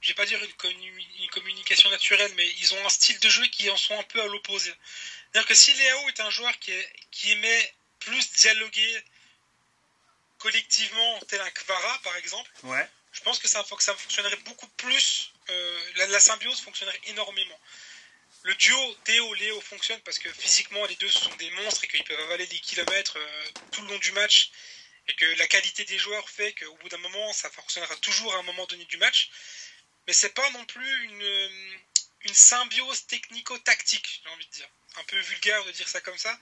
je 0.02 0.10
vais 0.10 0.14
pas 0.14 0.26
dire 0.28 0.44
une, 0.44 0.52
commu- 0.52 1.08
une 1.24 1.30
communication 1.30 1.90
naturelle, 1.90 2.32
mais 2.36 2.48
ils 2.60 2.74
ont 2.76 2.86
un 2.86 2.90
style 2.90 3.20
de 3.20 3.30
jeu 3.30 3.46
qui 3.48 3.70
en 3.72 3.78
sont 3.78 3.98
un 4.00 4.04
peu 4.04 4.22
à 4.22 4.28
l'opposé. 4.28 4.72
C'est-à-dire 5.32 5.48
que 5.48 5.56
si 5.56 5.74
Léao 5.74 6.10
est 6.10 6.20
un 6.20 6.30
joueur 6.30 6.58
qui, 6.60 6.72
est- 6.72 6.94
qui 7.10 7.32
aimait 7.32 7.74
plus 8.00 8.32
dialoguer 8.34 9.04
collectivement, 10.38 11.20
tel 11.28 11.42
un 11.42 11.50
Kvara 11.52 12.00
par 12.04 12.16
exemple, 12.18 12.50
Ouais. 12.64 12.88
Je 13.12 13.22
pense 13.22 13.40
que 13.40 13.48
ça, 13.48 13.64
que 13.64 13.84
ça 13.84 13.96
fonctionnerait 13.96 14.38
beaucoup 14.38 14.68
plus. 14.78 15.32
euh, 15.50 15.92
la, 15.96 16.08
la 16.08 16.20
symbiose 16.20 16.62
fonctionnerait 16.62 17.02
énormément. 17.06 17.60
Le 18.44 18.56
duo 18.56 18.96
Théo-Léo 19.04 19.62
fonctionne 19.62 20.00
parce 20.02 20.18
que 20.18 20.32
physiquement 20.34 20.86
les 20.88 20.96
deux 20.96 21.10
sont 21.10 21.36
des 21.36 21.50
monstres 21.52 21.84
et 21.84 21.88
qu'ils 21.88 22.04
peuvent 22.04 22.20
avaler 22.22 22.48
des 22.48 22.60
kilomètres 22.60 23.18
euh, 23.18 23.46
tout 23.72 23.82
le 23.84 23.90
long 23.90 24.00
du 24.00 24.12
match 24.14 24.52
et 25.08 25.14
que 25.16 25.26
la 25.38 25.48
qualité 25.48 25.84
des 25.86 26.00
joueurs 26.00 26.28
fait 26.30 26.54
qu'au 26.54 26.76
bout 26.78 26.90
d'un 26.90 26.98
moment 26.98 27.34
ça 27.34 27.50
fonctionnera 27.52 27.96
toujours 27.98 28.34
à 28.34 28.38
un 28.38 28.44
moment 28.44 28.66
donné 28.66 28.86
du 28.86 28.98
match. 28.98 29.30
Mais 30.08 30.14
c'est 30.14 30.34
pas 30.34 30.50
non 30.52 30.66
plus 30.66 31.04
une, 31.04 31.80
une 32.22 32.34
symbiose 32.34 33.06
technico-tactique, 33.08 34.22
j'ai 34.24 34.30
envie 34.32 34.46
de 34.48 34.52
dire. 34.52 34.70
Un 34.96 35.04
peu 35.04 35.20
vulgaire 35.20 35.64
de 35.66 35.72
dire 35.72 35.88
ça 35.88 36.02
comme 36.02 36.18
ça. 36.18 36.38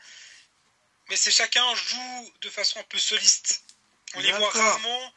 Mais 1.10 1.17
c'est 1.17 1.32
chacun 1.32 1.75
joue 1.75 2.34
de 2.41 2.49
façon 2.49 2.79
un 2.79 2.84
peu 2.84 2.97
soliste. 2.97 3.63
On 4.15 4.21
les 4.21 4.32
voit 4.32 4.49
rarement 4.51 5.13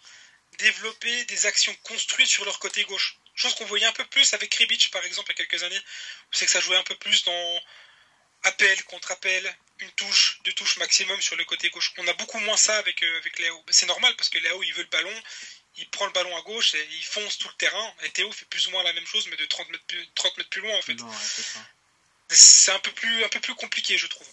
développer 0.58 1.24
des 1.26 1.46
actions 1.46 1.74
construites 1.82 2.28
sur 2.28 2.44
leur 2.44 2.58
côté 2.58 2.84
gauche. 2.84 3.18
Chose 3.34 3.54
qu'on 3.54 3.64
voyait 3.64 3.86
un 3.86 3.92
peu 3.92 4.04
plus 4.06 4.34
avec 4.34 4.54
Rebic, 4.54 4.90
par 4.90 5.04
exemple, 5.04 5.32
il 5.32 5.38
y 5.38 5.42
a 5.42 5.46
quelques 5.46 5.62
années. 5.62 5.78
Où 5.78 6.34
c'est 6.34 6.46
que 6.46 6.50
ça 6.52 6.60
jouait 6.60 6.76
un 6.76 6.82
peu 6.82 6.96
plus 6.96 7.24
dans 7.24 7.60
appel, 8.44 8.84
contre-appel, 8.84 9.56
une 9.78 9.90
touche, 9.92 10.40
deux 10.44 10.52
touches 10.52 10.76
maximum 10.78 11.20
sur 11.20 11.36
le 11.36 11.44
côté 11.44 11.70
gauche. 11.70 11.92
On 11.98 12.08
a 12.08 12.12
beaucoup 12.14 12.38
moins 12.40 12.56
ça 12.56 12.76
avec, 12.78 13.02
euh, 13.02 13.18
avec 13.18 13.38
Léo. 13.38 13.64
C'est 13.70 13.86
normal 13.86 14.14
parce 14.16 14.28
que 14.28 14.38
Léo, 14.38 14.62
il 14.62 14.72
veut 14.74 14.82
le 14.82 14.88
ballon, 14.88 15.22
il 15.76 15.88
prend 15.90 16.06
le 16.06 16.12
ballon 16.12 16.36
à 16.36 16.42
gauche 16.42 16.74
et 16.74 16.88
il 16.92 17.04
fonce 17.04 17.38
tout 17.38 17.48
le 17.48 17.54
terrain. 17.54 17.94
Et 18.02 18.10
Théo 18.10 18.30
fait 18.32 18.46
plus 18.46 18.66
ou 18.66 18.70
moins 18.70 18.82
la 18.82 18.92
même 18.92 19.06
chose, 19.06 19.26
mais 19.28 19.36
de 19.36 19.46
30 19.46 19.68
mètres 19.70 19.84
plus, 19.86 20.08
30 20.14 20.36
mètres 20.38 20.50
plus 20.50 20.60
loin 20.60 20.76
en 20.76 20.82
fait. 20.82 20.96
c'est 22.28 22.72
un 22.72 22.78
peu 22.80 22.92
plus 22.92 23.24
un 23.24 23.28
peu 23.28 23.40
plus 23.40 23.54
compliqué, 23.54 23.96
je 23.96 24.06
trouve. 24.06 24.28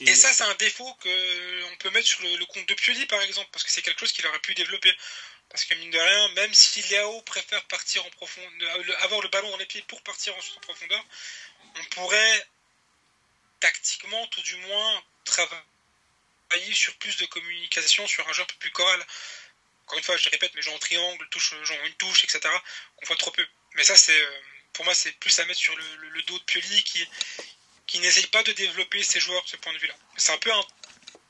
Et, 0.00 0.14
ça, 0.14 0.32
c'est 0.32 0.42
un 0.42 0.54
défaut 0.54 0.92
que 0.94 1.64
on 1.72 1.76
peut 1.76 1.90
mettre 1.90 2.08
sur 2.08 2.20
le, 2.22 2.44
compte 2.46 2.66
de 2.66 2.74
Pioli, 2.74 3.06
par 3.06 3.22
exemple, 3.22 3.48
parce 3.52 3.64
que 3.64 3.70
c'est 3.70 3.82
quelque 3.82 4.00
chose 4.00 4.12
qu'il 4.12 4.26
aurait 4.26 4.40
pu 4.40 4.54
développer. 4.54 4.92
Parce 5.48 5.64
que 5.64 5.74
mine 5.74 5.90
de 5.90 5.98
rien, 5.98 6.28
même 6.30 6.52
si 6.52 6.82
Léo 6.82 7.22
préfère 7.22 7.62
partir 7.66 8.04
en 8.04 8.10
profondeur, 8.10 9.02
avoir 9.02 9.20
le 9.20 9.28
ballon 9.28 9.50
dans 9.50 9.56
les 9.56 9.66
pieds 9.66 9.82
pour 9.82 10.02
partir 10.02 10.34
en 10.36 10.60
profondeur, 10.60 11.04
on 11.76 11.84
pourrait 11.86 12.46
tactiquement, 13.60 14.26
tout 14.28 14.42
du 14.42 14.56
moins, 14.56 15.04
travailler 15.24 16.74
sur 16.74 16.94
plus 16.96 17.16
de 17.16 17.26
communication, 17.26 18.06
sur 18.06 18.28
un 18.28 18.32
jeu 18.32 18.42
un 18.42 18.46
peu 18.46 18.56
plus 18.56 18.70
choral. 18.70 19.06
Encore 19.86 19.98
une 19.98 20.04
fois, 20.04 20.16
je 20.16 20.28
répète, 20.28 20.52
mais 20.54 20.62
genre 20.62 20.74
en 20.74 20.78
triangle, 20.78 21.28
touche, 21.30 21.54
genre 21.62 21.84
une 21.84 21.94
touche, 21.94 22.24
etc., 22.24 22.40
qu'on 22.96 23.06
voit 23.06 23.16
trop 23.16 23.30
peu. 23.30 23.46
Mais 23.74 23.84
ça, 23.84 23.96
c'est, 23.96 24.18
euh, 24.18 24.40
pour 24.72 24.84
moi, 24.84 24.94
c'est 24.94 25.12
plus 25.12 25.38
à 25.38 25.44
mettre 25.46 25.60
sur 25.60 25.74
le, 25.76 26.22
dos 26.22 26.38
de 26.38 26.44
Pioli 26.44 26.84
qui, 26.84 27.06
qui 27.86 27.98
n'essaye 28.00 28.26
pas 28.26 28.42
de 28.42 28.52
développer 28.52 29.02
ses 29.02 29.20
joueurs 29.20 29.42
de 29.44 29.48
ce 29.48 29.56
point 29.56 29.72
de 29.72 29.78
vue-là. 29.78 29.94
C'est 30.16 30.32
un 30.32 30.38
peu, 30.38 30.50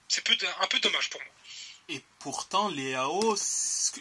c'est 0.09 0.29
un 0.29 0.66
peu 0.66 0.79
dommage 0.81 1.11
pour 1.11 1.20
moi. 1.20 1.33
Et 1.90 2.03
pourtant, 2.18 2.68
les 2.68 2.94
AO, 2.94 3.35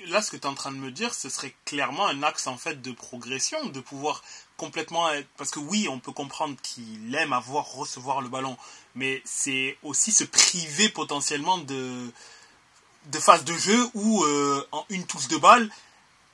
là, 0.07 0.21
ce 0.21 0.31
que 0.31 0.37
tu 0.37 0.43
es 0.43 0.45
en 0.45 0.53
train 0.53 0.71
de 0.71 0.77
me 0.77 0.91
dire, 0.91 1.13
ce 1.13 1.27
serait 1.27 1.53
clairement 1.65 2.07
un 2.07 2.23
axe 2.23 2.47
en 2.47 2.57
fait 2.57 2.81
de 2.81 2.91
progression, 2.93 3.65
de 3.65 3.81
pouvoir 3.81 4.23
complètement 4.55 5.09
être... 5.09 5.27
Parce 5.37 5.51
que 5.51 5.59
oui, 5.59 5.87
on 5.89 5.99
peut 5.99 6.13
comprendre 6.13 6.55
qu'il 6.61 7.13
aime 7.15 7.33
avoir, 7.33 7.73
recevoir 7.73 8.21
le 8.21 8.29
ballon, 8.29 8.57
mais 8.95 9.21
c'est 9.25 9.77
aussi 9.83 10.13
se 10.13 10.23
priver 10.23 10.87
potentiellement 10.87 11.57
de, 11.57 12.09
de 13.07 13.19
phases 13.19 13.43
de 13.43 13.53
jeu 13.53 13.89
où 13.93 14.23
euh, 14.23 14.65
en 14.71 14.85
une 14.89 15.05
touche 15.05 15.27
de 15.27 15.37
balle, 15.37 15.69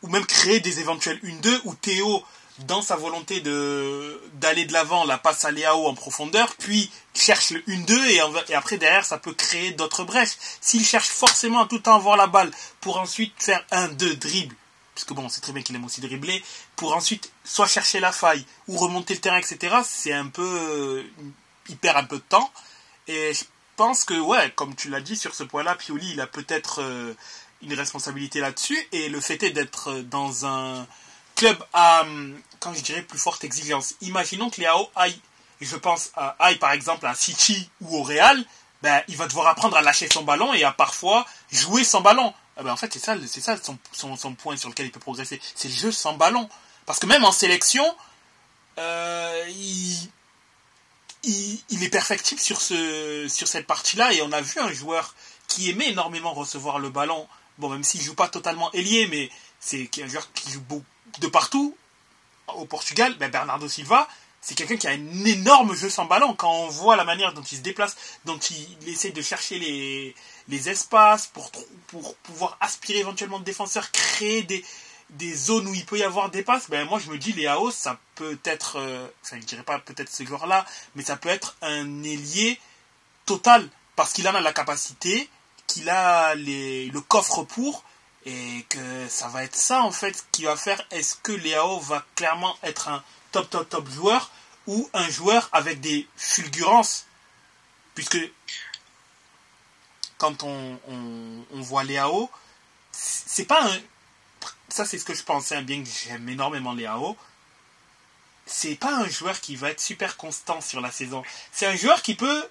ou 0.04 0.08
même 0.08 0.26
créer 0.26 0.60
des 0.60 0.80
éventuels 0.80 1.20
1-2, 1.24 1.62
où 1.66 1.74
Théo 1.74 2.24
dans 2.68 2.82
sa 2.82 2.96
volonté 2.96 3.42
de 3.42 4.22
d'aller 4.34 4.66
de 4.66 4.74
l'avant, 4.74 5.06
la 5.06 5.18
passe 5.18 5.46
à 5.46 5.52
Léao 5.52 5.88
en 5.88 5.94
profondeur, 5.94 6.56
puis 6.56 6.92
cherche 7.14 7.52
le 7.52 7.62
1-2 7.62 8.50
et, 8.50 8.54
après 8.54 8.78
derrière 8.78 9.06
ça 9.06 9.18
peut 9.18 9.34
créer 9.34 9.72
d'autres 9.72 10.04
brèches. 10.04 10.38
S'il 10.62 10.86
cherche 10.86 11.08
forcément 11.08 11.66
tout 11.68 11.76
le 11.76 11.82
temps 11.82 11.96
avoir 11.96 12.18
la 12.18 12.28
balle 12.28 12.52
pour 12.82 13.00
ensuite 13.00 13.34
faire 13.42 13.66
un 13.72 13.88
2 13.88 14.16
dribble, 14.16 14.56
puisque 14.94 15.14
bon 15.14 15.30
c'est 15.30 15.42
très 15.42 15.54
bien 15.54 15.64
qu'il 15.64 15.76
aime 15.76 15.86
aussi 15.86 16.02
dribbler, 16.02 16.44
pour 16.76 16.96
ensuite 16.96 17.32
soit 17.44 17.68
chercher 17.68 18.00
la 18.00 18.12
faille 18.12 18.46
ou 18.68 18.78
remonter 18.78 19.14
le 19.14 19.22
terrain, 19.22 19.38
etc. 19.38 19.78
C'est 19.84 20.14
un 20.14 20.28
peu 20.28 21.06
il 21.70 21.78
perd 21.78 21.98
un 21.98 22.04
peu 22.04 22.18
de 22.18 22.24
temps 22.24 22.52
et 23.08 23.34
je 23.34 23.44
pense 23.76 24.04
que 24.04 24.20
ouais 24.20 24.52
comme 24.56 24.76
tu 24.76 24.90
l'as 24.90 25.02
dit 25.02 25.16
sur 25.16 25.34
ce 25.34 25.44
point-là, 25.44 25.76
Pioli 25.76 26.12
il 26.12 26.22
a 26.22 26.28
peut-être 26.28 26.82
euh, 26.82 27.14
une 27.62 27.74
responsabilité 27.74 28.40
là-dessus 28.40 28.78
et 28.92 29.10
le 29.10 29.22
fait 29.22 29.44
est 29.44 29.52
d'être 29.52 30.02
dans 30.02 30.46
un 30.46 30.88
club 31.40 31.58
à, 31.74 32.06
quand 32.60 32.74
je 32.74 32.82
dirais, 32.82 33.02
plus 33.02 33.18
forte 33.18 33.46
exigence. 33.46 33.96
Imaginons 34.02 34.50
que 34.50 34.60
Léao 34.60 34.90
aille, 34.96 35.18
je 35.62 35.76
pense, 35.78 36.12
aille 36.38 36.58
par 36.58 36.72
exemple 36.72 37.06
à 37.06 37.16
City 37.16 37.70
ou 37.82 37.98
au 37.98 38.04
Real, 38.04 38.44
ben, 38.82 39.02
il 39.08 39.16
va 39.16 39.26
devoir 39.28 39.48
apprendre 39.48 39.78
à 39.78 39.82
lâcher 39.82 40.10
son 40.12 40.24
ballon 40.24 40.54
et 40.54 40.64
à 40.64 40.72
parfois 40.74 41.26
jouer 41.52 41.86
sans 41.86 42.02
ballon. 42.02 42.34
Ah 42.58 42.64
ben, 42.64 42.74
en 42.74 42.76
fait, 42.76 42.92
c'est 42.92 43.00
ça, 43.00 43.16
c'est 43.26 43.40
ça 43.40 43.56
son, 43.62 43.78
son, 44.18 44.36
point 44.36 44.58
sur 44.58 44.68
lequel 44.68 44.88
il 44.88 44.92
peut 44.92 45.00
progresser. 45.00 45.40
C'est 45.56 45.70
le 45.70 45.74
jeu 45.74 45.92
sans 45.94 46.14
ballon. 46.14 46.50
Parce 46.86 47.00
que 47.00 47.06
même 47.06 47.24
en 47.24 47.32
sélection, 47.32 47.86
euh, 48.78 49.46
il, 49.50 50.10
il, 51.70 51.84
est 51.84 51.90
perfectible 51.90 52.42
sur, 52.42 52.60
ce, 52.60 53.28
sur 53.30 53.48
cette 53.48 53.66
partie-là. 53.66 54.12
Et 54.12 54.22
on 54.22 54.32
a 54.34 54.42
vu 54.42 54.60
un 54.60 54.74
joueur 54.74 55.16
qui 55.48 55.70
aimait 55.70 55.90
énormément 55.90 56.34
recevoir 56.34 56.80
le 56.80 56.90
ballon. 56.90 57.28
Bon, 57.60 57.70
même 57.70 57.84
s'il 57.84 58.02
joue 58.02 58.16
pas 58.16 58.28
totalement 58.28 58.72
ailier, 58.74 59.08
mais 59.08 59.30
c'est 59.62 59.90
un 60.02 60.08
joueur 60.08 60.32
qui 60.34 60.52
joue 60.52 60.62
beaucoup 60.62 60.86
de 61.20 61.28
partout 61.28 61.76
au 62.56 62.66
Portugal, 62.66 63.16
ben 63.20 63.30
Bernardo 63.30 63.68
Silva, 63.68 64.08
c'est 64.42 64.56
quelqu'un 64.56 64.78
qui 64.78 64.88
a 64.88 64.92
un 64.92 65.26
énorme 65.26 65.76
jeu 65.76 65.90
sans 65.90 66.06
ballon. 66.06 66.34
Quand 66.34 66.52
on 66.52 66.68
voit 66.70 66.96
la 66.96 67.04
manière 67.04 67.34
dont 67.34 67.44
il 67.44 67.58
se 67.58 67.62
déplace, 67.62 67.98
dont 68.26 68.38
il 68.38 68.90
essaie 68.90 69.12
de 69.12 69.22
chercher 69.22 69.60
les, 69.60 70.16
les 70.48 70.70
espaces 70.70 71.28
pour, 71.28 71.52
pour 71.88 72.16
pouvoir 72.16 72.58
aspirer 72.62 73.00
éventuellement 73.00 73.40
de 73.40 73.44
défenseurs, 73.44 73.92
créer 73.92 74.44
des, 74.44 74.64
des 75.12 75.34
zones 75.34 75.68
où 75.68 75.74
il 75.74 75.86
peut 75.86 75.98
y 75.98 76.04
avoir 76.04 76.30
des 76.30 76.44
passes, 76.44 76.70
ben 76.70 76.88
moi 76.88 77.00
je 77.00 77.10
me 77.10 77.18
dis 77.18 77.34
Léao, 77.34 77.72
ça 77.72 78.00
peut 78.16 78.40
être, 78.46 78.78
euh, 78.78 79.08
enfin 79.24 79.38
je 79.40 79.46
dirais 79.46 79.64
pas 79.64 79.80
peut-être 79.80 80.12
ce 80.12 80.24
joueur-là, 80.24 80.66
mais 80.96 81.04
ça 81.04 81.18
peut 81.18 81.30
être 81.30 81.56
un 81.62 82.04
ailier 82.04 82.60
total 83.26 83.70
parce 83.96 84.14
qu'il 84.14 84.28
en 84.28 84.36
a 84.36 84.42
la 84.42 84.54
capacité, 84.54 85.30
qu'il 85.68 85.90
a 85.90 86.36
les, 86.36 86.86
le 86.88 87.02
coffre 87.02 87.44
pour, 87.44 87.84
et 88.26 88.66
que 88.70 89.08
ça 89.08 89.28
va 89.30 89.44
être 89.44 89.56
ça 89.56 89.82
en 89.82 89.92
fait 89.92 90.26
qui 90.32 90.44
va 90.44 90.56
faire 90.56 90.82
est-ce 90.92 91.16
que 91.16 91.32
Léao 91.32 91.80
va 91.80 92.06
clairement 92.16 92.58
être 92.64 92.90
un 92.90 93.04
top 93.32 93.50
top 93.50 93.70
top 93.70 93.90
joueur 93.90 94.32
ou 94.68 94.90
un 94.94 95.10
joueur 95.10 95.50
avec 95.52 95.80
des 95.80 96.08
fulgurances? 96.16 97.06
Puisque 97.96 98.20
quand 100.18 100.44
on, 100.44 100.78
voit 101.54 101.84
Léao 101.84 102.30
c'est 102.92 103.46
pas 103.46 103.64
un 103.64 103.80
ça 104.68 104.86
c'est 104.86 104.98
ce 104.98 105.06
que 105.06 105.14
je 105.14 105.24
pensais 105.24 105.56
hein, 105.56 105.62
bien 105.62 105.82
que 105.82 105.90
j'aime 105.90 106.28
énormément 106.28 106.74
Léao 106.74 107.18
c'est 108.46 108.76
pas 108.76 108.94
un 108.96 109.08
joueur 109.08 109.40
qui 109.40 109.56
va 109.56 109.70
être 109.70 109.80
super 109.80 110.18
constant 110.18 110.60
sur 110.60 110.82
la 110.82 110.92
saison. 110.92 111.24
C'est 111.52 111.68
un 111.68 111.76
joueur 111.76 112.02
qui 112.02 112.16
peut 112.16 112.50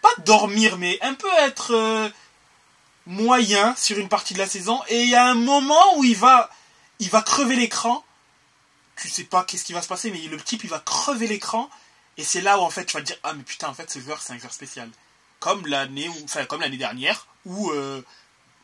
pas 0.00 0.14
dormir 0.24 0.78
mais 0.78 0.98
un 1.02 1.14
peu 1.14 1.28
être 1.40 1.72
euh, 1.74 2.08
moyen 3.06 3.74
sur 3.76 3.98
une 3.98 4.08
partie 4.08 4.34
de 4.34 4.38
la 4.38 4.46
saison. 4.46 4.80
Et 4.88 5.02
il 5.02 5.08
y 5.08 5.14
a 5.14 5.26
un 5.26 5.34
moment 5.34 5.96
où 5.96 6.04
il 6.04 6.16
va 6.16 6.50
il 6.98 7.10
va 7.10 7.22
crever 7.22 7.56
l'écran. 7.56 8.04
Tu 8.96 9.08
sais 9.08 9.24
pas 9.24 9.44
qu'est-ce 9.44 9.64
qui 9.64 9.72
va 9.72 9.82
se 9.82 9.88
passer 9.88 10.10
mais 10.10 10.20
le 10.20 10.40
type 10.40 10.64
il 10.64 10.70
va 10.70 10.78
crever 10.80 11.26
l'écran. 11.26 11.68
Et 12.16 12.24
c'est 12.24 12.40
là 12.40 12.58
où 12.58 12.62
en 12.62 12.70
fait 12.70 12.84
tu 12.84 12.96
vas 12.96 13.00
te 13.00 13.06
dire 13.06 13.18
ah 13.22 13.32
mais 13.34 13.42
putain 13.42 13.68
en 13.68 13.74
fait 13.74 13.90
ce 13.90 13.98
joueur 13.98 14.20
c'est 14.22 14.32
un 14.32 14.38
joueur 14.38 14.52
spécial. 14.52 14.88
Comme 15.40 15.66
l'année 15.66 16.10
enfin 16.24 16.44
comme 16.44 16.60
l'année 16.60 16.76
dernière 16.76 17.26
où 17.44 17.70
euh, 17.72 18.02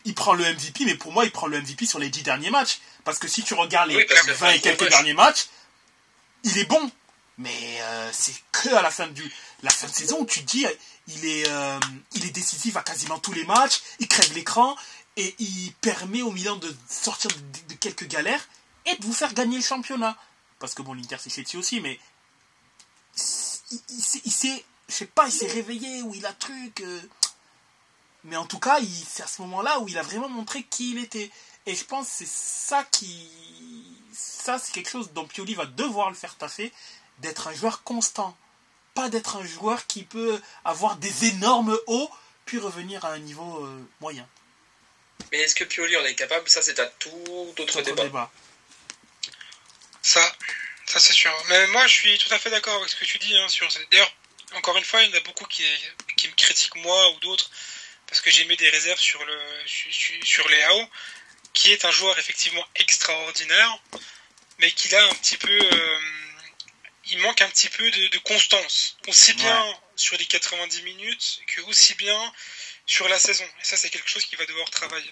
il 0.05 0.14
prend 0.14 0.35
le 0.35 0.44
MVP 0.44 0.85
mais 0.85 0.94
pour 0.94 1.12
moi 1.12 1.24
il 1.24 1.33
prend 1.33 1.46
le 1.46 1.61
MVP 1.61 1.87
sur 1.87 1.98
les 1.98 2.11
10 2.11 2.22
derniers 2.22 2.51
matchs. 2.51 2.81
Parce 3.05 3.18
que 3.18 3.27
si 3.29 3.42
tu 3.42 3.55
regardes 3.55 3.90
les 3.90 4.07
20 4.29 4.51
et 4.51 4.61
quelques 4.61 4.88
derniers 4.88 5.14
matchs 5.14 5.48
il 6.44 6.57
est 6.59 6.66
bon. 6.66 6.90
Mais 7.38 7.79
euh, 7.81 8.11
c'est 8.12 8.35
que 8.51 8.68
à 8.74 8.83
la 8.83 8.90
fin 8.90 9.07
du 9.07 9.33
la 9.62 9.70
fin 9.70 9.87
de 9.87 9.92
saison 9.92 10.18
où 10.20 10.27
tu 10.27 10.40
te 10.40 10.51
dis 10.51 10.66
il 11.09 11.25
est, 11.25 11.49
euh, 11.49 11.81
il 12.12 12.25
est 12.25 12.31
décisif 12.31 12.77
à 12.77 12.83
quasiment 12.83 13.18
tous 13.18 13.33
les 13.33 13.44
matchs, 13.44 13.81
il 13.99 14.09
crève 14.09 14.33
l'écran 14.35 14.77
et 15.16 15.35
il 15.38 15.73
permet 15.81 16.23
au 16.23 16.31
Milan 16.31 16.57
de 16.57 16.75
sortir 16.88 17.31
de, 17.68 17.75
quelques 17.75 18.07
galères 18.07 18.47
et 18.87 18.94
de 18.97 19.05
vous 19.05 19.12
faire 19.12 19.35
gagner 19.35 19.57
le 19.57 19.62
championnat. 19.62 20.16
Parce 20.59 20.75
que 20.75 20.83
bon, 20.83 20.94
l'Inter 20.94 21.16
c'est 21.18 21.42
dessus 21.42 21.57
aussi, 21.57 21.81
mais 21.81 21.99
il, 23.71 23.81
il, 24.25 24.33
s'est, 24.33 24.64
je 24.88 24.94
sais 24.94 25.07
pas, 25.07 25.27
il 25.27 25.33
s'est 25.33 25.51
réveillé 25.51 26.03
ou 26.03 26.14
il 26.14 26.27
a 26.27 26.33
truc. 26.33 26.81
Euh, 26.83 27.01
mais 28.25 28.37
en 28.37 28.47
tout 28.47 28.59
cas, 28.59 28.79
c'est 29.09 29.23
à 29.23 29.27
ce 29.27 29.40
moment-là 29.42 29.81
où 29.81 29.88
il 29.88 29.97
a 29.97 30.03
vraiment 30.03 30.29
montré 30.29 30.62
qui 30.64 30.92
il 30.92 30.99
était. 30.99 31.31
Et 31.66 31.75
je 31.75 31.85
pense 31.85 32.07
que 32.07 32.12
c'est 32.18 32.29
ça 32.29 32.85
qui. 32.90 33.31
Ça, 34.12 34.59
c'est 34.59 34.73
quelque 34.73 34.90
chose 34.90 35.12
dont 35.12 35.27
Pioli 35.27 35.55
va 35.55 35.66
devoir 35.66 36.11
le 36.11 36.16
faire 36.16 36.37
taffer, 36.37 36.73
d'être 37.21 37.49
un 37.49 37.55
joueur 37.55 37.83
constant 37.83 38.37
pas 38.99 39.09
d'être 39.09 39.37
un 39.37 39.47
joueur 39.47 39.87
qui 39.87 40.03
peut 40.03 40.43
avoir 40.65 40.97
des 40.97 41.27
énormes 41.27 41.79
hauts 41.87 42.11
puis 42.47 42.59
revenir 42.59 43.05
à 43.05 43.13
un 43.13 43.21
niveau 43.21 43.65
euh, 43.65 43.89
moyen. 44.01 44.27
Mais 45.31 45.39
est-ce 45.39 45.55
que 45.55 45.63
Pioli 45.63 45.97
en 45.97 46.05
est 46.05 46.17
capable? 46.17 46.49
Ça, 46.49 46.63
c'est 46.63 46.81
un 46.81 46.91
tout 46.99 47.55
autre 47.59 47.81
débat. 47.83 48.29
Ça, 50.03 50.21
ça 50.85 50.99
c'est 50.99 51.13
sûr. 51.13 51.33
Mais 51.49 51.69
moi, 51.69 51.87
je 51.87 51.95
suis 51.95 52.19
tout 52.19 52.35
à 52.35 52.41
fait 52.41 52.51
d'accord 52.51 52.75
avec 52.75 52.89
ce 52.89 52.97
que 52.97 53.05
tu 53.05 53.19
dis. 53.19 53.39
Hein, 53.39 53.49
sur... 53.49 53.69
D'ailleurs, 53.93 54.13
encore 54.57 54.77
une 54.77 54.85
fois, 54.85 55.01
il 55.05 55.11
y 55.11 55.15
en 55.15 55.17
a 55.17 55.21
beaucoup 55.21 55.45
qui, 55.45 55.63
qui 56.17 56.27
me 56.27 56.35
critiquent 56.35 56.83
moi 56.83 57.11
ou 57.13 57.21
d'autres 57.21 57.51
parce 58.09 58.21
que 58.21 58.33
j'ai 58.33 58.47
mis 58.47 58.57
des 58.57 58.71
réserves 58.71 58.99
sur, 58.99 59.25
le, 59.25 59.39
sur, 59.67 60.15
sur 60.25 60.49
Léao, 60.49 60.91
qui 61.53 61.71
est 61.71 61.85
un 61.85 61.93
joueur 61.93 62.19
effectivement 62.19 62.67
extraordinaire, 62.75 63.79
mais 64.59 64.73
qui 64.73 64.92
a 64.92 65.05
un 65.05 65.15
petit 65.15 65.37
peu... 65.37 65.57
Euh, 65.57 65.99
il 67.11 67.19
manque 67.19 67.40
un 67.40 67.48
petit 67.48 67.69
peu 67.69 67.90
de, 67.90 68.19
constance, 68.19 68.96
aussi 69.06 69.33
bien 69.35 69.81
sur 69.96 70.17
les 70.17 70.27
90 70.27 70.83
minutes 70.83 71.40
que 71.46 71.61
aussi 71.63 71.94
bien 71.94 72.33
sur 72.87 73.09
la 73.09 73.19
saison. 73.19 73.44
Et 73.61 73.65
ça, 73.65 73.77
c'est 73.77 73.90
quelque 73.90 74.09
chose 74.09 74.25
qu'il 74.25 74.38
va 74.38 74.46
devoir 74.46 74.69
travailler. 74.71 75.11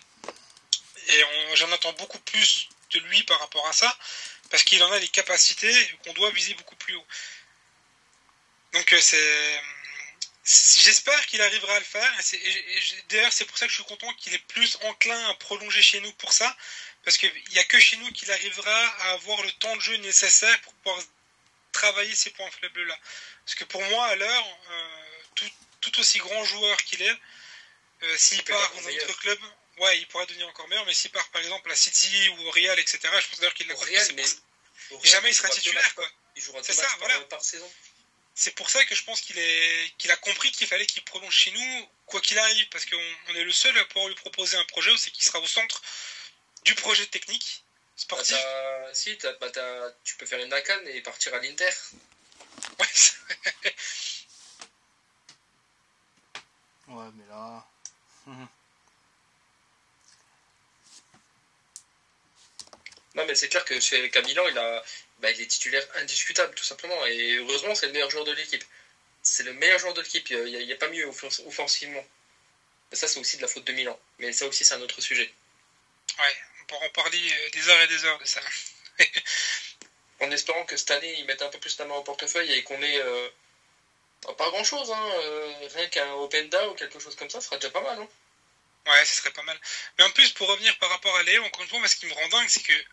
Et 1.08 1.22
j'en 1.54 1.70
attends 1.72 1.92
beaucoup 1.94 2.18
plus 2.20 2.68
de 2.92 2.98
lui 3.00 3.22
par 3.24 3.38
rapport 3.40 3.66
à 3.66 3.72
ça, 3.72 3.96
parce 4.50 4.62
qu'il 4.62 4.82
en 4.82 4.92
a 4.92 4.98
les 4.98 5.08
capacités 5.08 5.72
qu'on 6.04 6.12
doit 6.12 6.30
viser 6.30 6.54
beaucoup 6.54 6.76
plus 6.76 6.94
haut. 6.94 7.06
Donc 8.72 8.92
euh, 8.92 9.00
c'est, 9.00 9.62
j'espère 10.44 11.26
qu'il 11.26 11.40
arrivera 11.42 11.74
à 11.74 11.78
le 11.78 11.84
faire. 11.84 12.12
d'ailleurs, 13.08 13.32
c'est 13.32 13.44
pour 13.44 13.58
ça 13.58 13.66
que 13.66 13.72
je 13.72 13.76
suis 13.76 13.84
content 13.84 14.12
qu'il 14.14 14.34
est 14.34 14.46
plus 14.46 14.78
enclin 14.82 15.28
à 15.30 15.34
prolonger 15.34 15.82
chez 15.82 16.00
nous 16.00 16.12
pour 16.14 16.32
ça, 16.32 16.56
parce 17.04 17.18
qu'il 17.18 17.32
n'y 17.52 17.58
a 17.58 17.64
que 17.64 17.78
chez 17.78 17.96
nous 17.96 18.10
qu'il 18.12 18.30
arrivera 18.30 18.86
à 19.02 19.12
avoir 19.12 19.42
le 19.42 19.52
temps 19.52 19.74
de 19.76 19.80
jeu 19.80 19.96
nécessaire 19.96 20.60
pour 20.62 20.74
pouvoir 20.74 21.00
travailler 21.76 22.14
ces 22.14 22.30
points 22.30 22.50
faibles-là. 22.50 22.98
Parce 23.44 23.54
que 23.54 23.64
pour 23.64 23.82
moi, 23.82 24.06
à 24.06 24.16
l'heure, 24.16 24.58
euh, 24.70 25.42
tout, 25.80 26.00
aussi 26.00 26.18
grand 26.18 26.44
joueur 26.44 26.76
qu'il 26.84 27.00
est, 27.00 27.16
euh, 28.02 28.16
s'il 28.18 28.42
part 28.44 28.72
dans 28.74 28.88
un 28.88 28.92
autre 28.92 29.18
club, 29.20 29.38
Ouais, 29.78 29.98
il 29.98 30.06
pourrait 30.06 30.26
devenir 30.26 30.48
encore 30.48 30.66
meilleur, 30.68 30.86
mais 30.86 30.94
s'il 30.94 31.10
part 31.10 31.28
par 31.28 31.42
exemple 31.42 31.70
à 31.70 31.76
City 31.76 32.28
ou 32.30 32.46
au 32.46 32.50
Real, 32.50 32.78
etc., 32.78 32.98
je 33.02 33.28
pense 33.28 33.40
d'ailleurs 33.40 33.54
qu'il 33.54 33.68
l'a 33.68 33.74
Real, 33.74 34.12
mais. 34.14 34.24
pour 34.88 35.02
Real, 35.02 35.12
jamais 35.12 35.30
il 35.30 35.34
sera 35.34 35.50
titulaire, 35.50 35.82
matchs, 35.82 35.92
quoi. 35.92 36.10
Il 36.34 36.42
jouera 36.42 36.62
C'est 36.62 36.72
deux 36.72 36.78
ça, 36.80 36.88
matchs 36.88 36.98
voilà. 36.98 37.20
par 37.22 37.42
saison. 37.42 37.70
C'est 38.34 38.54
pour 38.54 38.70
ça 38.70 38.84
que 38.86 38.94
je 38.94 39.02
pense 39.04 39.20
qu'il 39.20 39.38
est 39.38 39.92
qu'il 39.98 40.10
a 40.10 40.16
compris 40.16 40.50
qu'il 40.50 40.66
fallait 40.66 40.86
qu'il 40.86 41.04
prolonge 41.04 41.34
chez 41.34 41.50
nous, 41.50 41.88
quoi 42.06 42.20
qu'il 42.22 42.38
arrive, 42.38 42.68
parce 42.70 42.86
qu'on 42.86 43.14
on 43.28 43.34
est 43.34 43.44
le 43.44 43.52
seul 43.52 43.76
à 43.78 43.84
pouvoir 43.84 44.08
lui 44.08 44.14
proposer 44.14 44.56
un 44.56 44.64
projet, 44.64 44.96
c'est 44.96 45.10
qu'il 45.10 45.24
sera 45.24 45.40
au 45.40 45.46
centre 45.46 45.82
du 46.64 46.74
projet 46.74 47.06
technique, 47.06 47.62
sportif. 47.96 48.36
t'as- 48.36 48.94
si, 48.94 49.16
t'as- 49.18 49.32
bah, 49.34 49.50
t'as- 49.50 49.90
tu 50.04 50.14
peux 50.16 50.26
faire 50.26 50.40
une 50.40 50.48
Nakan 50.50 50.84
et 50.86 51.00
partir 51.00 51.34
à 51.34 51.38
l'Inter. 51.40 51.70
Ouais, 52.78 52.86
Ouais, 56.88 57.10
mais 57.14 57.26
là. 57.26 57.64
Non, 63.14 63.24
mais 63.24 63.34
c'est 63.34 63.48
clair 63.48 63.64
que 63.64 63.80
chez 63.80 64.10
Camilan, 64.10 64.46
il, 64.48 64.58
a, 64.58 64.82
bah, 65.18 65.30
il 65.30 65.40
est 65.40 65.46
titulaire 65.46 65.86
indiscutable, 65.94 66.54
tout 66.54 66.64
simplement. 66.64 67.04
Et 67.06 67.36
heureusement, 67.36 67.74
c'est 67.74 67.86
le 67.86 67.92
meilleur 67.92 68.10
joueur 68.10 68.24
de 68.24 68.32
l'équipe. 68.32 68.64
C'est 69.22 69.44
le 69.44 69.54
meilleur 69.54 69.80
joueur 69.80 69.94
de 69.94 70.02
l'équipe. 70.02 70.28
Il 70.30 70.44
n'y 70.44 70.56
a, 70.56 70.60
il 70.60 70.68
y 70.68 70.72
a 70.72 70.76
pas 70.76 70.88
mieux 70.88 71.06
offens- 71.06 71.42
offensivement. 71.46 72.04
Mais 72.90 72.98
ça, 72.98 73.08
c'est 73.08 73.20
aussi 73.20 73.38
de 73.38 73.42
la 73.42 73.48
faute 73.48 73.66
de 73.66 73.72
Milan. 73.72 73.98
Mais 74.18 74.32
ça 74.32 74.46
aussi, 74.46 74.64
c'est 74.64 74.74
un 74.74 74.82
autre 74.82 75.02
sujet. 75.02 75.30
ouais, 76.18 76.36
pourra 76.66 76.86
en 76.86 76.90
parler 76.90 77.32
euh, 77.32 77.50
des 77.50 77.68
heures 77.68 77.80
et 77.82 77.88
des 77.88 78.04
heures 78.04 78.18
de 78.18 78.24
ça. 78.26 78.40
En 80.20 80.30
espérant 80.30 80.64
que 80.64 80.76
cette 80.76 80.90
année, 80.92 81.14
ils 81.18 81.26
mettent 81.26 81.42
un 81.42 81.50
peu 81.50 81.58
plus 81.60 81.78
la 81.78 81.84
main 81.84 81.94
au 81.94 82.02
portefeuille 82.02 82.50
et 82.52 82.62
qu'on 82.62 82.80
ait. 82.82 82.98
euh, 83.00 83.28
pas 84.38 84.50
grand 84.50 84.64
chose, 84.64 84.90
hein. 84.90 85.10
euh, 85.18 85.68
rien 85.74 85.88
qu'un 85.88 86.12
Openda 86.14 86.68
ou 86.68 86.74
quelque 86.74 86.98
chose 86.98 87.14
comme 87.16 87.30
ça, 87.30 87.40
ce 87.40 87.46
sera 87.46 87.56
déjà 87.56 87.70
pas 87.70 87.82
mal. 87.82 87.98
Hein. 88.00 88.08
Ouais, 88.86 89.04
ce 89.04 89.16
serait 89.16 89.32
pas 89.32 89.42
mal. 89.42 89.58
Mais 89.98 90.04
en 90.04 90.10
plus, 90.10 90.32
pour 90.32 90.48
revenir 90.48 90.76
par 90.78 90.90
rapport 90.90 91.14
à 91.16 91.22
Léo, 91.24 91.44
encore 91.44 91.62
une 91.62 91.68
fois, 91.68 91.78
moi, 91.78 91.88
ce 91.88 91.96
qui 91.96 92.06
me 92.06 92.14
rend 92.14 92.28
dingue, 92.28 92.48
c'est 92.48 92.62
que 92.62 92.84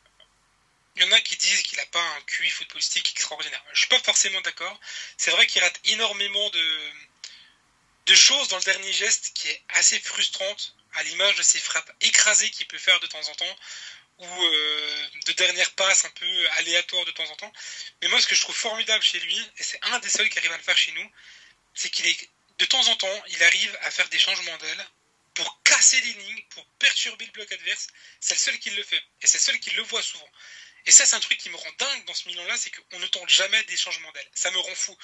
il 0.96 1.04
y 1.04 1.06
en 1.06 1.12
a 1.12 1.22
qui 1.22 1.36
disent 1.38 1.64
qu'il 1.64 1.78
n'a 1.78 1.86
pas 1.88 2.02
un 2.02 2.22
QI 2.22 2.50
footballistique 2.50 3.10
extraordinaire. 3.12 3.64
Je 3.74 3.80
suis 3.80 3.88
pas 3.88 4.00
forcément 4.00 4.42
d'accord. 4.42 4.80
C'est 5.18 5.32
vrai 5.32 5.48
qu'il 5.48 5.64
rate 5.64 5.80
énormément 5.86 6.50
de, 6.52 6.92
de 8.08 8.16
choses 8.16 8.48
dans 8.50 8.58
le 8.58 8.64
dernier 8.64 8.94
geste 8.94 9.32
qui 9.34 9.50
est 9.50 9.64
assez 9.70 10.00
frustrante, 10.00 10.76
à 10.96 11.04
l'image 11.04 11.36
de 11.36 11.44
ses 11.44 11.60
frappes 11.60 11.92
écrasées 12.02 12.50
qu'il 12.52 12.68
peut 12.68 12.78
faire 12.78 13.00
de 13.00 13.08
temps 13.08 13.28
en 13.28 13.36
temps, 13.36 13.58
ou 14.20 14.26
euh, 14.26 15.08
de 15.26 15.32
dernières 15.34 15.72
passes 15.72 16.06
un 16.06 16.10
peu 16.12 16.50
aléatoires 16.58 17.06
de 17.06 17.12
temps 17.12 17.30
en 17.30 17.36
temps. 17.36 17.52
Mais 18.02 18.08
moi, 18.10 18.22
ce 18.22 18.28
que 18.28 18.36
je 18.36 18.42
trouve 18.42 18.56
formidable 18.56 19.04
chez 19.04 19.20
lui, 19.20 19.38
et 19.58 19.64
c'est 19.64 19.80
un 19.84 20.00
des 20.00 20.10
seuls 20.10 20.30
qui 20.30 20.38
arrive 20.40 20.52
à 20.52 20.58
le 20.58 20.64
faire 20.64 20.78
chez 20.78 20.92
nous, 20.92 21.12
c'est 21.74 21.90
qu'il 21.90 22.06
est 22.06 22.30
de 22.60 22.66
temps 22.66 22.88
en 22.88 22.96
temps, 22.96 23.24
il 23.30 23.44
arrive 23.44 23.78
à 23.82 23.92
faire 23.92 24.08
des 24.10 24.20
changements 24.20 24.58
d'aile 24.58 24.88
pour 25.34 25.64
casser 25.64 26.00
les 26.02 26.14
lignes, 26.14 26.44
pour 26.52 26.66
perturber 26.78 27.26
le 27.26 27.32
bloc 27.32 27.52
adverse. 27.52 27.88
C'est 28.20 28.36
le 28.36 28.40
seul 28.40 28.60
qui 28.60 28.70
le 28.70 28.84
fait. 28.84 29.04
Et 29.22 29.28
c'est 29.28 29.40
le 29.40 29.44
seul 29.44 29.60
qui 29.60 29.72
le 29.72 29.82
voit 29.84 30.04
souvent. 30.04 30.30
Et 30.86 30.92
ça, 30.92 31.06
c'est 31.06 31.16
un 31.16 31.20
truc 31.20 31.38
qui 31.40 31.50
me 31.50 31.56
rend 31.56 31.72
dingue 31.80 32.06
dans 32.06 32.14
ce 32.14 32.28
Milan-là, 32.28 32.56
c'est 32.58 32.70
qu'on 32.70 33.00
ne 33.00 33.08
tente 33.08 33.30
jamais 33.30 33.64
des 33.64 33.78
changements 33.78 34.12
d'aile. 34.12 34.30
Ça 34.34 34.52
me 34.52 34.60
rend 34.60 34.76
fou. 34.76 34.96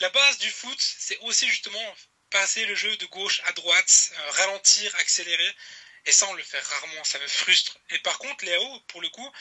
La 0.00 0.08
base 0.08 0.38
du 0.38 0.50
foot, 0.50 0.78
c'est 0.80 1.18
aussi 1.18 1.48
justement 1.48 1.96
passer 2.32 2.66
le 2.66 2.74
jeu 2.74 2.96
de 2.96 3.06
gauche 3.06 3.40
à 3.46 3.52
droite, 3.52 4.12
euh, 4.12 4.30
ralentir, 4.32 4.94
accélérer. 4.96 5.56
Et 6.06 6.12
ça, 6.12 6.26
on 6.28 6.34
le 6.34 6.42
fait 6.42 6.58
rarement. 6.58 7.04
Ça 7.04 7.18
me 7.18 7.28
frustre. 7.28 7.78
Et 7.90 7.98
par 8.00 8.18
contre, 8.18 8.44
Léo, 8.44 8.80
pour 8.88 9.00
le 9.00 9.08
coup, 9.08 9.32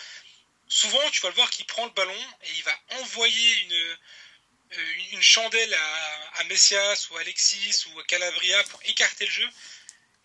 souvent, 0.68 1.10
tu 1.12 1.22
vas 1.22 1.30
le 1.30 1.36
voir 1.36 1.50
qu'il 1.50 1.66
prend 1.66 1.86
le 1.86 1.92
ballon 1.92 2.22
et 2.44 2.52
il 2.56 2.64
va 2.64 2.80
envoyer 3.00 3.62
une, 3.64 3.74
euh, 3.74 4.94
une 5.14 5.24
chandelle 5.24 5.74
à, 5.74 6.40
à 6.40 6.44
Messias 6.46 7.08
ou 7.10 7.18
à 7.18 7.22
Alexis 7.22 7.86
ou 7.88 8.00
à 8.00 8.04
Calabria 8.04 8.64
pour 8.66 8.80
écarter 8.86 9.26
le 9.26 9.32
jeu. 9.32 9.50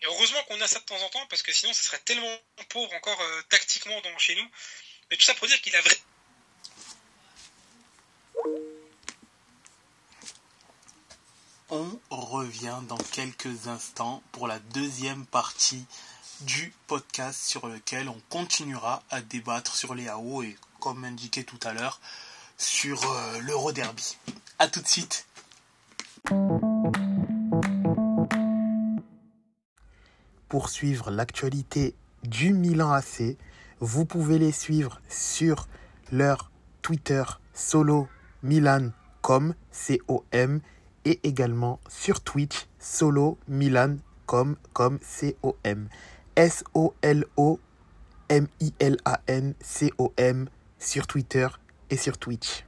Et 0.01 0.05
heureusement 0.05 0.43
qu'on 0.43 0.61
a 0.61 0.67
ça 0.67 0.79
de 0.79 0.85
temps 0.85 1.01
en 1.01 1.09
temps, 1.09 1.25
parce 1.27 1.41
que 1.41 1.51
sinon, 1.51 1.73
ce 1.73 1.83
serait 1.83 1.99
tellement 1.99 2.37
pauvre 2.69 2.93
encore 2.93 3.19
euh, 3.19 3.41
tactiquement 3.49 3.99
dans, 4.01 4.17
chez 4.19 4.35
nous. 4.35 4.51
Mais 5.09 5.17
tout 5.17 5.23
ça 5.23 5.33
pour 5.33 5.47
dire 5.47 5.59
qu'il 5.61 5.75
a 5.75 5.81
vrai. 5.81 5.97
On 11.69 11.99
revient 12.09 12.77
dans 12.87 12.97
quelques 12.97 13.67
instants 13.67 14.23
pour 14.31 14.47
la 14.47 14.57
deuxième 14.73 15.25
partie 15.25 15.85
du 16.41 16.73
podcast 16.87 17.43
sur 17.43 17.67
lequel 17.67 18.07
on 18.07 18.15
continuera 18.29 19.03
à 19.09 19.19
débattre 19.19 19.75
sur 19.75 19.93
les 19.93 20.07
AO 20.07 20.43
et 20.43 20.55
comme 20.79 21.03
indiqué 21.03 21.43
tout 21.43 21.59
à 21.63 21.73
l'heure 21.73 21.99
sur 22.57 23.03
euh, 23.03 23.39
l'Euro. 23.41 23.73
A 24.59 24.67
tout 24.69 24.79
de 24.79 24.87
suite. 24.87 25.27
Pour 30.47 30.69
suivre 30.69 31.11
l'actualité 31.11 31.95
du 32.23 32.53
Milan 32.53 32.93
AC, 32.93 33.35
vous 33.81 34.05
pouvez 34.05 34.39
les 34.39 34.53
suivre 34.53 35.01
sur 35.09 35.67
leur 36.13 36.49
Twitter 36.81 37.25
solo 37.53 38.07
Milan 38.41 38.91
com 39.21 39.53
C-O-M 39.71 40.61
et 41.07 41.21
également 41.23 41.79
sur 41.87 42.19
Twitch 42.19 42.67
solo 42.79 43.37
Milan 43.47 43.95
com 44.25 44.57
comme 44.73 44.99
C-O-M 45.01 45.87
S-O-L-O 46.35 47.59
M-I-L-A-N 48.29 49.53
C-O-M 49.61 50.49
sur 50.77 51.07
Twitter 51.07 51.47
et 51.89 51.95
sur 51.95 52.17
Twitch. 52.17 52.65